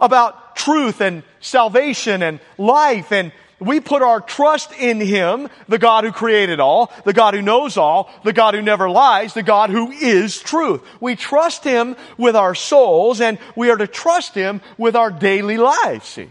about 0.00 0.56
truth 0.56 1.00
and 1.00 1.22
salvation 1.40 2.22
and 2.22 2.40
life 2.58 3.12
and 3.12 3.32
we 3.60 3.78
put 3.78 4.00
our 4.00 4.22
trust 4.22 4.72
in 4.72 5.00
Him, 5.00 5.48
the 5.68 5.78
God 5.78 6.04
who 6.04 6.12
created 6.12 6.60
all, 6.60 6.90
the 7.04 7.12
God 7.12 7.34
who 7.34 7.42
knows 7.42 7.76
all, 7.76 8.10
the 8.24 8.32
God 8.32 8.54
who 8.54 8.62
never 8.62 8.88
lies, 8.88 9.34
the 9.34 9.42
God 9.42 9.68
who 9.68 9.90
is 9.90 10.38
truth. 10.40 10.82
We 10.98 11.14
trust 11.14 11.62
Him 11.62 11.94
with 12.16 12.34
our 12.34 12.54
souls 12.54 13.20
and 13.20 13.38
we 13.54 13.70
are 13.70 13.76
to 13.76 13.86
trust 13.86 14.34
Him 14.34 14.62
with 14.78 14.96
our 14.96 15.10
daily 15.10 15.58
lives, 15.58 16.08
see. 16.08 16.30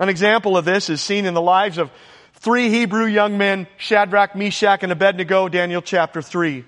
An 0.00 0.08
example 0.08 0.56
of 0.56 0.64
this 0.64 0.90
is 0.90 1.00
seen 1.00 1.26
in 1.26 1.34
the 1.34 1.40
lives 1.40 1.78
of 1.78 1.90
three 2.40 2.70
Hebrew 2.70 3.04
young 3.04 3.38
men, 3.38 3.66
Shadrach, 3.76 4.34
Meshach, 4.34 4.82
and 4.82 4.92
Abednego, 4.92 5.48
Daniel 5.48 5.82
chapter 5.82 6.22
3. 6.22 6.64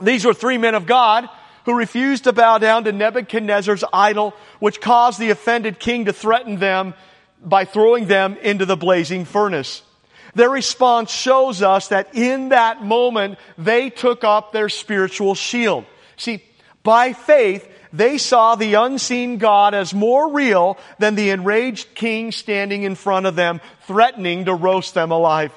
These 0.00 0.24
were 0.24 0.34
three 0.34 0.58
men 0.58 0.74
of 0.74 0.86
God 0.86 1.28
who 1.64 1.76
refused 1.76 2.24
to 2.24 2.32
bow 2.32 2.58
down 2.58 2.84
to 2.84 2.92
Nebuchadnezzar's 2.92 3.84
idol, 3.92 4.34
which 4.58 4.80
caused 4.80 5.18
the 5.18 5.30
offended 5.30 5.78
king 5.78 6.04
to 6.06 6.12
threaten 6.12 6.58
them 6.58 6.94
by 7.42 7.64
throwing 7.64 8.06
them 8.06 8.36
into 8.42 8.66
the 8.66 8.76
blazing 8.76 9.24
furnace. 9.24 9.82
Their 10.34 10.50
response 10.50 11.10
shows 11.10 11.62
us 11.62 11.88
that 11.88 12.14
in 12.14 12.50
that 12.50 12.82
moment, 12.82 13.38
they 13.58 13.90
took 13.90 14.24
up 14.24 14.52
their 14.52 14.68
spiritual 14.68 15.34
shield. 15.34 15.84
See, 16.16 16.42
by 16.82 17.12
faith, 17.12 17.68
they 17.92 18.18
saw 18.18 18.54
the 18.54 18.74
unseen 18.74 19.38
God 19.38 19.74
as 19.74 19.92
more 19.92 20.32
real 20.32 20.78
than 20.98 21.14
the 21.14 21.30
enraged 21.30 21.94
king 21.94 22.32
standing 22.32 22.84
in 22.84 22.94
front 22.94 23.26
of 23.26 23.36
them, 23.36 23.60
threatening 23.86 24.46
to 24.46 24.54
roast 24.54 24.94
them 24.94 25.10
alive. 25.10 25.52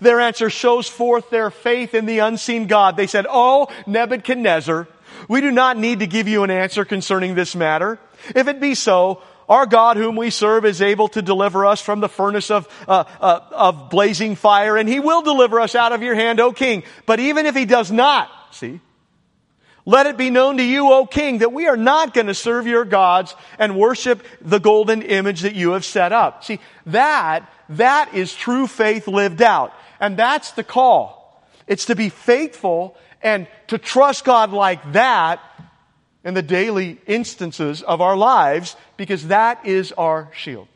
Their 0.00 0.20
answer 0.20 0.48
shows 0.48 0.88
forth 0.88 1.30
their 1.30 1.50
faith 1.50 1.94
in 1.94 2.06
the 2.06 2.20
unseen 2.20 2.66
God. 2.66 2.96
They 2.96 3.06
said, 3.06 3.26
Oh, 3.28 3.68
Nebuchadnezzar, 3.86 4.88
we 5.28 5.40
do 5.40 5.50
not 5.50 5.76
need 5.76 6.00
to 6.00 6.06
give 6.06 6.26
you 6.26 6.42
an 6.42 6.50
answer 6.50 6.84
concerning 6.84 7.34
this 7.34 7.54
matter. 7.54 7.98
If 8.34 8.48
it 8.48 8.60
be 8.60 8.74
so, 8.74 9.22
our 9.48 9.66
God 9.66 9.96
whom 9.96 10.16
we 10.16 10.30
serve 10.30 10.64
is 10.64 10.80
able 10.80 11.08
to 11.08 11.22
deliver 11.22 11.66
us 11.66 11.80
from 11.80 12.00
the 12.00 12.08
furnace 12.08 12.50
of, 12.50 12.66
uh, 12.88 13.04
uh, 13.20 13.40
of 13.50 13.90
blazing 13.90 14.36
fire, 14.36 14.76
and 14.76 14.88
he 14.88 15.00
will 15.00 15.22
deliver 15.22 15.60
us 15.60 15.74
out 15.74 15.92
of 15.92 16.02
your 16.02 16.14
hand, 16.14 16.40
O 16.40 16.52
king. 16.52 16.82
But 17.06 17.20
even 17.20 17.46
if 17.46 17.54
he 17.54 17.66
does 17.66 17.92
not, 17.92 18.30
see, 18.52 18.80
let 19.86 20.06
it 20.06 20.16
be 20.16 20.30
known 20.30 20.56
to 20.56 20.62
you, 20.62 20.90
O 20.92 21.04
king, 21.04 21.38
that 21.38 21.52
we 21.52 21.66
are 21.66 21.76
not 21.76 22.14
going 22.14 22.28
to 22.28 22.34
serve 22.34 22.66
your 22.66 22.84
gods 22.84 23.34
and 23.58 23.76
worship 23.76 24.24
the 24.40 24.58
golden 24.58 25.02
image 25.02 25.42
that 25.42 25.54
you 25.54 25.72
have 25.72 25.84
set 25.84 26.12
up. 26.12 26.42
See, 26.44 26.58
that, 26.86 27.50
that 27.70 28.14
is 28.14 28.34
true 28.34 28.66
faith 28.66 29.06
lived 29.06 29.42
out. 29.42 29.74
And 30.00 30.16
that's 30.16 30.52
the 30.52 30.64
call. 30.64 31.44
It's 31.66 31.86
to 31.86 31.94
be 31.94 32.08
faithful 32.08 32.96
and 33.22 33.46
to 33.68 33.78
trust 33.78 34.24
God 34.24 34.52
like 34.52 34.92
that 34.92 35.40
in 36.24 36.32
the 36.32 36.42
daily 36.42 36.98
instances 37.06 37.82
of 37.82 38.00
our 38.00 38.16
lives 38.16 38.76
because 38.96 39.28
that 39.28 39.66
is 39.66 39.92
our 39.92 40.30
shield. 40.34 40.68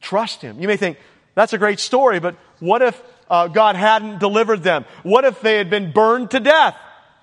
Trust 0.00 0.40
Him. 0.42 0.60
You 0.60 0.68
may 0.68 0.76
think, 0.76 0.98
that's 1.34 1.52
a 1.52 1.58
great 1.58 1.80
story, 1.80 2.20
but 2.20 2.36
what 2.60 2.82
if 2.82 3.02
uh, 3.28 3.48
God 3.48 3.74
hadn't 3.74 4.18
delivered 4.18 4.62
them? 4.62 4.84
What 5.02 5.24
if 5.24 5.40
they 5.40 5.56
had 5.56 5.70
been 5.70 5.92
burned 5.92 6.30
to 6.30 6.40
death? 6.40 6.76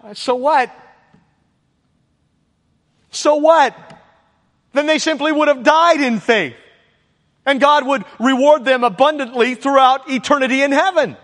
Uh, 0.06 0.14
so 0.14 0.36
what? 0.36 0.72
So 3.10 3.36
what? 3.36 3.76
Then 4.74 4.86
they 4.86 5.00
simply 5.00 5.32
would 5.32 5.48
have 5.48 5.64
died 5.64 6.02
in 6.02 6.20
faith. 6.20 6.56
And 7.46 7.60
God 7.60 7.88
would 7.88 8.04
reward 8.20 8.66
them 8.66 8.84
abundantly 8.84 9.56
throughout 9.56 10.10
eternity 10.10 10.62
in 10.62 10.72
heaven. 10.72 11.16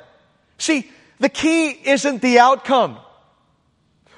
See, 0.58 0.90
the 1.20 1.30
key 1.30 1.70
isn't 1.70 2.22
the 2.22 2.40
outcome. 2.40 2.98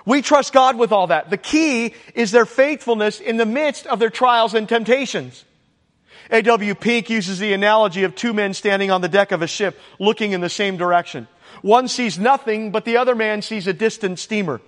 We 0.05 0.21
trust 0.21 0.53
God 0.53 0.77
with 0.77 0.91
all 0.91 1.07
that. 1.07 1.29
The 1.29 1.37
key 1.37 1.93
is 2.13 2.31
their 2.31 2.45
faithfulness 2.45 3.19
in 3.21 3.37
the 3.37 3.45
midst 3.45 3.87
of 3.87 3.99
their 3.99 4.09
trials 4.09 4.53
and 4.53 4.67
temptations. 4.67 5.43
A.W. 6.29 6.75
Pink 6.75 7.09
uses 7.09 7.39
the 7.39 7.53
analogy 7.53 8.03
of 8.03 8.15
two 8.15 8.33
men 8.33 8.53
standing 8.53 8.91
on 8.91 9.01
the 9.01 9.09
deck 9.09 9.31
of 9.31 9.41
a 9.41 9.47
ship 9.47 9.79
looking 9.99 10.31
in 10.31 10.41
the 10.41 10.49
same 10.49 10.77
direction. 10.77 11.27
One 11.63 11.87
sees 11.87 12.19
nothing, 12.19 12.71
but 12.71 12.83
the 12.83 12.97
other 12.97 13.15
man 13.15 13.41
sees 13.41 13.67
a 13.67 13.73
distant 13.73 14.19
steamer. 14.19 14.59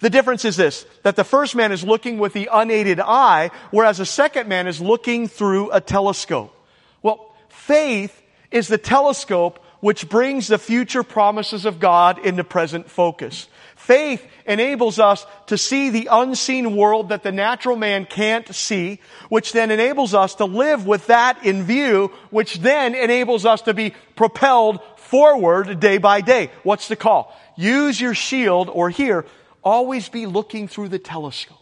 The 0.00 0.10
difference 0.10 0.44
is 0.44 0.56
this, 0.56 0.84
that 1.02 1.16
the 1.16 1.24
first 1.24 1.56
man 1.56 1.72
is 1.72 1.82
looking 1.82 2.18
with 2.18 2.34
the 2.34 2.50
unaided 2.52 3.00
eye, 3.00 3.50
whereas 3.70 3.96
the 3.96 4.06
second 4.06 4.48
man 4.48 4.66
is 4.66 4.78
looking 4.78 5.28
through 5.28 5.70
a 5.70 5.80
telescope. 5.80 6.54
Well, 7.02 7.34
faith 7.48 8.22
is 8.50 8.68
the 8.68 8.76
telescope 8.76 9.64
which 9.80 10.10
brings 10.10 10.46
the 10.46 10.58
future 10.58 11.02
promises 11.02 11.64
of 11.64 11.80
God 11.80 12.18
into 12.18 12.44
present 12.44 12.88
focus. 12.88 13.48
Faith 13.74 14.24
enables 14.46 15.00
us 15.00 15.26
to 15.46 15.58
see 15.58 15.88
the 15.88 16.08
unseen 16.12 16.76
world 16.76 17.08
that 17.08 17.22
the 17.22 17.32
natural 17.32 17.76
man 17.76 18.04
can't 18.04 18.54
see, 18.54 19.00
which 19.30 19.52
then 19.52 19.70
enables 19.70 20.14
us 20.14 20.36
to 20.36 20.44
live 20.44 20.86
with 20.86 21.06
that 21.08 21.44
in 21.44 21.64
view, 21.64 22.12
which 22.30 22.58
then 22.58 22.94
enables 22.94 23.46
us 23.46 23.62
to 23.62 23.74
be 23.74 23.94
propelled 24.14 24.80
forward 25.12 25.78
day 25.78 25.98
by 25.98 26.22
day. 26.22 26.50
What's 26.62 26.88
the 26.88 26.96
call? 26.96 27.38
Use 27.54 28.00
your 28.00 28.14
shield, 28.14 28.70
or 28.70 28.88
here, 28.88 29.26
always 29.62 30.08
be 30.08 30.24
looking 30.24 30.68
through 30.68 30.88
the 30.88 30.98
telescope. 30.98 31.58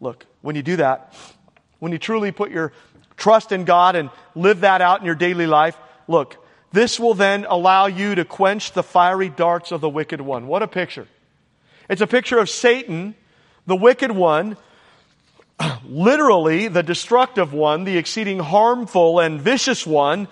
Look, 0.00 0.26
when 0.42 0.54
you 0.54 0.62
do 0.62 0.76
that, 0.76 1.14
when 1.78 1.92
you 1.92 1.98
truly 1.98 2.30
put 2.30 2.50
your 2.50 2.74
trust 3.16 3.52
in 3.52 3.64
God 3.64 3.96
and 3.96 4.10
live 4.34 4.60
that 4.60 4.82
out 4.82 5.00
in 5.00 5.06
your 5.06 5.14
daily 5.14 5.46
life, 5.46 5.78
look, 6.06 6.36
this 6.72 7.00
will 7.00 7.14
then 7.14 7.46
allow 7.48 7.86
you 7.86 8.14
to 8.16 8.26
quench 8.26 8.72
the 8.72 8.82
fiery 8.82 9.30
darts 9.30 9.72
of 9.72 9.80
the 9.80 9.88
wicked 9.88 10.20
one. 10.20 10.46
What 10.46 10.62
a 10.62 10.68
picture. 10.68 11.08
It's 11.88 12.02
a 12.02 12.06
picture 12.06 12.38
of 12.38 12.50
Satan, 12.50 13.14
the 13.64 13.76
wicked 13.76 14.12
one, 14.12 14.58
literally 15.86 16.68
the 16.68 16.82
destructive 16.82 17.54
one, 17.54 17.84
the 17.84 17.96
exceeding 17.96 18.40
harmful 18.40 19.20
and 19.20 19.40
vicious 19.40 19.86
one. 19.86 20.28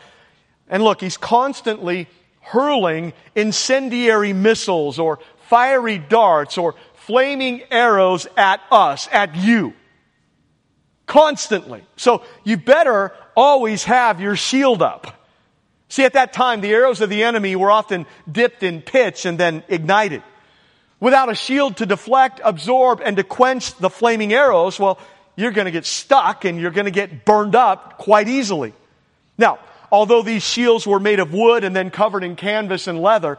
And 0.73 0.83
look, 0.83 1.03
he's 1.03 1.19
constantly 1.19 2.09
hurling 2.41 3.13
incendiary 3.37 4.33
missiles 4.33 4.99
or 4.99 5.21
fiery 5.49 5.99
darts 5.99 6.57
or 6.57 6.75
flaming 6.95 7.63
arrows 7.71 8.27
at 8.39 8.61
us, 8.71 9.07
at 9.13 9.37
you. 9.37 9.75
Constantly. 11.07 11.85
So 11.97 12.23
you 12.43 12.57
better 12.57 13.13
always 13.37 13.85
have 13.85 14.19
your 14.19 14.35
shield 14.35 14.81
up. 14.81 15.29
See, 15.89 16.05
at 16.05 16.15
that 16.15 16.33
time, 16.33 16.63
the 16.63 16.73
arrows 16.73 17.03
of 17.03 17.11
the 17.11 17.23
enemy 17.23 17.55
were 17.55 17.71
often 17.71 18.07
dipped 18.31 18.63
in 18.63 18.81
pitch 18.81 19.27
and 19.27 19.39
then 19.39 19.63
ignited. 19.69 20.23
Without 21.01 21.31
a 21.31 21.35
shield 21.35 21.77
to 21.79 21.87
deflect, 21.87 22.41
absorb, 22.43 23.03
and 23.05 23.19
to 23.19 23.25
quench 23.25 23.75
the 23.75 23.91
flaming 23.91 24.33
arrows, 24.33 24.81
well, 24.81 24.99
you're 25.37 25.51
going 25.51 25.67
to 25.67 25.71
get 25.71 25.85
stuck 25.85 26.47
and 26.47 26.59
you're 26.59 26.71
going 26.71 26.87
to 26.87 26.91
get 26.91 27.27
burned 27.27 27.55
up 27.55 27.99
quite 27.99 28.27
easily. 28.27 28.73
Now, 29.37 29.59
although 29.92 30.22
these 30.22 30.42
shields 30.42 30.87
were 30.87 30.98
made 30.98 31.20
of 31.20 31.35
wood 31.35 31.62
and 31.62 31.76
then 31.76 31.90
covered 31.90 32.24
in 32.24 32.35
canvas 32.35 32.88
and 32.88 33.00
leather, 33.00 33.38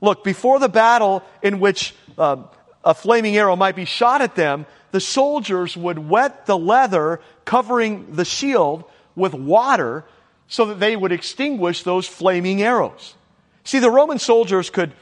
look, 0.00 0.24
before 0.24 0.58
the 0.58 0.68
battle 0.68 1.22
in 1.42 1.60
which 1.60 1.94
uh, 2.16 2.38
a 2.82 2.94
flaming 2.94 3.36
arrow 3.36 3.54
might 3.54 3.76
be 3.76 3.84
shot 3.84 4.22
at 4.22 4.34
them, 4.34 4.64
the 4.92 5.00
soldiers 5.00 5.76
would 5.76 5.98
wet 5.98 6.46
the 6.46 6.58
leather 6.58 7.20
covering 7.44 8.16
the 8.16 8.24
shield 8.24 8.82
with 9.14 9.34
water 9.34 10.04
so 10.48 10.64
that 10.64 10.80
they 10.80 10.96
would 10.96 11.12
extinguish 11.12 11.82
those 11.82 12.08
flaming 12.08 12.62
arrows. 12.62 13.14
See, 13.62 13.78
the 13.78 13.90
Roman 13.90 14.18
soldiers 14.18 14.70
could 14.70 14.92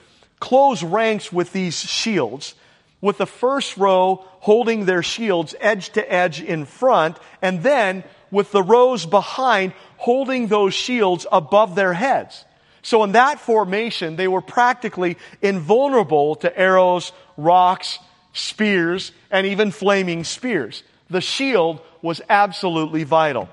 close 0.40 0.82
ranks 0.82 1.32
with 1.32 1.52
these 1.52 1.78
shields, 1.78 2.54
with 3.00 3.18
the 3.18 3.26
first 3.26 3.76
row 3.76 4.24
holding 4.40 4.84
their 4.84 5.02
shields 5.02 5.54
edge 5.60 5.90
to 5.90 6.12
edge 6.12 6.42
in 6.42 6.64
front, 6.64 7.16
and 7.40 7.62
then 7.62 8.02
with 8.30 8.52
the 8.52 8.62
rows 8.62 9.06
behind 9.06 9.72
holding 9.96 10.46
those 10.46 10.74
shields 10.74 11.26
above 11.30 11.74
their 11.74 11.92
heads. 11.92 12.44
So 12.82 13.04
in 13.04 13.12
that 13.12 13.40
formation, 13.40 14.16
they 14.16 14.28
were 14.28 14.40
practically 14.40 15.18
invulnerable 15.42 16.36
to 16.36 16.58
arrows, 16.58 17.12
rocks, 17.36 17.98
spears, 18.32 19.12
and 19.30 19.46
even 19.46 19.70
flaming 19.70 20.24
spears. 20.24 20.82
The 21.10 21.20
shield 21.20 21.80
was 22.02 22.20
absolutely 22.28 23.04
vital. 23.04 23.48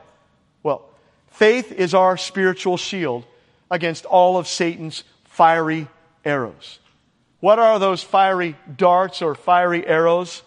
Well, 0.62 0.86
faith 1.28 1.72
is 1.72 1.94
our 1.94 2.18
spiritual 2.18 2.78
shield 2.78 3.26
against 3.72 4.06
all 4.06 4.38
of 4.38 4.48
Satan's 4.48 5.04
fiery 5.24 5.88
arrows. 6.24 6.80
What 7.40 7.60
are 7.60 7.80
those 7.80 8.04
fiery 8.04 8.56
darts 8.76 9.22
or 9.22 9.36
fiery 9.36 9.86
arrows? 9.86 10.44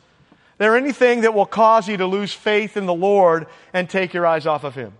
They're 0.59 0.77
anything 0.77 1.23
that 1.23 1.35
will 1.35 1.47
cause 1.47 1.89
you 1.89 1.97
to 1.97 2.07
lose 2.07 2.33
faith 2.33 2.77
in 2.77 2.87
the 2.87 2.95
Lord 2.95 3.47
and 3.73 3.89
take 3.89 4.13
your 4.13 4.27
eyes 4.27 4.47
off 4.47 4.65
of 4.65 4.75
Him. 4.75 4.93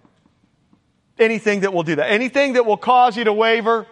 Anything 1.19 1.61
that 1.61 1.75
will 1.75 1.83
do 1.83 1.97
that. 1.97 2.11
Anything 2.11 2.53
that 2.55 2.65
will 2.65 2.77
cause 2.77 3.17
you 3.17 3.25
to 3.25 3.33
waver, 3.33 3.87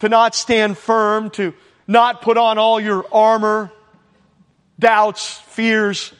to 0.00 0.08
not 0.08 0.34
stand 0.34 0.78
firm, 0.78 1.30
to 1.30 1.54
not 1.86 2.22
put 2.22 2.38
on 2.38 2.56
all 2.56 2.80
your 2.80 3.04
armor, 3.12 3.70
doubts, 4.78 5.38
fears, 5.48 6.12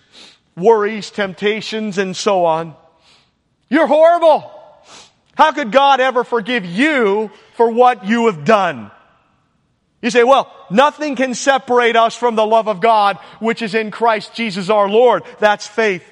worries, 0.57 1.11
temptations, 1.11 1.97
and 1.99 2.15
so 2.15 2.45
on. 2.45 2.75
You're 3.69 3.87
horrible. 3.87 4.53
How 5.37 5.53
could 5.53 5.73
God 5.73 6.01
ever 6.01 6.23
forgive 6.25 6.65
you 6.65 7.31
for 7.55 7.71
what 7.71 8.07
you 8.07 8.27
have 8.27 8.45
done? 8.45 8.91
You 10.03 10.11
say, 10.11 10.25
well, 10.25 10.53
nothing 10.71 11.17
can 11.17 11.35
separate 11.35 11.97
us 11.97 12.15
from 12.15 12.37
the 12.37 12.47
love 12.47 12.69
of 12.69 12.81
God, 12.81 13.17
which 13.41 13.63
is 13.63 13.75
in 13.75 13.91
Christ 13.91 14.35
Jesus 14.35 14.69
our 14.71 14.89
Lord. 14.89 15.23
That's 15.39 15.67
faith. 15.67 16.05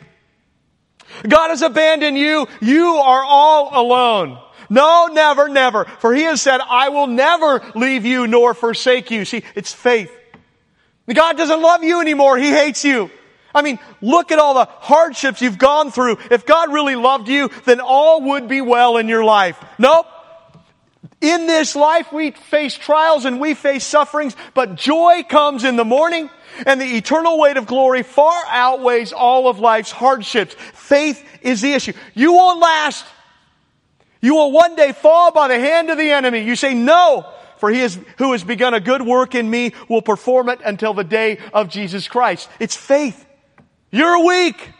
God 1.29 1.51
has 1.51 1.63
abandoned 1.63 2.17
you. 2.17 2.47
You 2.61 2.87
are 2.87 3.23
all 3.23 3.71
alone. 3.73 4.39
No, 4.71 5.09
never, 5.13 5.49
never. 5.49 5.85
For 5.85 6.15
he 6.15 6.23
has 6.23 6.41
said, 6.41 6.61
I 6.61 6.89
will 6.89 7.07
never 7.07 7.63
leave 7.75 8.07
you 8.07 8.27
nor 8.27 8.55
forsake 8.55 9.11
you. 9.11 9.25
See, 9.25 9.45
it's 9.55 9.73
faith. 9.73 10.11
God 11.13 11.37
doesn't 11.37 11.61
love 11.61 11.85
you 11.85 12.01
anymore. 12.01 12.39
He 12.39 12.51
hates 12.51 12.85
you. 12.85 13.11
I 13.55 13.63
mean, 13.63 13.79
look 14.01 14.33
at 14.33 14.39
all 14.39 14.55
the 14.55 14.65
hardships 14.65 15.43
you've 15.43 15.59
gone 15.59 15.93
through. 15.93 16.17
If 16.31 16.47
God 16.47 16.73
really 16.73 16.97
loved 16.97 17.29
you, 17.29 17.51
then 17.67 17.81
all 17.81 18.23
would 18.31 18.49
be 18.49 18.61
well 18.61 18.97
in 18.97 19.09
your 19.09 19.25
life. 19.25 19.63
Nope. 19.79 20.07
In 21.25 21.47
this 21.47 21.75
life, 21.75 22.13
we 22.13 22.33
face 22.33 22.75
trials 22.75 23.25
and 23.25 23.41
we 23.41 23.55
face 23.55 23.83
sufferings, 23.83 24.37
but 24.53 24.75
joy 24.75 25.23
comes 25.27 25.65
in 25.65 25.77
the 25.77 25.85
morning 25.85 26.29
and 26.67 26.79
the 26.79 26.85
eternal 26.85 27.39
weight 27.39 27.57
of 27.57 27.65
glory 27.65 28.03
far 28.03 28.45
outweighs 28.49 29.15
all 29.15 29.49
of 29.49 29.59
life's 29.59 29.91
hardships. 29.91 30.53
Faith 30.75 31.27
is 31.41 31.63
the 31.63 31.73
issue. 31.73 31.95
You 32.13 32.35
won't 32.35 32.61
last. 32.61 33.07
You 34.21 34.35
will 34.35 34.53
one 34.53 34.77
day 34.77 34.93
fall 34.93 35.33
by 35.33 35.49
the 35.49 35.59
hand 35.59 35.89
of 35.89 35.97
the 35.97 36.11
enemy. 36.11 36.41
You 36.41 36.57
say, 36.57 36.75
no, 36.75 37.27
for 37.57 37.71
he 37.71 37.81
is, 37.81 37.99
who 38.19 38.33
has 38.33 38.45
begun 38.45 38.75
a 38.75 38.81
good 38.81 39.01
work 39.01 39.35
in 39.35 39.49
me 39.49 39.73
will 39.89 40.03
perform 40.03 40.51
it 40.51 40.61
until 40.63 40.93
the 40.93 41.05
day 41.05 41.39
of 41.55 41.71
Jesus 41.71 42.07
Christ. 42.07 42.51
It's 42.61 42.77
faith. 42.77 43.25
You're 43.91 44.27
weak. 44.27 44.73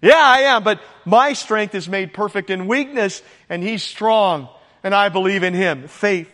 Yeah, 0.00 0.14
I 0.16 0.38
am, 0.38 0.64
but 0.64 0.80
my 1.04 1.34
strength 1.34 1.74
is 1.74 1.86
made 1.86 2.14
perfect 2.14 2.48
in 2.48 2.66
weakness 2.66 3.20
and 3.50 3.62
he's 3.62 3.82
strong 3.82 4.48
and 4.86 4.94
I 4.94 5.08
believe 5.08 5.42
in 5.42 5.52
him. 5.52 5.88
Faith. 5.88 6.32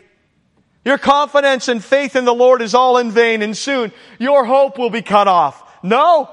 Your 0.85 0.99
confidence 0.99 1.69
and 1.69 1.83
faith 1.83 2.17
in 2.17 2.27
the 2.27 2.35
Lord 2.35 2.61
is 2.61 2.75
all 2.75 2.99
in 2.99 3.11
vain 3.11 3.41
and 3.41 3.57
soon 3.57 3.93
your 4.19 4.45
hope 4.45 4.77
will 4.77 4.91
be 4.91 5.01
cut 5.01 5.27
off. 5.27 5.83
No, 5.83 6.29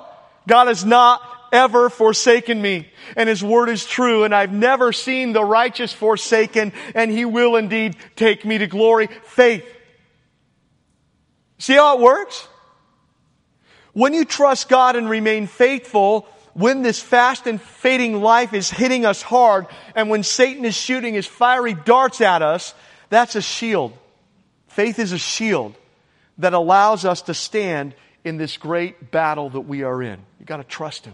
God 0.46 0.68
has 0.68 0.84
not 0.84 1.22
ever 1.54 1.90
forsaken 1.90 2.62
me 2.62 2.90
and 3.16 3.30
his 3.30 3.42
word 3.42 3.70
is 3.70 3.86
true 3.86 4.26
and 4.26 4.36
I've 4.36 4.52
never 4.52 4.92
seen 4.92 5.32
the 5.32 5.46
righteous 5.46 5.94
forsaken 5.94 6.74
and 6.94 7.10
he 7.10 7.24
will 7.24 7.56
indeed 7.56 7.96
take 8.18 8.44
me 8.44 8.58
to 8.58 8.68
glory. 8.68 9.08
Faith. 9.24 9.64
See 11.58 11.76
how 11.76 11.98
it 11.98 12.02
works? 12.02 12.50
When 13.94 14.14
you 14.14 14.26
trust 14.26 14.68
God 14.68 14.98
and 14.98 15.10
remain 15.10 15.48
faithful, 15.48 16.28
when 16.60 16.82
this 16.82 17.02
fast 17.02 17.48
and 17.48 17.62
fading 17.62 18.22
life 18.22 18.54
is 18.54 18.70
hitting 18.70 19.06
us 19.06 19.22
hard, 19.22 19.66
and 19.96 20.10
when 20.10 20.24
Satan 20.24 20.66
is 20.66 20.76
shooting 20.76 21.14
his 21.14 21.26
fiery 21.26 21.74
darts 21.74 22.20
at 22.20 22.42
us, 22.42 22.74
that's 23.08 23.38
a 23.38 23.42
shield. 23.42 23.98
Faith 24.68 25.00
is 25.00 25.14
a 25.14 25.18
shield 25.18 25.74
that 26.38 26.52
allows 26.52 27.06
us 27.06 27.22
to 27.24 27.34
stand 27.34 27.96
in 28.26 28.36
this 28.36 28.58
great 28.58 29.10
battle 29.10 29.50
that 29.52 29.62
we 29.62 29.84
are 29.84 30.04
in. 30.04 30.20
You 30.38 30.46
gotta 30.46 30.66
trust 30.66 31.06
him. 31.06 31.14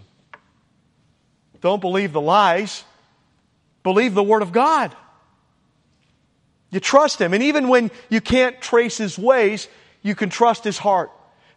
Don't 1.62 1.80
believe 1.80 2.12
the 2.12 2.22
lies. 2.22 2.84
Believe 3.84 4.16
the 4.16 4.24
word 4.24 4.42
of 4.42 4.52
God. 4.52 4.96
You 6.72 6.80
trust 6.80 7.22
him. 7.22 7.36
And 7.36 7.44
even 7.44 7.68
when 7.68 7.92
you 8.10 8.20
can't 8.20 8.60
trace 8.62 8.98
his 8.98 9.16
ways, 9.16 9.68
you 10.02 10.16
can 10.16 10.32
trust 10.32 10.64
his 10.64 10.80
heart 10.80 11.12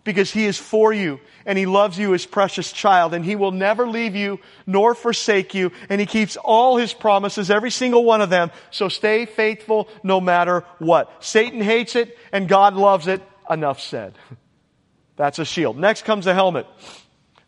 because 0.05 0.31
he 0.31 0.47
is 0.47 0.59
for 0.59 0.93
you 0.93 1.21
and 1.45 1.59
he 1.59 1.67
loves 1.67 1.99
you 1.99 2.15
as 2.15 2.25
precious 2.27 2.73
child 2.73 3.15
and 3.15 3.25
he 3.25 3.37
will 3.37 3.53
never 3.53 3.87
leave 3.87 4.15
you 4.15 4.39
nor 4.67 4.95
forsake 4.95 5.55
you 5.55 5.73
and 5.89 6.01
he 6.01 6.07
keeps 6.07 6.37
all 6.37 6.77
his 6.77 6.95
promises, 6.95 7.51
every 7.51 7.71
single 7.71 8.05
one 8.05 8.21
of 8.21 8.31
them. 8.31 8.51
So 8.71 8.89
stay 8.89 9.27
faithful 9.27 9.89
no 10.03 10.21
matter 10.21 10.65
what. 10.79 11.13
Satan 11.25 11.61
hates 11.61 11.97
it 11.97 12.17
and 12.33 12.49
God 12.49 12.75
loves 12.75 13.07
it. 13.07 13.23
Enough 13.51 13.81
said. 13.81 14.15
That's 15.17 15.39
a 15.39 15.45
shield. 15.45 15.77
Next 15.79 16.05
comes 16.05 16.27
a 16.27 16.35
helmet. 16.35 16.67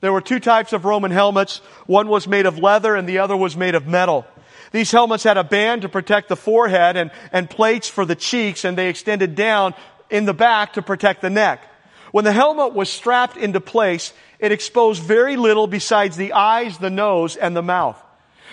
There 0.01 0.13
were 0.13 0.21
two 0.21 0.41
types 0.41 0.73
of 0.73 0.85
Roman 0.85 1.11
helmets. 1.11 1.59
One 1.87 2.09
was 2.09 2.27
made 2.27 2.47
of 2.47 2.59
leather 2.59 2.97
and 2.97 3.09
the 3.09 3.19
other 3.19 3.37
was 3.37 3.57
made 3.57 3.75
of 3.75 3.87
metal. 3.87 4.27
These 4.73 4.91
helmets 4.91 5.25
had 5.25 5.37
a 5.37 5.45
band 5.45 5.83
to 5.83 5.89
protect 5.89 6.29
the 6.29 6.37
forehead 6.37 6.97
and, 6.97 7.11
and 7.33 7.51
plates 7.51 7.89
for 7.89 8.05
the 8.05 8.15
cheeks 8.15 8.65
and 8.65 8.77
they 8.77 8.89
extended 8.89 9.35
down 9.35 9.75
in 10.09 10.25
the 10.25 10.35
back 10.35 10.75
to 10.75 10.83
protect 10.83 11.23
the 11.23 11.31
neck. 11.31 11.63
When 12.13 12.25
the 12.25 12.33
helmet 12.33 12.75
was 12.75 12.91
strapped 12.91 13.37
into 13.37 13.61
place, 13.61 14.13
it 14.39 14.53
exposed 14.53 15.03
very 15.03 15.37
little 15.37 15.67
besides 15.67 16.17
the 16.17 16.33
eyes, 16.33 16.79
the 16.79 16.91
nose, 16.91 17.37
and 17.37 17.57
the 17.57 17.63
mouth. 17.63 18.01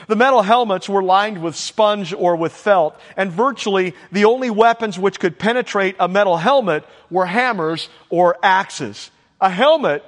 The 0.08 0.15
metal 0.15 0.43
helmets 0.43 0.88
were 0.88 1.02
lined 1.02 1.41
with 1.41 1.56
sponge 1.56 2.13
or 2.13 2.36
with 2.36 2.54
felt, 2.54 3.00
and 3.15 3.32
virtually 3.32 3.96
the 4.12 4.26
only 4.26 4.52
weapons 4.52 5.00
which 5.00 5.20
could 5.20 5.39
penetrate 5.39 5.96
a 6.00 6.08
metal 6.08 6.38
helmet 6.38 6.86
were 7.10 7.26
hammers 7.26 7.89
or 8.10 8.38
axes. 8.43 9.10
A 9.41 9.50
helmet 9.50 10.04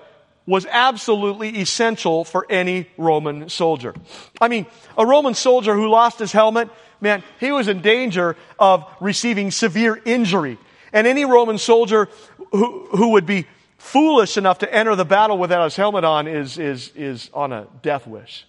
was 0.45 0.65
absolutely 0.65 1.49
essential 1.59 2.23
for 2.23 2.45
any 2.49 2.87
Roman 2.97 3.49
soldier. 3.49 3.93
I 4.41 4.47
mean, 4.47 4.65
a 4.97 5.05
Roman 5.05 5.33
soldier 5.33 5.73
who 5.73 5.89
lost 5.89 6.19
his 6.19 6.31
helmet, 6.31 6.69
man, 7.01 7.23
he 7.39 7.51
was 7.51 7.67
in 7.67 7.81
danger 7.81 8.35
of 8.57 8.83
receiving 8.99 9.51
severe 9.51 9.99
injury. 10.05 10.57
And 10.91 11.05
any 11.05 11.23
Roman 11.23 11.59
soldier 11.59 12.09
who, 12.51 12.87
who 12.91 13.09
would 13.09 13.25
be 13.25 13.45
foolish 13.77 14.37
enough 14.37 14.59
to 14.59 14.73
enter 14.73 14.95
the 14.95 15.05
battle 15.05 15.37
without 15.37 15.63
his 15.63 15.75
helmet 15.75 16.03
on 16.03 16.27
is, 16.27 16.57
is, 16.57 16.91
is 16.95 17.29
on 17.33 17.53
a 17.53 17.67
death 17.81 18.05
wish. 18.05 18.45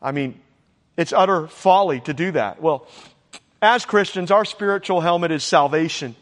I 0.00 0.12
mean, 0.12 0.40
it's 0.96 1.12
utter 1.12 1.48
folly 1.48 2.00
to 2.00 2.14
do 2.14 2.32
that. 2.32 2.60
Well, 2.60 2.86
as 3.60 3.84
Christians, 3.84 4.30
our 4.30 4.44
spiritual 4.44 5.00
helmet 5.00 5.30
is 5.30 5.44
salvation, 5.44 6.16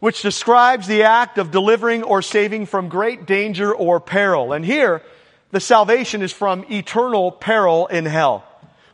which 0.00 0.22
describes 0.22 0.86
the 0.86 1.04
act 1.04 1.38
of 1.38 1.50
delivering 1.50 2.02
or 2.02 2.22
saving 2.22 2.66
from 2.66 2.88
great 2.88 3.26
danger 3.26 3.72
or 3.72 4.00
peril. 4.00 4.52
And 4.52 4.64
here, 4.64 5.02
the 5.50 5.60
salvation 5.60 6.22
is 6.22 6.32
from 6.32 6.64
eternal 6.70 7.30
peril 7.30 7.86
in 7.86 8.04
hell. 8.04 8.44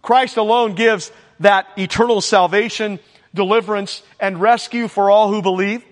Christ 0.02 0.37
alone 0.37 0.74
gives 0.74 1.11
that 1.40 1.66
eternal 1.76 2.20
salvation, 2.20 2.98
deliverance, 3.35 4.02
and 4.20 4.40
rescue 4.40 4.88
for 4.88 5.11
all 5.11 5.31
who 5.31 5.40
believe 5.42 5.85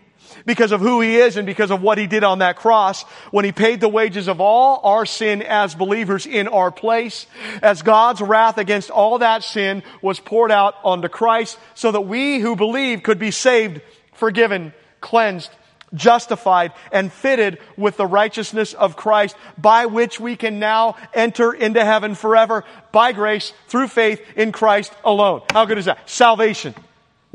because 0.47 0.73
of 0.73 0.81
who 0.81 1.01
he 1.01 1.17
is 1.17 1.37
and 1.37 1.45
because 1.45 1.71
of 1.71 1.83
what 1.83 1.99
he 1.99 2.07
did 2.07 2.25
on 2.25 2.39
that 2.39 2.57
cross 2.57 3.03
when 3.31 3.45
he 3.45 3.53
paid 3.53 3.81
the 3.81 3.89
wages 3.89 4.29
of 4.29 4.41
all 4.41 4.81
our 4.85 5.05
sin 5.05 5.43
as 5.43 5.75
believers 5.75 6.25
in 6.25 6.49
our 6.49 6.71
place, 6.71 7.27
as 7.61 7.83
God's 7.83 8.21
wrath 8.21 8.57
against 8.57 8.91
all 8.91 9.19
that 9.19 9.43
sin 9.43 9.83
was 10.01 10.21
poured 10.21 10.53
out 10.53 10.77
onto 10.85 11.09
Christ 11.09 11.59
so 11.75 11.93
that 11.93 12.03
we 12.03 12.39
who 12.39 12.57
believe 12.57 13.03
could 13.03 13.19
be 13.19 13.31
saved, 13.31 13.81
forgiven, 14.15 14.73
cleansed, 15.01 15.51
justified 15.95 16.73
and 16.93 17.13
fitted 17.13 17.59
with 17.77 17.97
the 17.97 18.07
righteousness 18.07 18.75
of 18.75 18.97
Christ 18.97 19.37
by 19.59 19.87
which 19.87 20.21
we 20.21 20.37
can 20.37 20.59
now 20.59 20.97
enter 21.15 21.53
into 21.53 21.85
heaven 21.85 22.15
forever 22.15 22.65
by 22.93 23.13
grace 23.13 23.53
through 23.69 23.89
faith 23.89 24.21
in 24.37 24.53
Christ 24.53 24.93
alone. 25.05 25.43
How 25.53 25.65
good 25.65 25.79
is 25.79 25.87
that? 25.87 26.09
Salvation. 26.09 26.75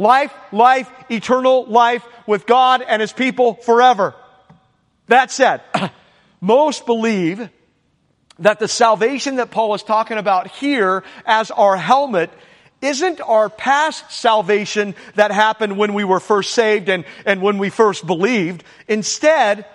Life, 0.02 0.34
life, 0.52 0.92
eternal 1.12 1.66
life 1.68 2.04
with 2.26 2.48
God 2.48 2.82
and 2.82 3.02
His 3.04 3.14
people 3.14 3.54
forever. 3.54 4.16
That 5.10 5.30
said, 5.30 5.62
most 6.42 6.88
believe 6.88 7.48
that 8.40 8.58
the 8.58 8.68
salvation 8.68 9.36
that 9.36 9.52
Paul 9.52 9.76
is 9.76 9.84
talking 9.84 10.18
about 10.18 10.48
here 10.48 11.04
as 11.24 11.52
our 11.52 11.78
helmet 11.78 12.32
isn't 12.82 13.22
our 13.22 13.48
past 13.48 14.12
salvation 14.12 14.96
that 15.14 15.30
happened 15.30 15.78
when 15.78 15.94
we 15.94 16.04
were 16.04 16.20
first 16.20 16.54
saved 16.54 16.90
and, 16.90 17.06
and 17.24 17.40
when 17.40 17.60
we 17.60 17.70
first 17.70 18.04
believed. 18.08 18.64
Instead, 18.88 19.68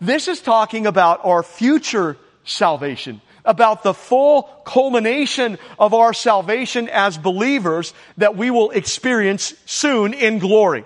this 0.00 0.28
is 0.28 0.40
talking 0.40 0.86
about 0.86 1.26
our 1.26 1.42
future 1.42 2.16
salvation 2.44 3.20
about 3.44 3.82
the 3.82 3.94
full 3.94 4.44
culmination 4.64 5.58
of 5.78 5.94
our 5.94 6.12
salvation 6.12 6.88
as 6.88 7.18
believers 7.18 7.92
that 8.16 8.36
we 8.36 8.50
will 8.50 8.70
experience 8.70 9.54
soon 9.66 10.14
in 10.14 10.38
glory. 10.38 10.84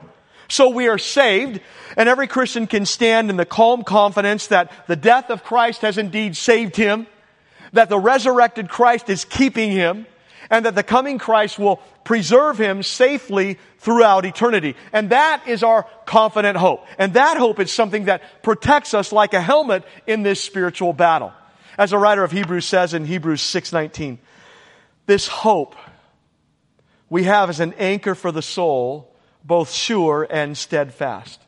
So 0.48 0.70
we 0.70 0.88
are 0.88 0.98
saved, 0.98 1.60
and 1.96 2.08
every 2.08 2.26
Christian 2.26 2.66
can 2.66 2.86
stand 2.86 3.28
in 3.30 3.36
the 3.36 3.44
calm 3.44 3.84
confidence 3.84 4.46
that 4.46 4.72
the 4.86 4.96
death 4.96 5.30
of 5.30 5.44
Christ 5.44 5.82
has 5.82 5.98
indeed 5.98 6.36
saved 6.36 6.74
him, 6.74 7.06
that 7.74 7.90
the 7.90 7.98
resurrected 7.98 8.68
Christ 8.68 9.10
is 9.10 9.26
keeping 9.26 9.70
him, 9.70 10.06
and 10.50 10.64
that 10.64 10.74
the 10.74 10.82
coming 10.82 11.18
Christ 11.18 11.58
will 11.58 11.76
preserve 12.04 12.58
him 12.58 12.82
safely 12.82 13.58
throughout 13.80 14.24
eternity. 14.24 14.74
And 14.94 15.10
that 15.10 15.46
is 15.46 15.62
our 15.62 15.86
confident 16.06 16.56
hope. 16.56 16.86
And 16.96 17.12
that 17.12 17.36
hope 17.36 17.60
is 17.60 17.70
something 17.70 18.06
that 18.06 18.42
protects 18.42 18.94
us 18.94 19.12
like 19.12 19.34
a 19.34 19.42
helmet 19.42 19.84
in 20.06 20.22
this 20.22 20.42
spiritual 20.42 20.94
battle. 20.94 21.32
As 21.78 21.92
a 21.92 21.98
writer 21.98 22.24
of 22.24 22.32
Hebrews 22.32 22.66
says 22.66 22.92
in 22.92 23.04
Hebrews 23.04 23.40
6:19, 23.40 24.18
this 25.06 25.28
hope 25.28 25.76
we 27.08 27.22
have 27.24 27.48
as 27.48 27.60
an 27.60 27.72
anchor 27.78 28.16
for 28.16 28.32
the 28.32 28.42
soul, 28.42 29.14
both 29.44 29.70
sure 29.70 30.26
and 30.28 30.58
steadfast. 30.58 31.40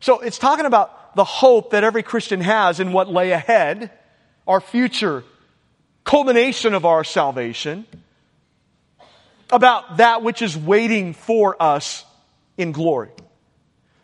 So 0.00 0.20
it's 0.20 0.38
talking 0.38 0.66
about 0.66 1.16
the 1.16 1.24
hope 1.24 1.70
that 1.70 1.82
every 1.82 2.02
Christian 2.02 2.42
has 2.42 2.78
in 2.78 2.92
what 2.92 3.08
lay 3.08 3.30
ahead, 3.30 3.90
our 4.46 4.60
future 4.60 5.24
culmination 6.04 6.74
of 6.74 6.84
our 6.84 7.02
salvation, 7.02 7.86
about 9.50 9.96
that 9.96 10.22
which 10.22 10.42
is 10.42 10.56
waiting 10.56 11.14
for 11.14 11.60
us 11.60 12.04
in 12.58 12.72
glory. 12.72 13.10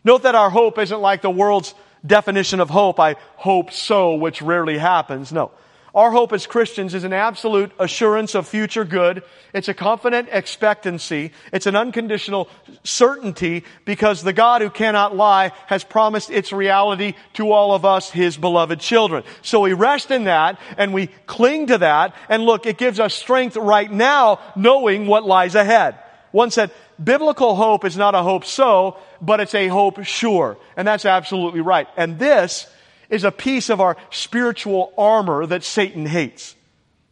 Note 0.04 0.22
that 0.22 0.34
our 0.34 0.48
hope 0.48 0.78
isn't 0.78 1.00
like 1.00 1.20
the 1.20 1.30
world's 1.30 1.74
definition 2.08 2.60
of 2.60 2.70
hope, 2.70 2.98
I 2.98 3.16
hope 3.36 3.70
so, 3.70 4.14
which 4.14 4.42
rarely 4.42 4.78
happens. 4.78 5.32
No. 5.32 5.52
Our 5.94 6.10
hope 6.10 6.32
as 6.32 6.46
Christians 6.46 6.94
is 6.94 7.04
an 7.04 7.12
absolute 7.12 7.72
assurance 7.78 8.34
of 8.34 8.46
future 8.46 8.84
good. 8.84 9.22
It's 9.54 9.68
a 9.68 9.74
confident 9.74 10.28
expectancy. 10.30 11.32
It's 11.52 11.66
an 11.66 11.76
unconditional 11.76 12.48
certainty 12.84 13.64
because 13.84 14.22
the 14.22 14.34
God 14.34 14.60
who 14.60 14.70
cannot 14.70 15.16
lie 15.16 15.52
has 15.66 15.84
promised 15.84 16.30
its 16.30 16.52
reality 16.52 17.14
to 17.34 17.50
all 17.52 17.74
of 17.74 17.84
us, 17.84 18.10
His 18.10 18.36
beloved 18.36 18.80
children. 18.80 19.24
So 19.42 19.60
we 19.60 19.72
rest 19.72 20.10
in 20.10 20.24
that 20.24 20.60
and 20.76 20.92
we 20.92 21.08
cling 21.26 21.68
to 21.68 21.78
that. 21.78 22.14
And 22.28 22.44
look, 22.44 22.66
it 22.66 22.78
gives 22.78 23.00
us 23.00 23.14
strength 23.14 23.56
right 23.56 23.90
now 23.90 24.40
knowing 24.54 25.06
what 25.06 25.24
lies 25.24 25.54
ahead. 25.54 25.98
One 26.30 26.50
said, 26.50 26.70
biblical 27.02 27.54
hope 27.54 27.84
is 27.84 27.96
not 27.96 28.14
a 28.14 28.22
hope 28.22 28.44
so, 28.44 28.96
but 29.20 29.40
it's 29.40 29.54
a 29.54 29.68
hope 29.68 30.04
sure. 30.04 30.58
And 30.76 30.86
that's 30.86 31.06
absolutely 31.06 31.60
right. 31.60 31.88
And 31.96 32.18
this 32.18 32.66
is 33.08 33.24
a 33.24 33.32
piece 33.32 33.70
of 33.70 33.80
our 33.80 33.96
spiritual 34.10 34.92
armor 34.98 35.46
that 35.46 35.64
Satan 35.64 36.06
hates. 36.06 36.54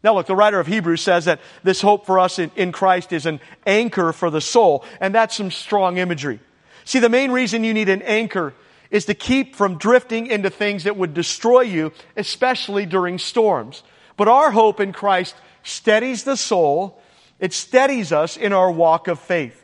Now 0.04 0.14
look, 0.14 0.26
the 0.26 0.36
writer 0.36 0.60
of 0.60 0.66
Hebrews 0.66 1.00
says 1.00 1.24
that 1.24 1.40
this 1.64 1.80
hope 1.80 2.06
for 2.06 2.18
us 2.18 2.38
in, 2.38 2.50
in, 2.54 2.70
Christ 2.70 3.12
is 3.12 3.26
an 3.26 3.40
anchor 3.66 4.12
for 4.12 4.30
the 4.30 4.40
soul, 4.40 4.84
and 5.00 5.14
that's 5.14 5.34
some 5.34 5.50
strong 5.50 5.96
imagery. 5.96 6.38
See, 6.84 7.00
the 7.00 7.08
main 7.08 7.32
reason 7.32 7.64
you 7.64 7.74
need 7.74 7.88
an 7.88 8.02
anchor 8.02 8.54
is 8.90 9.06
to 9.06 9.14
keep 9.14 9.56
from 9.56 9.78
drifting 9.78 10.28
into 10.28 10.50
things 10.50 10.84
that 10.84 10.96
would 10.96 11.14
destroy 11.14 11.62
you, 11.62 11.92
especially 12.16 12.86
during 12.86 13.18
storms. 13.18 13.82
But 14.16 14.28
our 14.28 14.50
hope 14.50 14.80
in 14.80 14.92
Christ 14.92 15.34
steadies 15.64 16.22
the 16.22 16.36
soul, 16.36 17.00
it 17.38 17.52
steadies 17.52 18.12
us 18.12 18.36
in 18.36 18.52
our 18.52 18.70
walk 18.70 19.08
of 19.08 19.18
faith. 19.18 19.62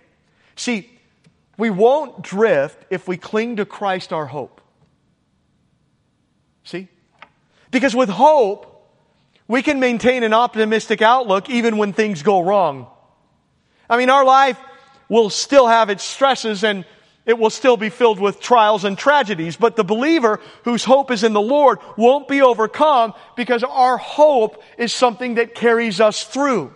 See, 0.56 0.90
we 1.56 1.70
won't 1.70 2.22
drift 2.22 2.84
if 2.90 3.06
we 3.06 3.16
cling 3.16 3.56
to 3.56 3.64
Christ 3.64 4.12
our 4.12 4.26
hope. 4.26 4.60
See? 6.64 6.88
Because 7.70 7.94
with 7.94 8.08
hope, 8.08 8.68
we 9.48 9.62
can 9.62 9.80
maintain 9.80 10.22
an 10.22 10.32
optimistic 10.32 11.02
outlook 11.02 11.50
even 11.50 11.76
when 11.76 11.92
things 11.92 12.22
go 12.22 12.40
wrong. 12.42 12.86
I 13.88 13.96
mean, 13.96 14.10
our 14.10 14.24
life 14.24 14.58
will 15.08 15.30
still 15.30 15.66
have 15.66 15.90
its 15.90 16.04
stresses 16.04 16.64
and 16.64 16.84
it 17.24 17.38
will 17.38 17.50
still 17.50 17.76
be 17.76 17.88
filled 17.88 18.18
with 18.18 18.40
trials 18.40 18.84
and 18.84 18.98
tragedies, 18.98 19.56
but 19.56 19.76
the 19.76 19.84
believer 19.84 20.40
whose 20.64 20.84
hope 20.84 21.10
is 21.10 21.22
in 21.22 21.32
the 21.32 21.40
Lord 21.40 21.78
won't 21.96 22.26
be 22.26 22.42
overcome 22.42 23.14
because 23.36 23.62
our 23.62 23.96
hope 23.96 24.62
is 24.76 24.92
something 24.92 25.34
that 25.36 25.54
carries 25.54 26.00
us 26.00 26.24
through. 26.24 26.74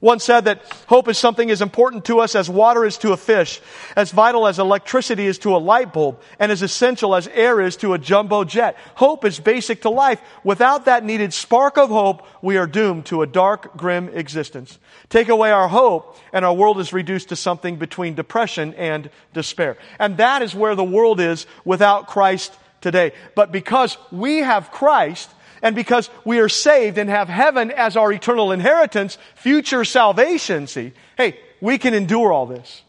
One 0.00 0.20
said 0.20 0.44
that 0.44 0.62
hope 0.86 1.08
is 1.08 1.18
something 1.18 1.50
as 1.50 1.60
important 1.60 2.04
to 2.04 2.20
us 2.20 2.36
as 2.36 2.48
water 2.48 2.84
is 2.84 2.98
to 2.98 3.12
a 3.12 3.16
fish, 3.16 3.60
as 3.96 4.12
vital 4.12 4.46
as 4.46 4.60
electricity 4.60 5.26
is 5.26 5.38
to 5.38 5.56
a 5.56 5.58
light 5.58 5.92
bulb, 5.92 6.20
and 6.38 6.52
as 6.52 6.62
essential 6.62 7.16
as 7.16 7.26
air 7.28 7.60
is 7.60 7.76
to 7.78 7.94
a 7.94 7.98
jumbo 7.98 8.44
jet. 8.44 8.76
Hope 8.94 9.24
is 9.24 9.40
basic 9.40 9.82
to 9.82 9.90
life. 9.90 10.20
Without 10.44 10.84
that 10.84 11.04
needed 11.04 11.34
spark 11.34 11.78
of 11.78 11.88
hope, 11.88 12.24
we 12.42 12.56
are 12.56 12.66
doomed 12.66 13.06
to 13.06 13.22
a 13.22 13.26
dark, 13.26 13.76
grim 13.76 14.08
existence. 14.10 14.78
Take 15.08 15.28
away 15.28 15.50
our 15.50 15.66
hope, 15.66 16.16
and 16.32 16.44
our 16.44 16.54
world 16.54 16.78
is 16.78 16.92
reduced 16.92 17.30
to 17.30 17.36
something 17.36 17.74
between 17.74 18.14
depression 18.14 18.74
and 18.74 19.10
despair. 19.34 19.78
And 19.98 20.18
that 20.18 20.42
is 20.42 20.54
where 20.54 20.76
the 20.76 20.84
world 20.84 21.18
is 21.18 21.44
without 21.64 22.06
Christ 22.06 22.56
today. 22.80 23.12
But 23.34 23.50
because 23.50 23.98
we 24.12 24.38
have 24.38 24.70
Christ, 24.70 25.28
and 25.62 25.74
because 25.74 26.10
we 26.24 26.38
are 26.40 26.48
saved 26.48 26.98
and 26.98 27.10
have 27.10 27.28
heaven 27.28 27.70
as 27.70 27.96
our 27.96 28.12
eternal 28.12 28.52
inheritance, 28.52 29.18
future 29.34 29.84
salvation, 29.84 30.66
see, 30.66 30.92
hey, 31.16 31.38
we 31.60 31.78
can 31.78 31.94
endure 31.94 32.32
all 32.32 32.46
this. 32.46 32.82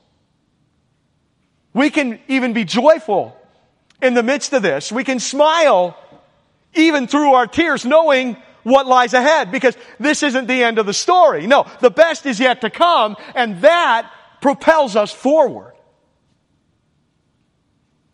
We 1.73 1.89
can 1.89 2.19
even 2.27 2.53
be 2.53 2.65
joyful 2.65 3.36
in 4.01 4.13
the 4.13 4.23
midst 4.23 4.53
of 4.53 4.62
this. 4.62 4.91
We 4.91 5.03
can 5.03 5.19
smile 5.19 5.97
even 6.73 7.08
through 7.08 7.34
our 7.34 7.47
tears, 7.47 7.86
knowing 7.86 8.38
what 8.63 8.86
lies 8.86 9.13
ahead, 9.13 9.51
because 9.51 9.77
this 9.99 10.23
isn't 10.23 10.47
the 10.47 10.63
end 10.63 10.77
of 10.77 10.86
the 10.86 10.93
story. 10.93 11.47
No, 11.47 11.65
the 11.79 11.89
best 11.89 12.25
is 12.25 12.39
yet 12.39 12.62
to 12.62 12.69
come, 12.69 13.15
and 13.36 13.62
that 13.62 14.12
propels 14.41 14.95
us 14.95 15.12
forward. 15.12 15.73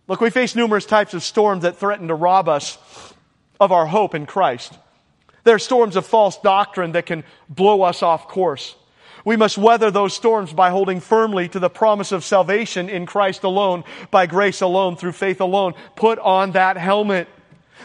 Look, 0.07 0.21
we 0.21 0.29
face 0.29 0.55
numerous 0.55 0.85
types 0.85 1.13
of 1.13 1.23
storms 1.23 1.63
that 1.63 1.77
threaten 1.77 2.09
to 2.09 2.15
rob 2.15 2.47
us 2.47 2.77
of 3.59 3.71
our 3.71 3.85
hope 3.85 4.15
in 4.15 4.25
Christ. 4.25 4.77
There 5.43 5.55
are 5.55 5.59
storms 5.59 5.95
of 5.95 6.05
false 6.05 6.37
doctrine 6.37 6.93
that 6.93 7.05
can 7.05 7.23
blow 7.47 7.83
us 7.83 8.01
off 8.01 8.27
course. 8.27 8.75
We 9.23 9.37
must 9.37 9.57
weather 9.57 9.89
those 9.89 10.13
storms 10.13 10.53
by 10.53 10.69
holding 10.69 10.99
firmly 10.99 11.49
to 11.49 11.59
the 11.59 11.69
promise 11.69 12.11
of 12.11 12.23
salvation 12.23 12.89
in 12.89 13.05
Christ 13.05 13.43
alone, 13.43 13.83
by 14.11 14.27
grace 14.27 14.61
alone, 14.61 14.97
through 14.97 15.13
faith 15.13 15.41
alone. 15.41 15.73
Put 15.95 16.19
on 16.19 16.51
that 16.51 16.77
helmet. 16.77 17.27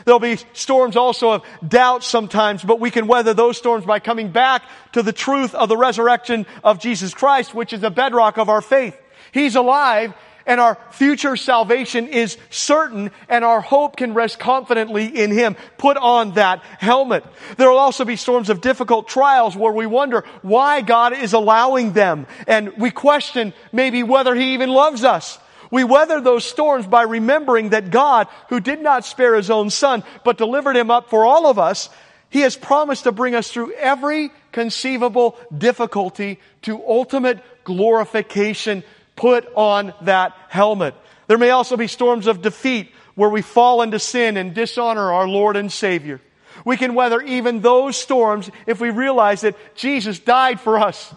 There'll 0.05 0.21
be 0.21 0.39
storms 0.53 0.97
also 0.97 1.33
of 1.33 1.45
doubt 1.67 2.05
sometimes, 2.05 2.63
but 2.63 2.79
we 2.79 2.91
can 2.91 3.07
weather 3.07 3.35
those 3.35 3.57
storms 3.57 3.87
by 3.87 4.01
coming 4.01 4.31
back 4.31 4.63
to 4.93 5.03
the 5.03 5.13
truth 5.13 5.55
of 5.55 5.69
the 5.69 5.77
resurrection 5.77 6.47
of 6.63 6.79
Jesus 6.79 7.15
Christ, 7.15 7.55
which 7.55 7.73
is 7.73 7.81
the 7.81 7.91
bedrock 7.91 8.39
of 8.39 8.49
our 8.49 8.63
faith. 8.63 8.97
He's 9.33 9.57
alive 9.57 10.15
and 10.51 10.61
our 10.61 10.77
future 10.91 11.37
salvation 11.37 12.09
is 12.09 12.37
certain 12.51 13.13
and 13.29 13.45
our 13.45 13.61
hope 13.61 13.97
can 13.97 14.15
rest 14.15 14.41
confidently 14.41 15.07
in 15.07 15.31
Him. 15.31 15.55
Put 15.79 15.97
on 15.97 16.35
that 16.35 16.59
helmet. 16.81 17.25
There 17.57 17.71
will 17.71 17.79
also 17.79 18.05
be 18.05 18.17
storms 18.17 18.51
of 18.51 18.61
difficult 18.61 19.07
trials 19.07 19.55
where 19.55 19.73
we 19.73 19.87
wonder 19.87 20.25
why 20.43 20.81
God 20.81 21.17
is 21.17 21.35
allowing 21.35 21.93
them 21.93 22.27
and 22.49 22.77
we 22.79 22.91
question 22.91 23.55
maybe 23.71 24.03
whether 24.03 24.35
He 24.35 24.55
even 24.55 24.71
loves 24.71 25.05
us. 25.05 25.39
We 25.71 25.85
weather 25.85 26.21
those 26.21 26.45
storms 26.45 26.85
by 26.85 27.03
remembering 27.03 27.69
that 27.69 27.93
God, 27.93 28.27
who 28.49 28.59
did 28.59 28.83
not 28.83 29.05
spare 29.05 29.37
His 29.37 29.51
own 29.51 29.71
Son, 29.71 30.03
but 30.25 30.37
delivered 30.37 30.75
Him 30.77 30.91
up 30.91 31.11
for 31.11 31.25
all 31.25 31.47
of 31.47 31.61
us, 31.61 31.91
He 32.29 32.41
has 32.41 32.57
promised 32.57 33.05
to 33.05 33.13
bring 33.13 33.37
us 33.37 33.53
through 33.53 33.73
every 33.75 34.33
conceivable 34.51 35.39
difficulty 35.57 36.41
to 36.63 36.85
ultimate 36.85 37.39
glorification 37.63 38.83
Put 39.21 39.47
on 39.55 39.93
that 40.01 40.35
helmet. 40.49 40.95
There 41.27 41.37
may 41.37 41.51
also 41.51 41.77
be 41.77 41.89
storms 41.89 42.27
of 42.27 42.41
defeat 42.41 42.91
where 43.17 43.29
we 43.29 43.43
fall 43.43 43.83
into 43.83 43.99
sin 43.99 44.39
and 44.39 44.55
dishonor 44.55 45.13
our 45.13 45.29
Lord 45.29 45.59
and 45.59 45.71
Savior. 45.71 46.23
We 46.65 46.79
can 46.79 46.95
weather 46.95 47.21
even 47.21 47.61
those 47.61 47.99
storms 47.99 48.51
if 48.67 48.81
we 48.81 48.89
realize 48.89 49.43
that 49.43 49.57
Jesus 49.75 50.19
died 50.19 50.59
for 50.59 50.79
us 50.79 51.13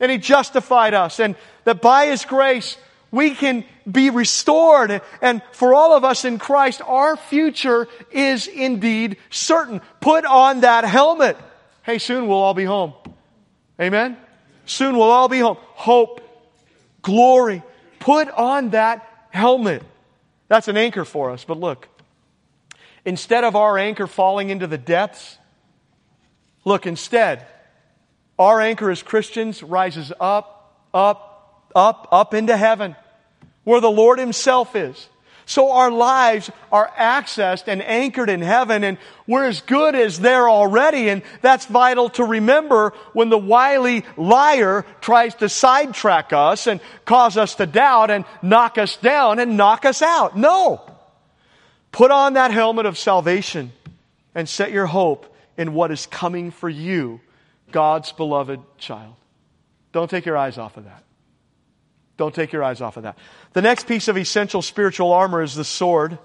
and 0.00 0.10
He 0.10 0.18
justified 0.18 0.94
us 0.94 1.20
and 1.20 1.36
that 1.62 1.80
by 1.80 2.06
His 2.06 2.24
grace 2.24 2.76
we 3.12 3.36
can 3.36 3.64
be 3.88 4.10
restored. 4.10 5.00
And 5.20 5.42
for 5.52 5.74
all 5.74 5.96
of 5.96 6.02
us 6.02 6.24
in 6.24 6.40
Christ, 6.40 6.82
our 6.84 7.16
future 7.16 7.86
is 8.10 8.48
indeed 8.48 9.16
certain. 9.30 9.80
Put 10.00 10.24
on 10.24 10.62
that 10.62 10.84
helmet. 10.84 11.36
Hey, 11.84 11.98
soon 11.98 12.26
we'll 12.26 12.38
all 12.38 12.54
be 12.54 12.64
home. 12.64 12.94
Amen? 13.80 14.16
Soon 14.66 14.96
we'll 14.96 15.12
all 15.12 15.28
be 15.28 15.38
home. 15.38 15.58
Hope 15.60 16.21
glory. 17.02 17.62
Put 17.98 18.30
on 18.30 18.70
that 18.70 19.08
helmet. 19.30 19.82
That's 20.48 20.68
an 20.68 20.76
anchor 20.76 21.04
for 21.04 21.30
us. 21.30 21.44
But 21.44 21.58
look, 21.58 21.88
instead 23.04 23.44
of 23.44 23.56
our 23.56 23.78
anchor 23.78 24.06
falling 24.06 24.50
into 24.50 24.66
the 24.66 24.78
depths, 24.78 25.38
look, 26.64 26.86
instead, 26.86 27.46
our 28.38 28.60
anchor 28.60 28.90
as 28.90 29.02
Christians 29.02 29.62
rises 29.62 30.12
up, 30.18 30.88
up, 30.92 31.70
up, 31.74 32.08
up 32.10 32.34
into 32.34 32.56
heaven, 32.56 32.96
where 33.64 33.80
the 33.80 33.90
Lord 33.90 34.18
Himself 34.18 34.74
is. 34.74 35.08
So 35.46 35.72
our 35.72 35.90
lives 35.90 36.50
are 36.70 36.88
accessed 36.96 37.68
and 37.68 37.82
anchored 37.82 38.30
in 38.30 38.40
heaven 38.40 38.84
and 38.84 38.98
we're 39.26 39.44
as 39.44 39.60
good 39.60 39.94
as 39.94 40.20
there 40.20 40.48
already. 40.48 41.08
And 41.08 41.22
that's 41.40 41.66
vital 41.66 42.10
to 42.10 42.24
remember 42.24 42.92
when 43.12 43.28
the 43.28 43.38
wily 43.38 44.04
liar 44.16 44.84
tries 45.00 45.34
to 45.36 45.48
sidetrack 45.48 46.32
us 46.32 46.66
and 46.66 46.80
cause 47.04 47.36
us 47.36 47.54
to 47.56 47.66
doubt 47.66 48.10
and 48.10 48.24
knock 48.42 48.78
us 48.78 48.96
down 48.96 49.38
and 49.38 49.56
knock 49.56 49.84
us 49.84 50.02
out. 50.02 50.36
No. 50.36 50.80
Put 51.92 52.10
on 52.10 52.34
that 52.34 52.50
helmet 52.50 52.86
of 52.86 52.96
salvation 52.96 53.72
and 54.34 54.48
set 54.48 54.72
your 54.72 54.86
hope 54.86 55.34
in 55.56 55.74
what 55.74 55.90
is 55.90 56.06
coming 56.06 56.50
for 56.50 56.68
you, 56.68 57.20
God's 57.70 58.12
beloved 58.12 58.60
child. 58.78 59.14
Don't 59.92 60.08
take 60.08 60.24
your 60.24 60.36
eyes 60.36 60.56
off 60.56 60.76
of 60.76 60.84
that. 60.84 61.04
Don't 62.16 62.34
take 62.34 62.52
your 62.52 62.62
eyes 62.62 62.80
off 62.80 62.96
of 62.96 63.04
that. 63.04 63.18
The 63.52 63.62
next 63.62 63.86
piece 63.86 64.08
of 64.08 64.16
essential 64.16 64.62
spiritual 64.62 65.12
armor 65.12 65.42
is 65.42 65.54
the 65.54 65.64
sword. 65.64 66.18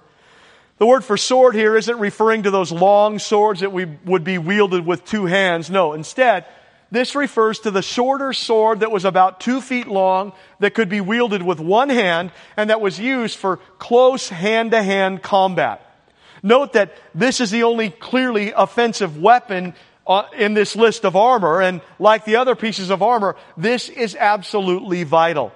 The 0.78 0.86
word 0.86 1.04
for 1.04 1.18
sword 1.18 1.56
here 1.56 1.76
isn't 1.76 1.98
referring 1.98 2.44
to 2.44 2.52
those 2.52 2.72
long 2.72 3.20
swords 3.20 3.62
that 3.62 3.72
we 3.72 3.86
would 4.06 4.24
be 4.24 4.38
wielded 4.38 4.86
with 4.86 5.06
two 5.06 5.26
hands. 5.26 5.70
No, 5.70 5.94
instead, 5.94 6.46
this 6.92 7.16
refers 7.16 7.60
to 7.62 7.72
the 7.72 7.82
shorter 7.82 8.32
sword 8.32 8.82
that 8.82 8.92
was 8.92 9.04
about 9.04 9.40
two 9.40 9.60
feet 9.60 9.88
long, 9.88 10.34
that 10.60 10.74
could 10.74 10.88
be 10.88 11.02
wielded 11.02 11.42
with 11.42 11.60
one 11.60 11.90
hand, 11.90 12.32
and 12.56 12.70
that 12.70 12.80
was 12.80 13.00
used 13.00 13.38
for 13.38 13.58
close 13.80 14.30
hand 14.30 14.72
to 14.72 14.84
hand 14.84 15.24
combat. 15.24 15.84
Note 16.44 16.74
that 16.74 16.94
this 17.16 17.42
is 17.42 17.50
the 17.50 17.64
only 17.64 17.90
clearly 17.90 18.52
offensive 18.52 19.18
weapon 19.18 19.74
uh, 20.06 20.24
in 20.38 20.54
this 20.54 20.76
list 20.76 21.04
of 21.04 21.16
armor, 21.16 21.62
and 21.62 21.82
like 22.00 22.24
the 22.24 22.38
other 22.38 22.56
pieces 22.56 22.90
of 22.90 23.02
armor, 23.02 23.36
this 23.58 23.90
is 23.90 24.16
absolutely 24.16 25.04
vital. 25.04 25.52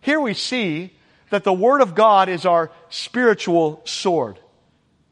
Here 0.00 0.20
we 0.20 0.34
see 0.34 0.92
that 1.30 1.44
the 1.44 1.52
Word 1.52 1.80
of 1.80 1.94
God 1.94 2.28
is 2.28 2.44
our 2.44 2.70
spiritual 2.88 3.82
sword. 3.84 4.38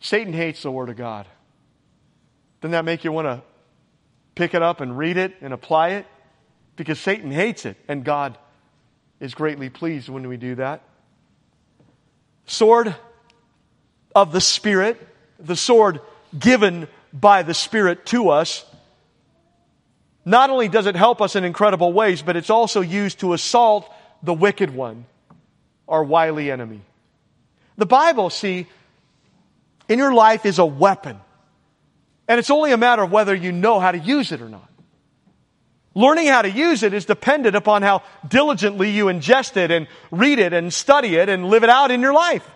Satan 0.00 0.32
hates 0.32 0.62
the 0.62 0.70
Word 0.70 0.88
of 0.88 0.96
God. 0.96 1.26
Doesn't 2.60 2.72
that 2.72 2.84
make 2.84 3.04
you 3.04 3.12
want 3.12 3.26
to 3.26 3.42
pick 4.34 4.54
it 4.54 4.62
up 4.62 4.80
and 4.80 4.96
read 4.96 5.16
it 5.16 5.34
and 5.40 5.52
apply 5.52 5.90
it? 5.90 6.06
Because 6.76 6.98
Satan 6.98 7.30
hates 7.30 7.66
it, 7.66 7.76
and 7.88 8.04
God 8.04 8.38
is 9.20 9.34
greatly 9.34 9.68
pleased 9.68 10.08
when 10.08 10.28
we 10.28 10.36
do 10.36 10.54
that. 10.56 10.82
Sword 12.46 12.94
of 14.14 14.32
the 14.32 14.40
Spirit, 14.40 15.00
the 15.38 15.56
sword 15.56 16.00
given 16.38 16.88
by 17.12 17.42
the 17.42 17.54
Spirit 17.54 18.06
to 18.06 18.30
us. 18.30 18.64
Not 20.24 20.50
only 20.50 20.68
does 20.68 20.86
it 20.86 20.96
help 20.96 21.20
us 21.22 21.36
in 21.36 21.44
incredible 21.44 21.92
ways, 21.92 22.22
but 22.22 22.36
it's 22.36 22.50
also 22.50 22.80
used 22.80 23.20
to 23.20 23.32
assault 23.32 23.92
the 24.22 24.34
wicked 24.34 24.74
one, 24.74 25.06
our 25.88 26.02
wily 26.04 26.50
enemy. 26.50 26.80
The 27.76 27.86
Bible, 27.86 28.30
see, 28.30 28.66
in 29.88 29.98
your 29.98 30.12
life 30.12 30.44
is 30.44 30.58
a 30.58 30.66
weapon. 30.66 31.18
And 32.26 32.38
it's 32.38 32.50
only 32.50 32.72
a 32.72 32.76
matter 32.76 33.02
of 33.02 33.10
whether 33.10 33.34
you 33.34 33.52
know 33.52 33.80
how 33.80 33.92
to 33.92 33.98
use 33.98 34.32
it 34.32 34.42
or 34.42 34.48
not. 34.48 34.68
Learning 35.94 36.26
how 36.26 36.42
to 36.42 36.50
use 36.50 36.82
it 36.82 36.92
is 36.92 37.06
dependent 37.06 37.56
upon 37.56 37.82
how 37.82 38.02
diligently 38.26 38.90
you 38.90 39.06
ingest 39.06 39.56
it 39.56 39.70
and 39.70 39.88
read 40.10 40.38
it 40.38 40.52
and 40.52 40.72
study 40.72 41.16
it 41.16 41.28
and 41.28 41.48
live 41.48 41.64
it 41.64 41.70
out 41.70 41.90
in 41.90 42.00
your 42.00 42.12
life. 42.12 42.48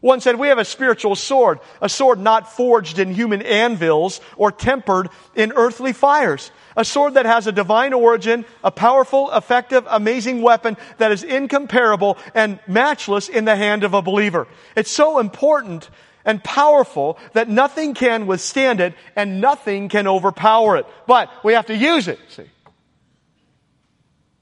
One 0.00 0.20
said, 0.20 0.38
we 0.38 0.48
have 0.48 0.58
a 0.58 0.64
spiritual 0.64 1.16
sword, 1.16 1.58
a 1.80 1.88
sword 1.88 2.20
not 2.20 2.52
forged 2.52 2.98
in 2.98 3.12
human 3.12 3.42
anvils 3.42 4.20
or 4.36 4.52
tempered 4.52 5.08
in 5.34 5.52
earthly 5.52 5.92
fires. 5.92 6.52
A 6.76 6.84
sword 6.84 7.14
that 7.14 7.26
has 7.26 7.48
a 7.48 7.52
divine 7.52 7.92
origin, 7.92 8.44
a 8.62 8.70
powerful, 8.70 9.30
effective, 9.32 9.84
amazing 9.90 10.42
weapon 10.42 10.76
that 10.98 11.10
is 11.10 11.24
incomparable 11.24 12.16
and 12.34 12.60
matchless 12.68 13.28
in 13.28 13.44
the 13.44 13.56
hand 13.56 13.82
of 13.82 13.94
a 13.94 14.02
believer. 14.02 14.46
It's 14.76 14.90
so 14.90 15.18
important 15.18 15.90
and 16.24 16.44
powerful 16.44 17.18
that 17.32 17.48
nothing 17.48 17.94
can 17.94 18.26
withstand 18.26 18.80
it 18.80 18.94
and 19.16 19.40
nothing 19.40 19.88
can 19.88 20.06
overpower 20.06 20.76
it. 20.76 20.86
But 21.06 21.30
we 21.42 21.54
have 21.54 21.66
to 21.66 21.76
use 21.76 22.06
it, 22.06 22.20
see. 22.28 22.44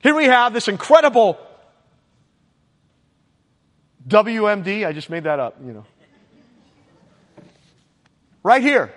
Here 0.03 0.15
we 0.15 0.27
have 0.27 0.53
this 0.53 0.69
incredible 0.69 1.39
WMD. 4.09 4.87
I 4.87 4.93
just 4.93 5.11
made 5.11 5.25
that 5.25 5.41
up, 5.41 5.57
you 5.65 5.73
know. 5.73 5.85
Right 8.43 8.63
here. 8.63 8.93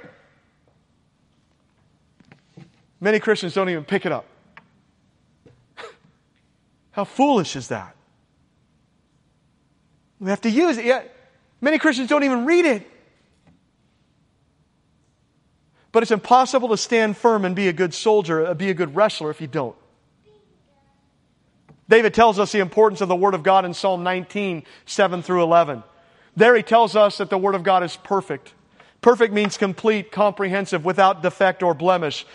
Many 3.02 3.20
Christians 3.20 3.54
don't 3.54 3.70
even 3.70 3.86
pick 3.86 4.06
it 4.06 4.12
up. 4.12 4.26
How 6.92 7.04
foolish 7.04 7.56
is 7.56 7.70
that? 7.70 7.96
We 10.20 10.30
have 10.30 10.42
to 10.42 10.50
use 10.50 10.78
it. 10.78 10.86
Yet 10.86 11.16
many 11.62 11.80
Christians 11.80 12.10
don't 12.10 12.24
even 12.24 12.46
read 12.46 12.66
it. 12.66 12.88
But 15.92 16.04
it's 16.04 16.12
impossible 16.12 16.70
to 16.70 16.78
stand 16.78 17.18
firm 17.18 17.46
and 17.46 17.56
be 17.56 17.68
a 17.68 17.74
good 17.74 17.94
soldier, 17.94 18.46
uh, 18.46 18.54
be 18.54 18.70
a 18.70 18.74
good 18.74 18.96
wrestler 18.96 19.32
if 19.32 19.42
you 19.42 19.48
don't. 19.48 19.76
David 21.90 22.14
tells 22.14 22.40
us 22.40 22.52
the 22.52 22.60
importance 22.60 23.02
of 23.02 23.10
the 23.10 23.16
Word 23.16 23.34
of 23.34 23.44
God 23.44 23.66
in 23.66 23.74
Psalm 23.74 24.04
19, 24.04 24.64
7 24.86 25.22
through 25.22 25.44
11. 25.44 25.84
There 26.38 26.56
he 26.56 26.64
tells 26.64 26.96
us 26.96 27.18
that 27.18 27.30
the 27.30 27.38
Word 27.38 27.56
of 27.56 27.64
God 27.64 27.84
is 27.84 27.98
perfect. 27.98 28.54
Perfect 29.02 29.34
means 29.34 29.58
complete, 29.58 30.12
comprehensive, 30.12 30.86
without 30.86 31.22
defect 31.22 31.64
or 31.64 31.74
blemish 31.74 32.26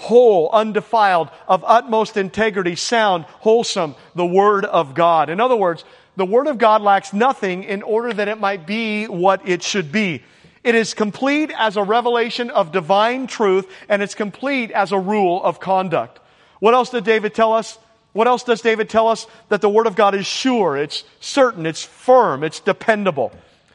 whole, 0.00 0.50
undefiled, 0.52 1.30
of 1.48 1.64
utmost 1.66 2.16
integrity, 2.16 2.76
sound, 2.76 3.24
wholesome, 3.24 3.94
the 4.14 4.26
Word 4.26 4.64
of 4.64 4.94
God. 4.94 5.30
In 5.30 5.40
other 5.40 5.56
words, 5.56 5.84
the 6.16 6.26
Word 6.26 6.46
of 6.46 6.58
God 6.58 6.82
lacks 6.82 7.12
nothing 7.12 7.64
in 7.64 7.82
order 7.82 8.12
that 8.12 8.28
it 8.28 8.40
might 8.40 8.66
be 8.66 9.06
what 9.06 9.48
it 9.48 9.62
should 9.62 9.92
be. 9.92 10.22
It 10.64 10.74
is 10.74 10.94
complete 10.94 11.52
as 11.56 11.76
a 11.76 11.82
revelation 11.82 12.50
of 12.50 12.72
divine 12.72 13.26
truth, 13.26 13.70
and 13.88 14.02
it's 14.02 14.14
complete 14.14 14.70
as 14.72 14.92
a 14.92 14.98
rule 14.98 15.42
of 15.42 15.60
conduct. 15.60 16.18
What 16.58 16.74
else 16.74 16.90
did 16.90 17.04
David 17.04 17.34
tell 17.34 17.52
us? 17.52 17.78
What 18.16 18.26
else 18.26 18.44
does 18.44 18.62
David 18.62 18.88
tell 18.88 19.08
us? 19.08 19.26
That 19.50 19.60
the 19.60 19.68
Word 19.68 19.86
of 19.86 19.94
God 19.94 20.14
is 20.14 20.26
sure, 20.26 20.74
it's 20.74 21.04
certain, 21.20 21.66
it's 21.66 21.84
firm, 21.84 22.42
it's 22.42 22.60
dependable. 22.60 23.30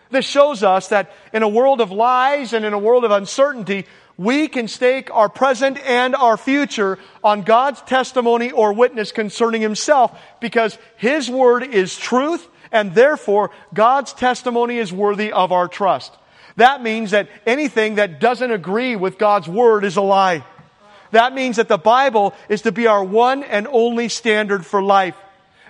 This 0.09 0.25
shows 0.25 0.63
us 0.63 0.87
that 0.87 1.11
in 1.31 1.43
a 1.43 1.47
world 1.47 1.79
of 1.79 1.91
lies 1.91 2.51
and 2.51 2.65
in 2.65 2.73
a 2.73 2.79
world 2.79 3.05
of 3.05 3.11
uncertainty, 3.11 3.85
we 4.17 4.47
can 4.47 4.67
stake 4.67 5.13
our 5.13 5.29
present 5.29 5.77
and 5.85 6.15
our 6.15 6.37
future 6.37 6.97
on 7.23 7.43
God's 7.43 7.83
testimony 7.83 8.49
or 8.49 8.73
witness 8.73 9.11
concerning 9.11 9.61
Himself 9.61 10.19
because 10.39 10.75
His 10.97 11.29
Word 11.29 11.63
is 11.63 11.95
truth 11.95 12.47
and 12.71 12.95
therefore 12.95 13.51
God's 13.75 14.11
testimony 14.11 14.79
is 14.79 14.91
worthy 14.91 15.31
of 15.31 15.51
our 15.51 15.67
trust. 15.67 16.17
That 16.55 16.81
means 16.81 17.11
that 17.11 17.29
anything 17.45 17.95
that 17.95 18.19
doesn't 18.19 18.49
agree 18.49 18.95
with 18.95 19.19
God's 19.19 19.47
Word 19.47 19.85
is 19.85 19.97
a 19.97 20.01
lie. 20.01 20.43
That 21.11 21.33
means 21.33 21.57
that 21.57 21.67
the 21.67 21.77
Bible 21.77 22.33
is 22.49 22.63
to 22.63 22.71
be 22.71 22.87
our 22.87 23.03
one 23.03 23.43
and 23.43 23.67
only 23.67 24.09
standard 24.09 24.65
for 24.65 24.81
life. 24.81 25.15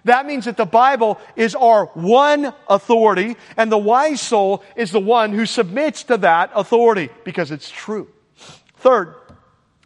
That 0.05 0.25
means 0.25 0.45
that 0.45 0.57
the 0.57 0.65
Bible 0.65 1.19
is 1.35 1.53
our 1.53 1.85
one 1.87 2.53
authority 2.67 3.35
and 3.55 3.71
the 3.71 3.77
wise 3.77 4.21
soul 4.21 4.63
is 4.75 4.91
the 4.91 4.99
one 4.99 5.31
who 5.31 5.45
submits 5.45 6.03
to 6.05 6.17
that 6.17 6.51
authority 6.55 7.09
because 7.23 7.51
it's 7.51 7.69
true. 7.69 8.07
Third, 8.77 9.13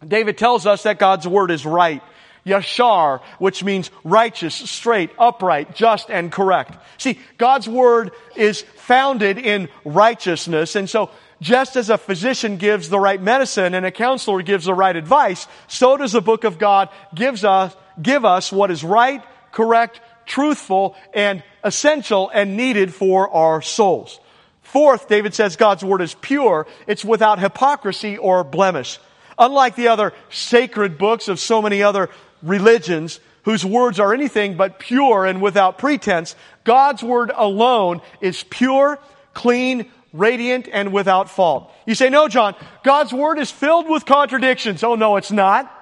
David 0.06 0.38
tells 0.38 0.66
us 0.66 0.84
that 0.84 0.98
God's 0.98 1.28
word 1.28 1.50
is 1.50 1.66
right. 1.66 2.02
Yashar, 2.46 3.20
which 3.38 3.64
means 3.64 3.90
righteous, 4.04 4.54
straight, 4.54 5.10
upright, 5.18 5.74
just, 5.74 6.10
and 6.10 6.30
correct. 6.30 6.78
See, 6.96 7.18
God's 7.38 7.68
word 7.68 8.12
is 8.36 8.62
founded 8.62 9.36
in 9.36 9.68
righteousness, 9.84 10.76
and 10.76 10.88
so 10.88 11.10
just 11.40 11.76
as 11.76 11.90
a 11.90 11.98
physician 11.98 12.56
gives 12.56 12.88
the 12.88 12.98
right 12.98 13.20
medicine 13.20 13.74
and 13.74 13.84
a 13.84 13.90
counselor 13.90 14.42
gives 14.42 14.64
the 14.64 14.74
right 14.74 14.96
advice, 14.96 15.46
so 15.68 15.96
does 15.96 16.12
the 16.12 16.20
book 16.20 16.44
of 16.44 16.58
God 16.58 16.88
gives 17.14 17.44
us, 17.44 17.74
give 18.00 18.24
us 18.24 18.50
what 18.50 18.70
is 18.70 18.82
right, 18.82 19.22
correct, 19.52 20.00
truthful, 20.24 20.96
and 21.12 21.42
essential 21.62 22.30
and 22.32 22.56
needed 22.56 22.94
for 22.94 23.30
our 23.30 23.62
souls. 23.62 24.18
Fourth, 24.62 25.08
David 25.08 25.32
says 25.34 25.56
God's 25.56 25.84
word 25.84 26.02
is 26.02 26.14
pure. 26.14 26.66
It's 26.86 27.04
without 27.04 27.38
hypocrisy 27.38 28.18
or 28.18 28.42
blemish. 28.42 28.98
Unlike 29.38 29.76
the 29.76 29.88
other 29.88 30.12
sacred 30.30 30.98
books 30.98 31.28
of 31.28 31.38
so 31.38 31.62
many 31.62 31.82
other 31.82 32.10
religions 32.42 33.20
whose 33.44 33.64
words 33.64 34.00
are 34.00 34.12
anything 34.12 34.56
but 34.56 34.78
pure 34.78 35.24
and 35.24 35.40
without 35.40 35.78
pretense, 35.78 36.34
God's 36.64 37.02
word 37.02 37.30
alone 37.34 38.00
is 38.20 38.42
pure, 38.42 38.98
clean, 39.34 39.90
radiant, 40.18 40.68
and 40.72 40.92
without 40.92 41.30
fault. 41.30 41.72
You 41.86 41.94
say, 41.94 42.10
no, 42.10 42.28
Jon, 42.28 42.54
God's 42.82 43.12
word 43.12 43.38
is 43.38 43.50
filled 43.50 43.88
with 43.88 44.04
contradictions. 44.04 44.82
Oh, 44.82 44.94
no, 44.94 45.16
it's 45.16 45.30
not. 45.30 45.72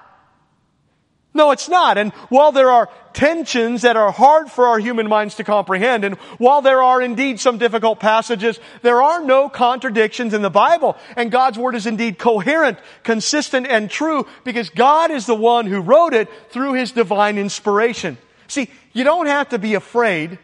No, 1.36 1.50
it's 1.50 1.68
not. 1.68 1.98
And 1.98 2.12
while 2.28 2.52
there 2.52 2.70
are 2.70 2.88
tensions 3.12 3.82
that 3.82 3.96
are 3.96 4.12
hard 4.12 4.52
for 4.52 4.68
our 4.68 4.78
human 4.78 5.08
minds 5.08 5.34
to 5.36 5.44
comprehend, 5.44 6.04
and 6.04 6.14
while 6.38 6.62
there 6.62 6.80
are 6.80 7.02
indeed 7.02 7.40
some 7.40 7.58
difficult 7.58 7.98
passages, 7.98 8.60
there 8.82 9.02
are 9.02 9.24
no 9.24 9.48
contradictions 9.48 10.32
in 10.32 10.42
the 10.42 10.50
Bible. 10.50 10.96
And 11.16 11.32
God's 11.32 11.58
Word 11.58 11.74
is 11.74 11.86
indeed 11.86 12.18
coherent, 12.18 12.78
consistent, 13.02 13.66
and 13.66 13.90
true 13.90 14.28
because 14.44 14.70
God 14.70 15.10
is 15.10 15.26
the 15.26 15.34
one 15.34 15.66
who 15.66 15.80
wrote 15.80 16.14
it 16.14 16.28
through 16.50 16.74
His 16.74 16.92
divine 16.92 17.36
inspiration. 17.36 18.16
See, 18.46 18.70
you 18.92 19.02
don't 19.02 19.26
have 19.26 19.48
to 19.48 19.58
be 19.58 19.74
afraid 19.74 20.38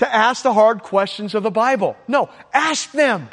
to 0.00 0.14
ask 0.14 0.42
the 0.42 0.52
hard 0.52 0.82
questions 0.82 1.34
of 1.34 1.42
the 1.42 1.50
Bible. 1.50 1.94
No, 2.08 2.30
ask 2.54 2.90
them. 2.90 3.28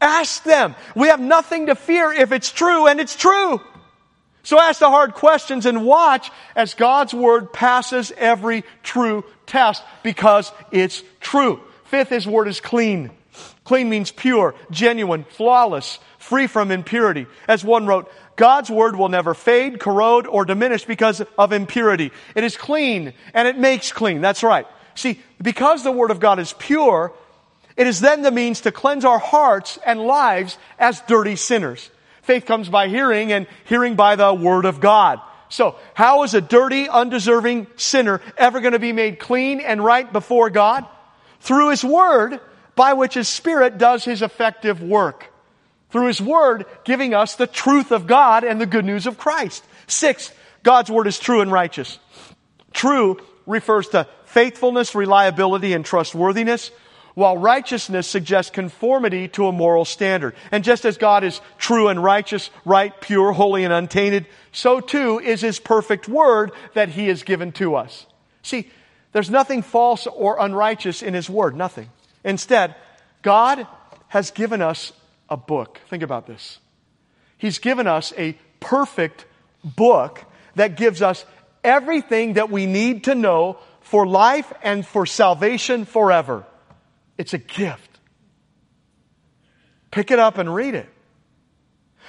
Ask 0.00 0.42
them. 0.42 0.74
We 0.96 1.08
have 1.08 1.20
nothing 1.20 1.66
to 1.66 1.76
fear 1.76 2.12
if 2.12 2.32
it's 2.32 2.50
true, 2.50 2.88
and 2.88 3.00
it's 3.00 3.14
true. 3.14 3.60
So 4.42 4.58
ask 4.58 4.80
the 4.80 4.90
hard 4.90 5.14
questions 5.14 5.64
and 5.64 5.84
watch 5.84 6.32
as 6.56 6.74
God's 6.74 7.14
Word 7.14 7.52
passes 7.52 8.12
every 8.16 8.64
true 8.82 9.24
test 9.46 9.84
because 10.02 10.50
it's 10.72 11.04
true. 11.20 11.60
Fifth, 11.84 12.08
His 12.08 12.26
Word 12.26 12.48
is 12.48 12.58
clean. 12.58 13.10
Clean 13.62 13.88
means 13.88 14.10
pure, 14.10 14.56
genuine, 14.72 15.22
flawless, 15.22 16.00
free 16.18 16.48
from 16.48 16.72
impurity. 16.72 17.26
As 17.46 17.62
one 17.62 17.86
wrote, 17.86 18.10
God's 18.34 18.70
Word 18.70 18.96
will 18.96 19.08
never 19.08 19.34
fade, 19.34 19.78
corrode, 19.78 20.26
or 20.26 20.44
diminish 20.44 20.84
because 20.84 21.22
of 21.38 21.52
impurity. 21.52 22.10
It 22.34 22.42
is 22.42 22.56
clean 22.56 23.12
and 23.34 23.46
it 23.46 23.56
makes 23.56 23.92
clean. 23.92 24.20
That's 24.20 24.42
right. 24.42 24.66
See, 24.94 25.20
because 25.40 25.82
the 25.82 25.92
Word 25.92 26.10
of 26.10 26.20
God 26.20 26.38
is 26.38 26.52
pure, 26.52 27.12
it 27.76 27.86
is 27.86 28.00
then 28.00 28.22
the 28.22 28.30
means 28.30 28.62
to 28.62 28.72
cleanse 28.72 29.04
our 29.04 29.18
hearts 29.18 29.78
and 29.86 30.00
lives 30.00 30.58
as 30.78 31.00
dirty 31.02 31.36
sinners. 31.36 31.90
Faith 32.22 32.46
comes 32.46 32.68
by 32.68 32.88
hearing 32.88 33.32
and 33.32 33.46
hearing 33.64 33.94
by 33.94 34.16
the 34.16 34.34
Word 34.34 34.64
of 34.64 34.80
God. 34.80 35.20
So, 35.48 35.76
how 35.94 36.22
is 36.22 36.34
a 36.34 36.40
dirty, 36.40 36.88
undeserving 36.88 37.66
sinner 37.76 38.20
ever 38.36 38.60
going 38.60 38.72
to 38.72 38.78
be 38.78 38.92
made 38.92 39.18
clean 39.18 39.60
and 39.60 39.84
right 39.84 40.10
before 40.12 40.48
God? 40.50 40.86
Through 41.40 41.70
His 41.70 41.84
Word, 41.84 42.40
by 42.76 42.92
which 42.92 43.14
His 43.14 43.28
Spirit 43.28 43.78
does 43.78 44.04
His 44.04 44.22
effective 44.22 44.82
work. 44.82 45.26
Through 45.90 46.06
His 46.06 46.20
Word, 46.20 46.66
giving 46.84 47.14
us 47.14 47.34
the 47.34 47.48
truth 47.48 47.90
of 47.90 48.06
God 48.06 48.44
and 48.44 48.60
the 48.60 48.66
good 48.66 48.84
news 48.84 49.06
of 49.06 49.18
Christ. 49.18 49.64
Six, 49.88 50.30
God's 50.62 50.90
Word 50.90 51.08
is 51.08 51.18
true 51.18 51.40
and 51.40 51.50
righteous. 51.50 51.98
True 52.72 53.20
refers 53.46 53.88
to 53.88 54.06
faithfulness, 54.32 54.94
reliability, 54.94 55.72
and 55.72 55.84
trustworthiness. 55.84 56.70
while 57.14 57.36
righteousness 57.36 58.06
suggests 58.06 58.50
conformity 58.50 59.28
to 59.28 59.46
a 59.46 59.52
moral 59.52 59.84
standard. 59.84 60.34
And 60.50 60.64
just 60.64 60.84
as 60.84 60.96
God 60.96 61.24
is 61.24 61.40
true 61.58 61.88
and 61.88 62.02
righteous, 62.02 62.50
right, 62.64 62.98
pure, 63.00 63.32
holy, 63.32 63.64
and 63.64 63.72
untainted, 63.72 64.26
so 64.52 64.80
too 64.80 65.18
is 65.18 65.40
His 65.40 65.58
perfect 65.58 66.08
word 66.08 66.52
that 66.74 66.88
He 66.88 67.08
has 67.08 67.22
given 67.22 67.52
to 67.52 67.74
us. 67.74 68.06
See, 68.42 68.70
there's 69.12 69.30
nothing 69.30 69.62
false 69.62 70.06
or 70.06 70.38
unrighteous 70.38 71.02
in 71.02 71.14
His 71.14 71.28
word, 71.28 71.56
nothing. 71.56 71.90
Instead, 72.24 72.74
God 73.22 73.66
has 74.08 74.30
given 74.30 74.62
us 74.62 74.92
a 75.28 75.36
book. 75.36 75.80
Think 75.88 76.02
about 76.02 76.26
this. 76.26 76.58
He's 77.38 77.58
given 77.58 77.86
us 77.86 78.12
a 78.16 78.36
perfect 78.60 79.24
book 79.64 80.24
that 80.54 80.76
gives 80.76 81.02
us 81.02 81.24
everything 81.62 82.34
that 82.34 82.50
we 82.50 82.66
need 82.66 83.04
to 83.04 83.14
know 83.14 83.58
for 83.90 84.06
life 84.06 84.52
and 84.62 84.86
for 84.86 85.04
salvation 85.04 85.84
forever. 85.84 86.46
It's 87.18 87.34
a 87.34 87.38
gift. 87.38 87.98
Pick 89.90 90.12
it 90.12 90.20
up 90.20 90.38
and 90.38 90.54
read 90.54 90.76
it. 90.76 90.88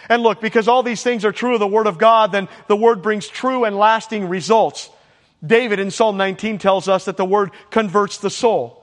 And 0.07 0.21
look, 0.21 0.41
because 0.41 0.67
all 0.67 0.83
these 0.83 1.01
things 1.01 1.25
are 1.25 1.31
true 1.31 1.55
of 1.55 1.59
the 1.59 1.65
Word 1.65 1.87
of 1.87 1.97
God, 1.97 2.31
then 2.31 2.49
the 2.67 2.75
Word 2.75 3.01
brings 3.01 3.27
true 3.27 3.63
and 3.63 3.75
lasting 3.75 4.29
results. 4.29 4.91
David 5.43 5.79
in 5.79 5.89
Psalm 5.89 6.17
19 6.17 6.59
tells 6.59 6.87
us 6.87 7.05
that 7.05 7.17
the 7.17 7.25
Word 7.25 7.49
converts 7.71 8.19
the 8.19 8.29
soul. 8.29 8.77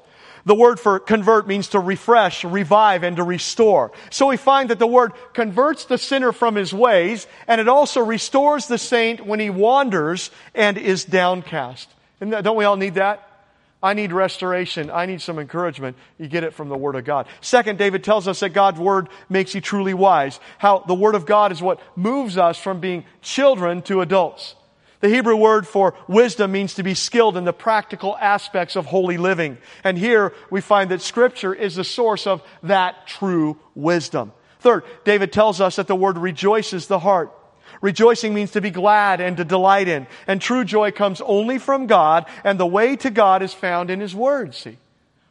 The 0.44 0.56
word 0.56 0.80
for 0.80 0.98
convert 0.98 1.46
means 1.46 1.68
to 1.68 1.78
refresh, 1.78 2.42
revive, 2.42 3.02
and 3.02 3.16
to 3.16 3.22
restore. 3.22 3.92
So 4.08 4.28
we 4.28 4.38
find 4.38 4.70
that 4.70 4.78
the 4.78 4.86
word 4.86 5.12
converts 5.34 5.84
the 5.84 5.98
sinner 5.98 6.32
from 6.32 6.54
his 6.54 6.72
ways, 6.72 7.26
and 7.46 7.60
it 7.60 7.68
also 7.68 8.00
restores 8.00 8.66
the 8.66 8.78
saint 8.78 9.26
when 9.26 9.40
he 9.40 9.50
wanders 9.50 10.30
and 10.54 10.78
is 10.78 11.04
downcast. 11.04 11.90
And 12.20 12.30
don't 12.30 12.56
we 12.56 12.64
all 12.64 12.76
need 12.76 12.94
that? 12.94 13.24
I 13.80 13.94
need 13.94 14.12
restoration. 14.12 14.90
I 14.90 15.06
need 15.06 15.22
some 15.22 15.38
encouragement. 15.38 15.96
You 16.18 16.26
get 16.26 16.42
it 16.42 16.52
from 16.52 16.68
the 16.68 16.76
Word 16.76 16.96
of 16.96 17.04
God. 17.04 17.28
Second, 17.40 17.78
David 17.78 18.02
tells 18.02 18.26
us 18.26 18.40
that 18.40 18.48
God's 18.48 18.80
Word 18.80 19.08
makes 19.28 19.54
you 19.54 19.60
truly 19.60 19.94
wise. 19.94 20.40
How 20.58 20.80
the 20.80 20.94
Word 20.94 21.14
of 21.14 21.26
God 21.26 21.52
is 21.52 21.62
what 21.62 21.80
moves 21.94 22.36
us 22.36 22.58
from 22.58 22.80
being 22.80 23.04
children 23.22 23.82
to 23.82 24.00
adults. 24.00 24.56
The 25.00 25.08
Hebrew 25.08 25.36
word 25.36 25.64
for 25.64 25.94
wisdom 26.08 26.50
means 26.50 26.74
to 26.74 26.82
be 26.82 26.94
skilled 26.94 27.36
in 27.36 27.44
the 27.44 27.52
practical 27.52 28.16
aspects 28.16 28.74
of 28.74 28.86
holy 28.86 29.16
living. 29.16 29.58
And 29.84 29.96
here 29.96 30.32
we 30.50 30.60
find 30.60 30.90
that 30.90 31.02
Scripture 31.02 31.54
is 31.54 31.76
the 31.76 31.84
source 31.84 32.26
of 32.26 32.42
that 32.64 33.06
true 33.06 33.58
wisdom. 33.76 34.32
Third, 34.58 34.82
David 35.04 35.32
tells 35.32 35.60
us 35.60 35.76
that 35.76 35.86
the 35.86 35.94
word 35.94 36.18
rejoices 36.18 36.88
the 36.88 36.98
heart. 36.98 37.32
Rejoicing 37.80 38.34
means 38.34 38.52
to 38.52 38.60
be 38.60 38.70
glad 38.70 39.20
and 39.20 39.36
to 39.36 39.44
delight 39.44 39.88
in. 39.88 40.06
And 40.26 40.40
true 40.40 40.64
joy 40.64 40.90
comes 40.90 41.20
only 41.20 41.58
from 41.58 41.86
God, 41.86 42.26
and 42.44 42.58
the 42.58 42.66
way 42.66 42.96
to 42.96 43.10
God 43.10 43.42
is 43.42 43.54
found 43.54 43.90
in 43.90 44.00
His 44.00 44.14
Word, 44.14 44.54
see. 44.54 44.78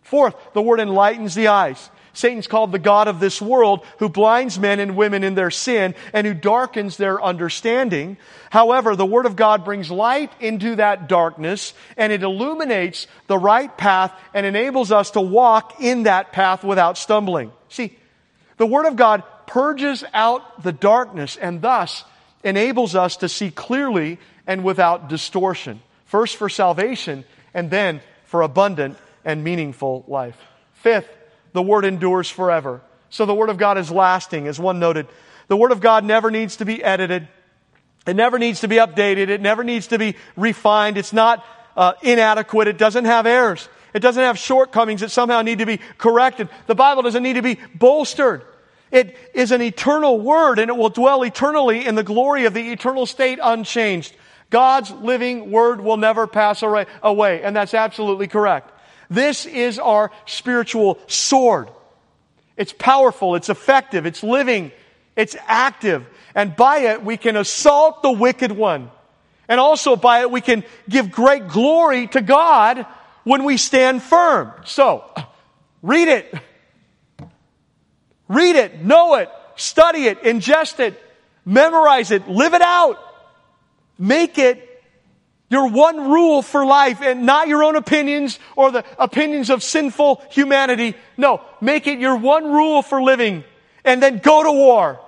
Fourth, 0.01 0.35
the 0.53 0.61
Word 0.61 0.79
enlightens 0.79 1.35
the 1.35 1.49
eyes. 1.49 1.89
Satan's 2.17 2.47
called 2.47 2.71
the 2.71 2.79
God 2.79 3.07
of 3.07 3.19
this 3.19 3.39
world 3.39 3.85
who 3.99 4.09
blinds 4.09 4.57
men 4.57 4.79
and 4.79 4.95
women 4.95 5.23
in 5.23 5.35
their 5.35 5.51
sin 5.51 5.93
and 6.13 6.25
who 6.25 6.33
darkens 6.33 6.97
their 6.97 7.21
understanding. 7.21 8.17
However, 8.49 8.95
the 8.95 9.05
Word 9.05 9.27
of 9.27 9.35
God 9.35 9.63
brings 9.63 9.91
light 9.91 10.31
into 10.39 10.77
that 10.77 11.07
darkness 11.07 11.75
and 11.95 12.11
it 12.11 12.23
illuminates 12.23 13.05
the 13.27 13.37
right 13.37 13.77
path 13.77 14.19
and 14.33 14.47
enables 14.47 14.91
us 14.91 15.11
to 15.11 15.21
walk 15.21 15.79
in 15.79 16.03
that 16.03 16.31
path 16.31 16.63
without 16.63 16.97
stumbling. 16.97 17.51
See, 17.69 17.95
the 18.57 18.65
Word 18.65 18.87
of 18.87 18.95
God 18.95 19.21
purges 19.45 20.03
out 20.11 20.63
the 20.63 20.73
darkness 20.73 21.37
and 21.37 21.61
thus 21.61 22.03
enables 22.43 22.95
us 22.95 23.17
to 23.17 23.29
see 23.29 23.51
clearly 23.51 24.19
and 24.45 24.63
without 24.63 25.09
distortion. 25.09 25.81
First 26.05 26.37
for 26.37 26.49
salvation 26.49 27.25
and 27.53 27.69
then 27.69 28.01
for 28.25 28.41
abundant 28.41 28.97
and 29.25 29.43
meaningful 29.43 30.05
life. 30.07 30.37
Fifth, 30.73 31.09
the 31.53 31.61
Word 31.61 31.85
endures 31.85 32.29
forever. 32.29 32.81
So 33.09 33.25
the 33.25 33.33
Word 33.33 33.49
of 33.49 33.57
God 33.57 33.77
is 33.77 33.91
lasting, 33.91 34.47
as 34.47 34.59
one 34.59 34.79
noted. 34.79 35.07
The 35.47 35.57
Word 35.57 35.71
of 35.71 35.81
God 35.81 36.05
never 36.05 36.29
needs 36.31 36.57
to 36.57 36.65
be 36.65 36.83
edited. 36.83 37.27
It 38.05 38.15
never 38.15 38.39
needs 38.39 38.61
to 38.61 38.67
be 38.67 38.77
updated. 38.77 39.29
It 39.29 39.41
never 39.41 39.63
needs 39.63 39.87
to 39.87 39.97
be 39.97 40.15
refined. 40.35 40.97
It's 40.97 41.13
not 41.13 41.45
uh, 41.75 41.93
inadequate. 42.01 42.67
It 42.67 42.77
doesn't 42.77 43.05
have 43.05 43.25
errors. 43.25 43.67
It 43.93 43.99
doesn't 43.99 44.21
have 44.21 44.37
shortcomings 44.37 45.01
that 45.01 45.11
somehow 45.11 45.41
need 45.41 45.59
to 45.59 45.65
be 45.65 45.79
corrected. 45.97 46.49
The 46.67 46.75
Bible 46.75 47.01
doesn't 47.01 47.23
need 47.23 47.33
to 47.33 47.41
be 47.41 47.57
bolstered. 47.75 48.43
It 48.91 49.17
is 49.33 49.51
an 49.51 49.61
eternal 49.61 50.19
word 50.19 50.59
and 50.59 50.69
it 50.69 50.77
will 50.77 50.89
dwell 50.89 51.23
eternally 51.23 51.85
in 51.85 51.95
the 51.95 52.03
glory 52.03 52.45
of 52.45 52.53
the 52.53 52.71
eternal 52.71 53.05
state 53.05 53.39
unchanged. 53.41 54.15
God's 54.49 54.91
living 54.91 55.51
word 55.51 55.81
will 55.81 55.97
never 55.97 56.25
pass 56.25 56.63
away. 56.63 57.41
And 57.43 57.55
that's 57.55 57.73
absolutely 57.73 58.27
correct. 58.27 58.71
This 59.09 59.45
is 59.45 59.79
our 59.79 60.11
spiritual 60.25 60.99
sword. 61.07 61.69
It's 62.55 62.73
powerful. 62.73 63.35
It's 63.35 63.49
effective. 63.49 64.05
It's 64.05 64.23
living. 64.23 64.71
It's 65.15 65.35
active. 65.47 66.07
And 66.33 66.55
by 66.55 66.79
it, 66.79 67.03
we 67.03 67.17
can 67.17 67.35
assault 67.35 68.01
the 68.01 68.11
wicked 68.11 68.51
one. 68.51 68.89
And 69.47 69.59
also 69.59 69.95
by 69.95 70.21
it, 70.21 70.31
we 70.31 70.41
can 70.41 70.63
give 70.89 71.11
great 71.11 71.47
glory 71.47 72.07
to 72.07 72.21
God 72.21 72.85
when 73.23 73.43
we 73.43 73.57
stand 73.57 74.01
firm. 74.01 74.51
So, 74.65 75.03
read 75.81 76.07
it. 76.07 76.33
Read 78.27 78.55
it, 78.55 78.81
know 78.83 79.15
it, 79.15 79.29
study 79.55 80.05
it, 80.05 80.23
ingest 80.23 80.79
it, 80.79 81.01
memorize 81.45 82.11
it, 82.11 82.27
live 82.27 82.53
it 82.53 82.61
out. 82.61 82.97
Make 83.97 84.37
it 84.37 84.63
your 85.49 85.69
one 85.69 86.09
rule 86.09 86.41
for 86.41 86.65
life 86.65 87.01
and 87.01 87.25
not 87.25 87.47
your 87.47 87.63
own 87.63 87.75
opinions 87.75 88.37
or 88.55 88.71
the 88.71 88.83
opinions 88.99 89.49
of 89.49 89.63
sinful 89.63 90.21
humanity. 90.29 90.95
No, 91.15 91.41
make 91.61 91.87
it 91.87 91.99
your 91.99 92.17
one 92.17 92.51
rule 92.51 92.81
for 92.81 93.01
living 93.01 93.43
and 93.85 94.03
then 94.03 94.19
go 94.19 94.43
to 94.43 94.51
war. 94.51 94.99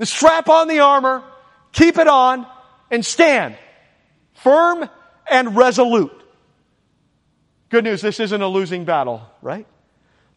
Strap 0.00 0.48
on 0.48 0.68
the 0.68 0.78
armor, 0.80 1.24
keep 1.72 1.98
it 1.98 2.06
on, 2.06 2.46
and 2.90 3.04
stand 3.04 3.56
firm 4.34 4.88
and 5.28 5.56
resolute. 5.56 6.12
Good 7.70 7.84
news, 7.84 8.00
this 8.00 8.20
isn't 8.20 8.40
a 8.40 8.48
losing 8.48 8.84
battle, 8.84 9.22
right? 9.42 9.66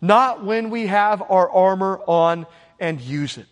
Not 0.02 0.44
when 0.44 0.72
we 0.72 0.88
have 0.88 1.22
our 1.22 1.50
armor 1.50 2.02
on 2.08 2.48
and 2.80 3.00
use 3.00 3.38
it. 3.38 3.48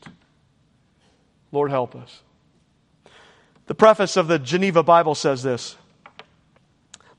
Lord, 1.51 1.71
help 1.71 1.95
us. 1.95 2.21
The 3.67 3.75
preface 3.75 4.17
of 4.17 4.27
the 4.27 4.39
Geneva 4.39 4.81
Bible 4.81 5.15
says 5.15 5.43
this 5.43 5.77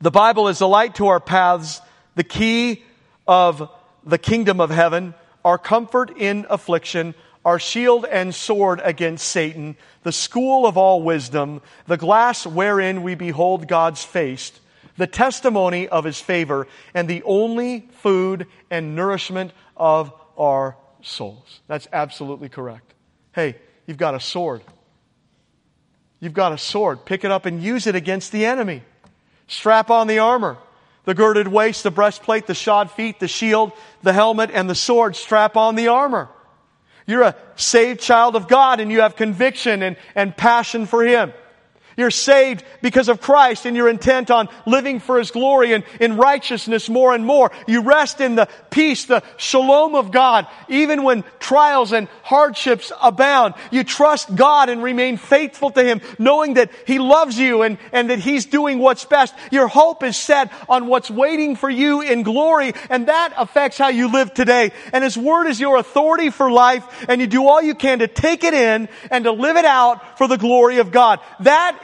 The 0.01 0.11
Bible 0.11 0.49
is 0.49 0.59
the 0.59 0.69
light 0.69 0.97
to 0.97 1.07
our 1.07 1.21
paths, 1.21 1.81
the 2.17 2.25
key 2.25 2.83
of 3.27 3.71
the 4.05 4.19
kingdom 4.19 4.61
of 4.61 4.71
heaven, 4.71 5.15
our 5.45 5.59
comfort 5.59 6.17
in 6.17 6.47
affliction, 6.51 7.15
our 7.45 7.59
shield 7.59 8.05
and 8.05 8.35
sword 8.35 8.81
against 8.83 9.29
Satan, 9.29 9.77
the 10.03 10.13
school 10.13 10.67
of 10.67 10.77
all 10.77 11.03
wisdom, 11.03 11.63
the 11.87 11.97
glass 11.97 12.47
wherein 12.47 13.03
we 13.03 13.15
behold 13.15 13.69
God's 13.69 14.05
face 14.05 14.53
the 15.01 15.07
testimony 15.07 15.89
of 15.89 16.05
his 16.05 16.21
favor, 16.21 16.67
and 16.93 17.09
the 17.09 17.23
only 17.23 17.89
food 18.03 18.47
and 18.71 18.95
nourishment 18.95 19.51
of 19.75 20.13
our 20.37 20.77
souls. 21.01 21.61
That's 21.69 21.89
absolutely 21.91 22.51
correct. 22.51 22.93
Hey, 23.33 23.57
you've 23.87 23.97
got 23.97 24.15
a 24.15 24.21
sword. 24.21 24.61
You've 26.21 26.35
got 26.35 26.53
a 26.53 26.59
sword. 26.59 27.07
Pick 27.07 27.25
it 27.25 27.31
up 27.31 27.47
and 27.47 27.63
use 27.63 27.87
it 27.87 27.95
against 27.95 28.31
the 28.31 28.45
enemy. 28.45 28.83
Strap 29.47 29.91
on 29.91 30.07
the 30.07 30.19
armor. 30.19 30.59
The 31.07 31.15
girded 31.15 31.49
waist, 31.49 31.83
the 31.83 31.91
breastplate, 31.91 32.47
the 32.47 32.55
shod 32.55 32.91
feet, 32.91 33.21
the 33.21 33.27
shield, 33.27 33.73
the 34.03 34.13
helmet, 34.13 34.51
and 34.53 34.69
the 34.69 34.75
sword. 34.75 35.17
Strap 35.17 35.57
on 35.57 35.77
the 35.77 35.89
armor. 35.89 36.29
You're 37.07 37.23
a 37.23 37.37
saved 37.57 38.01
child 38.01 38.37
of 38.37 38.49
God 38.49 38.81
and 38.81 38.93
you 38.93 39.01
have 39.01 39.17
conviction 39.17 39.83
and, 39.83 39.97
and 40.15 40.37
passion 40.37 40.85
for 40.85 41.03
Him. 41.03 41.33
You're 41.97 42.11
saved 42.11 42.65
because 42.83 43.09
of 43.09 43.21
Christ 43.21 43.67
and 43.67 43.77
you're 43.77 43.89
intent 43.89 44.31
on 44.31 44.49
living 44.67 45.01
for 45.01 45.19
His 45.19 45.31
glory 45.31 45.73
and 45.73 45.85
in 46.01 46.17
righteousness 46.17 46.89
more 46.89 47.15
and 47.15 47.27
more. 47.27 47.51
You 47.67 47.83
rest 47.83 48.21
in 48.21 48.37
the 48.37 48.49
peace, 48.71 49.05
the 49.05 49.23
shalom 49.37 49.95
of 49.95 50.11
God, 50.11 50.47
even 50.69 51.03
when 51.03 51.25
trials 51.39 51.93
and 51.93 52.09
hardships 52.23 52.93
abound. 53.03 53.55
You 53.71 53.85
trust 53.85 54.35
God 54.35 54.69
and 54.69 54.83
remain 54.83 55.17
faithful 55.17 55.71
to 55.73 55.83
Him, 55.83 56.01
knowing 56.19 56.55
that 56.55 56.71
He 56.87 56.99
loves 56.99 57.39
you 57.39 57.63
and, 57.63 57.79
and 57.93 58.11
that 58.11 58.21
He's 58.21 58.47
doing 58.47 58.79
what's 58.79 59.05
best. 59.05 59.35
Your 59.51 59.69
hope 59.69 60.03
is 60.03 60.17
set 60.17 60.53
on 60.69 60.87
what's 60.87 61.11
waiting 61.11 61.57
for 61.57 61.69
you 61.69 62.01
in 62.01 62.23
glory, 62.23 62.73
and 62.89 63.09
that 63.09 63.35
affects 63.37 63.79
how 63.79 63.89
you 63.89 64.13
live 64.13 64.33
today. 64.33 64.73
And 64.93 65.05
His 65.05 65.19
Word 65.19 65.47
is 65.47 65.61
your 65.61 65.77
authority 65.77 66.31
for 66.31 66.51
life, 66.51 67.05
and 67.09 67.21
you 67.21 67.27
do 67.27 67.47
all 67.47 67.61
you 67.61 67.75
can 67.75 67.99
to 67.99 68.09
take 68.09 68.45
it 68.45 68.55
in 68.55 68.89
and 69.11 69.25
to 69.25 69.33
live 69.33 69.57
it 69.57 69.65
out 69.65 70.19
for 70.19 70.29
the 70.29 70.39
glory 70.39 70.79
of 70.79 70.93
God. 70.93 71.21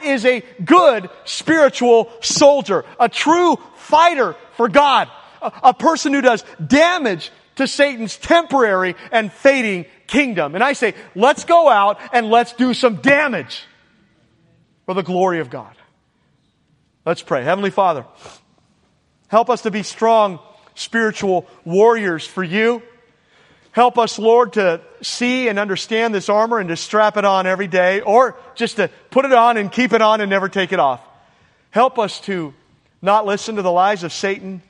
Is 0.03 0.25
a 0.25 0.43
good 0.63 1.09
spiritual 1.25 2.11
soldier, 2.21 2.85
a 2.99 3.09
true 3.09 3.57
fighter 3.75 4.35
for 4.53 4.69
God, 4.69 5.09
a, 5.41 5.51
a 5.63 5.73
person 5.73 6.13
who 6.13 6.21
does 6.21 6.43
damage 6.65 7.31
to 7.55 7.67
Satan's 7.67 8.17
temporary 8.17 8.95
and 9.11 9.31
fading 9.31 9.85
kingdom. 10.05 10.55
And 10.55 10.63
I 10.63 10.73
say, 10.73 10.93
let's 11.15 11.43
go 11.43 11.69
out 11.69 11.99
and 12.13 12.29
let's 12.29 12.53
do 12.53 12.73
some 12.73 12.97
damage 12.97 13.63
for 14.85 14.93
the 14.93 15.03
glory 15.03 15.39
of 15.39 15.49
God. 15.49 15.75
Let's 17.05 17.21
pray. 17.21 17.43
Heavenly 17.43 17.71
Father, 17.71 18.05
help 19.27 19.49
us 19.49 19.63
to 19.63 19.71
be 19.71 19.83
strong 19.83 20.39
spiritual 20.75 21.47
warriors 21.65 22.25
for 22.25 22.43
you. 22.43 22.81
Help 23.77 23.99
us, 23.99 24.17
Lord, 24.17 24.53
to 24.53 24.81
see 25.03 25.49
and 25.49 25.59
understand 25.59 26.11
this 26.11 26.29
armor 26.29 26.57
and 26.57 26.67
to 26.69 26.75
strap 26.75 27.15
it 27.15 27.25
on 27.25 27.45
every 27.45 27.67
day 27.67 28.01
or 28.01 28.35
just 28.55 28.77
to 28.77 28.89
put 29.11 29.23
it 29.23 29.31
on 29.31 29.55
and 29.55 29.71
keep 29.71 29.93
it 29.93 30.01
on 30.01 30.19
and 30.19 30.31
never 30.31 30.49
take 30.49 30.73
it 30.73 30.79
off. 30.79 30.99
Help 31.69 31.99
us 31.99 32.19
to 32.21 32.55
not 33.03 33.27
listen 33.27 33.57
to 33.57 33.61
the 33.61 33.71
lies 33.71 34.03
of 34.03 34.11
Satan 34.11 34.63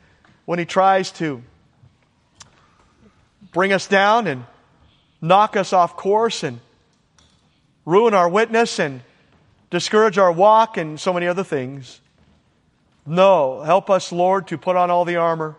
when 0.43 0.59
he 0.59 0.65
tries 0.65 1.11
to 1.11 1.41
bring 3.53 3.71
us 3.71 3.87
down 3.87 4.27
and 4.27 4.43
knock 5.21 5.55
us 5.55 5.71
off 5.71 5.95
course 5.95 6.43
and 6.43 6.59
ruin 7.85 8.13
our 8.13 8.27
witness 8.27 8.77
and 8.77 8.99
discourage 9.69 10.17
our 10.17 10.33
walk 10.33 10.75
and 10.75 10.99
so 10.99 11.13
many 11.13 11.27
other 11.27 11.45
things. 11.45 12.01
No, 13.05 13.61
help 13.61 13.89
us, 13.89 14.11
Lord, 14.11 14.49
to 14.49 14.57
put 14.57 14.75
on 14.75 14.91
all 14.91 15.05
the 15.05 15.15
armor 15.15 15.55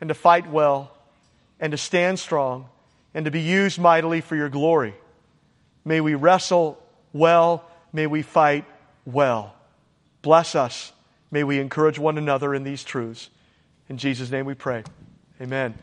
and 0.00 0.06
to 0.06 0.14
fight 0.14 0.48
well 0.48 0.92
and 1.60 1.70
to 1.72 1.76
stand 1.76 2.18
strong 2.18 2.68
and 3.14 3.24
to 3.26 3.30
be 3.30 3.40
used 3.40 3.78
mightily 3.78 4.20
for 4.20 4.34
your 4.34 4.48
glory. 4.48 4.94
May 5.84 6.00
we 6.00 6.14
wrestle 6.14 6.82
well. 7.12 7.64
May 7.92 8.06
we 8.06 8.22
fight 8.22 8.64
well. 9.04 9.54
Bless 10.22 10.54
us. 10.54 10.92
May 11.30 11.44
we 11.44 11.60
encourage 11.60 11.98
one 11.98 12.18
another 12.18 12.54
in 12.54 12.64
these 12.64 12.82
truths. 12.82 13.30
In 13.88 13.98
Jesus' 13.98 14.30
name 14.30 14.46
we 14.46 14.54
pray. 14.54 14.84
Amen. 15.40 15.74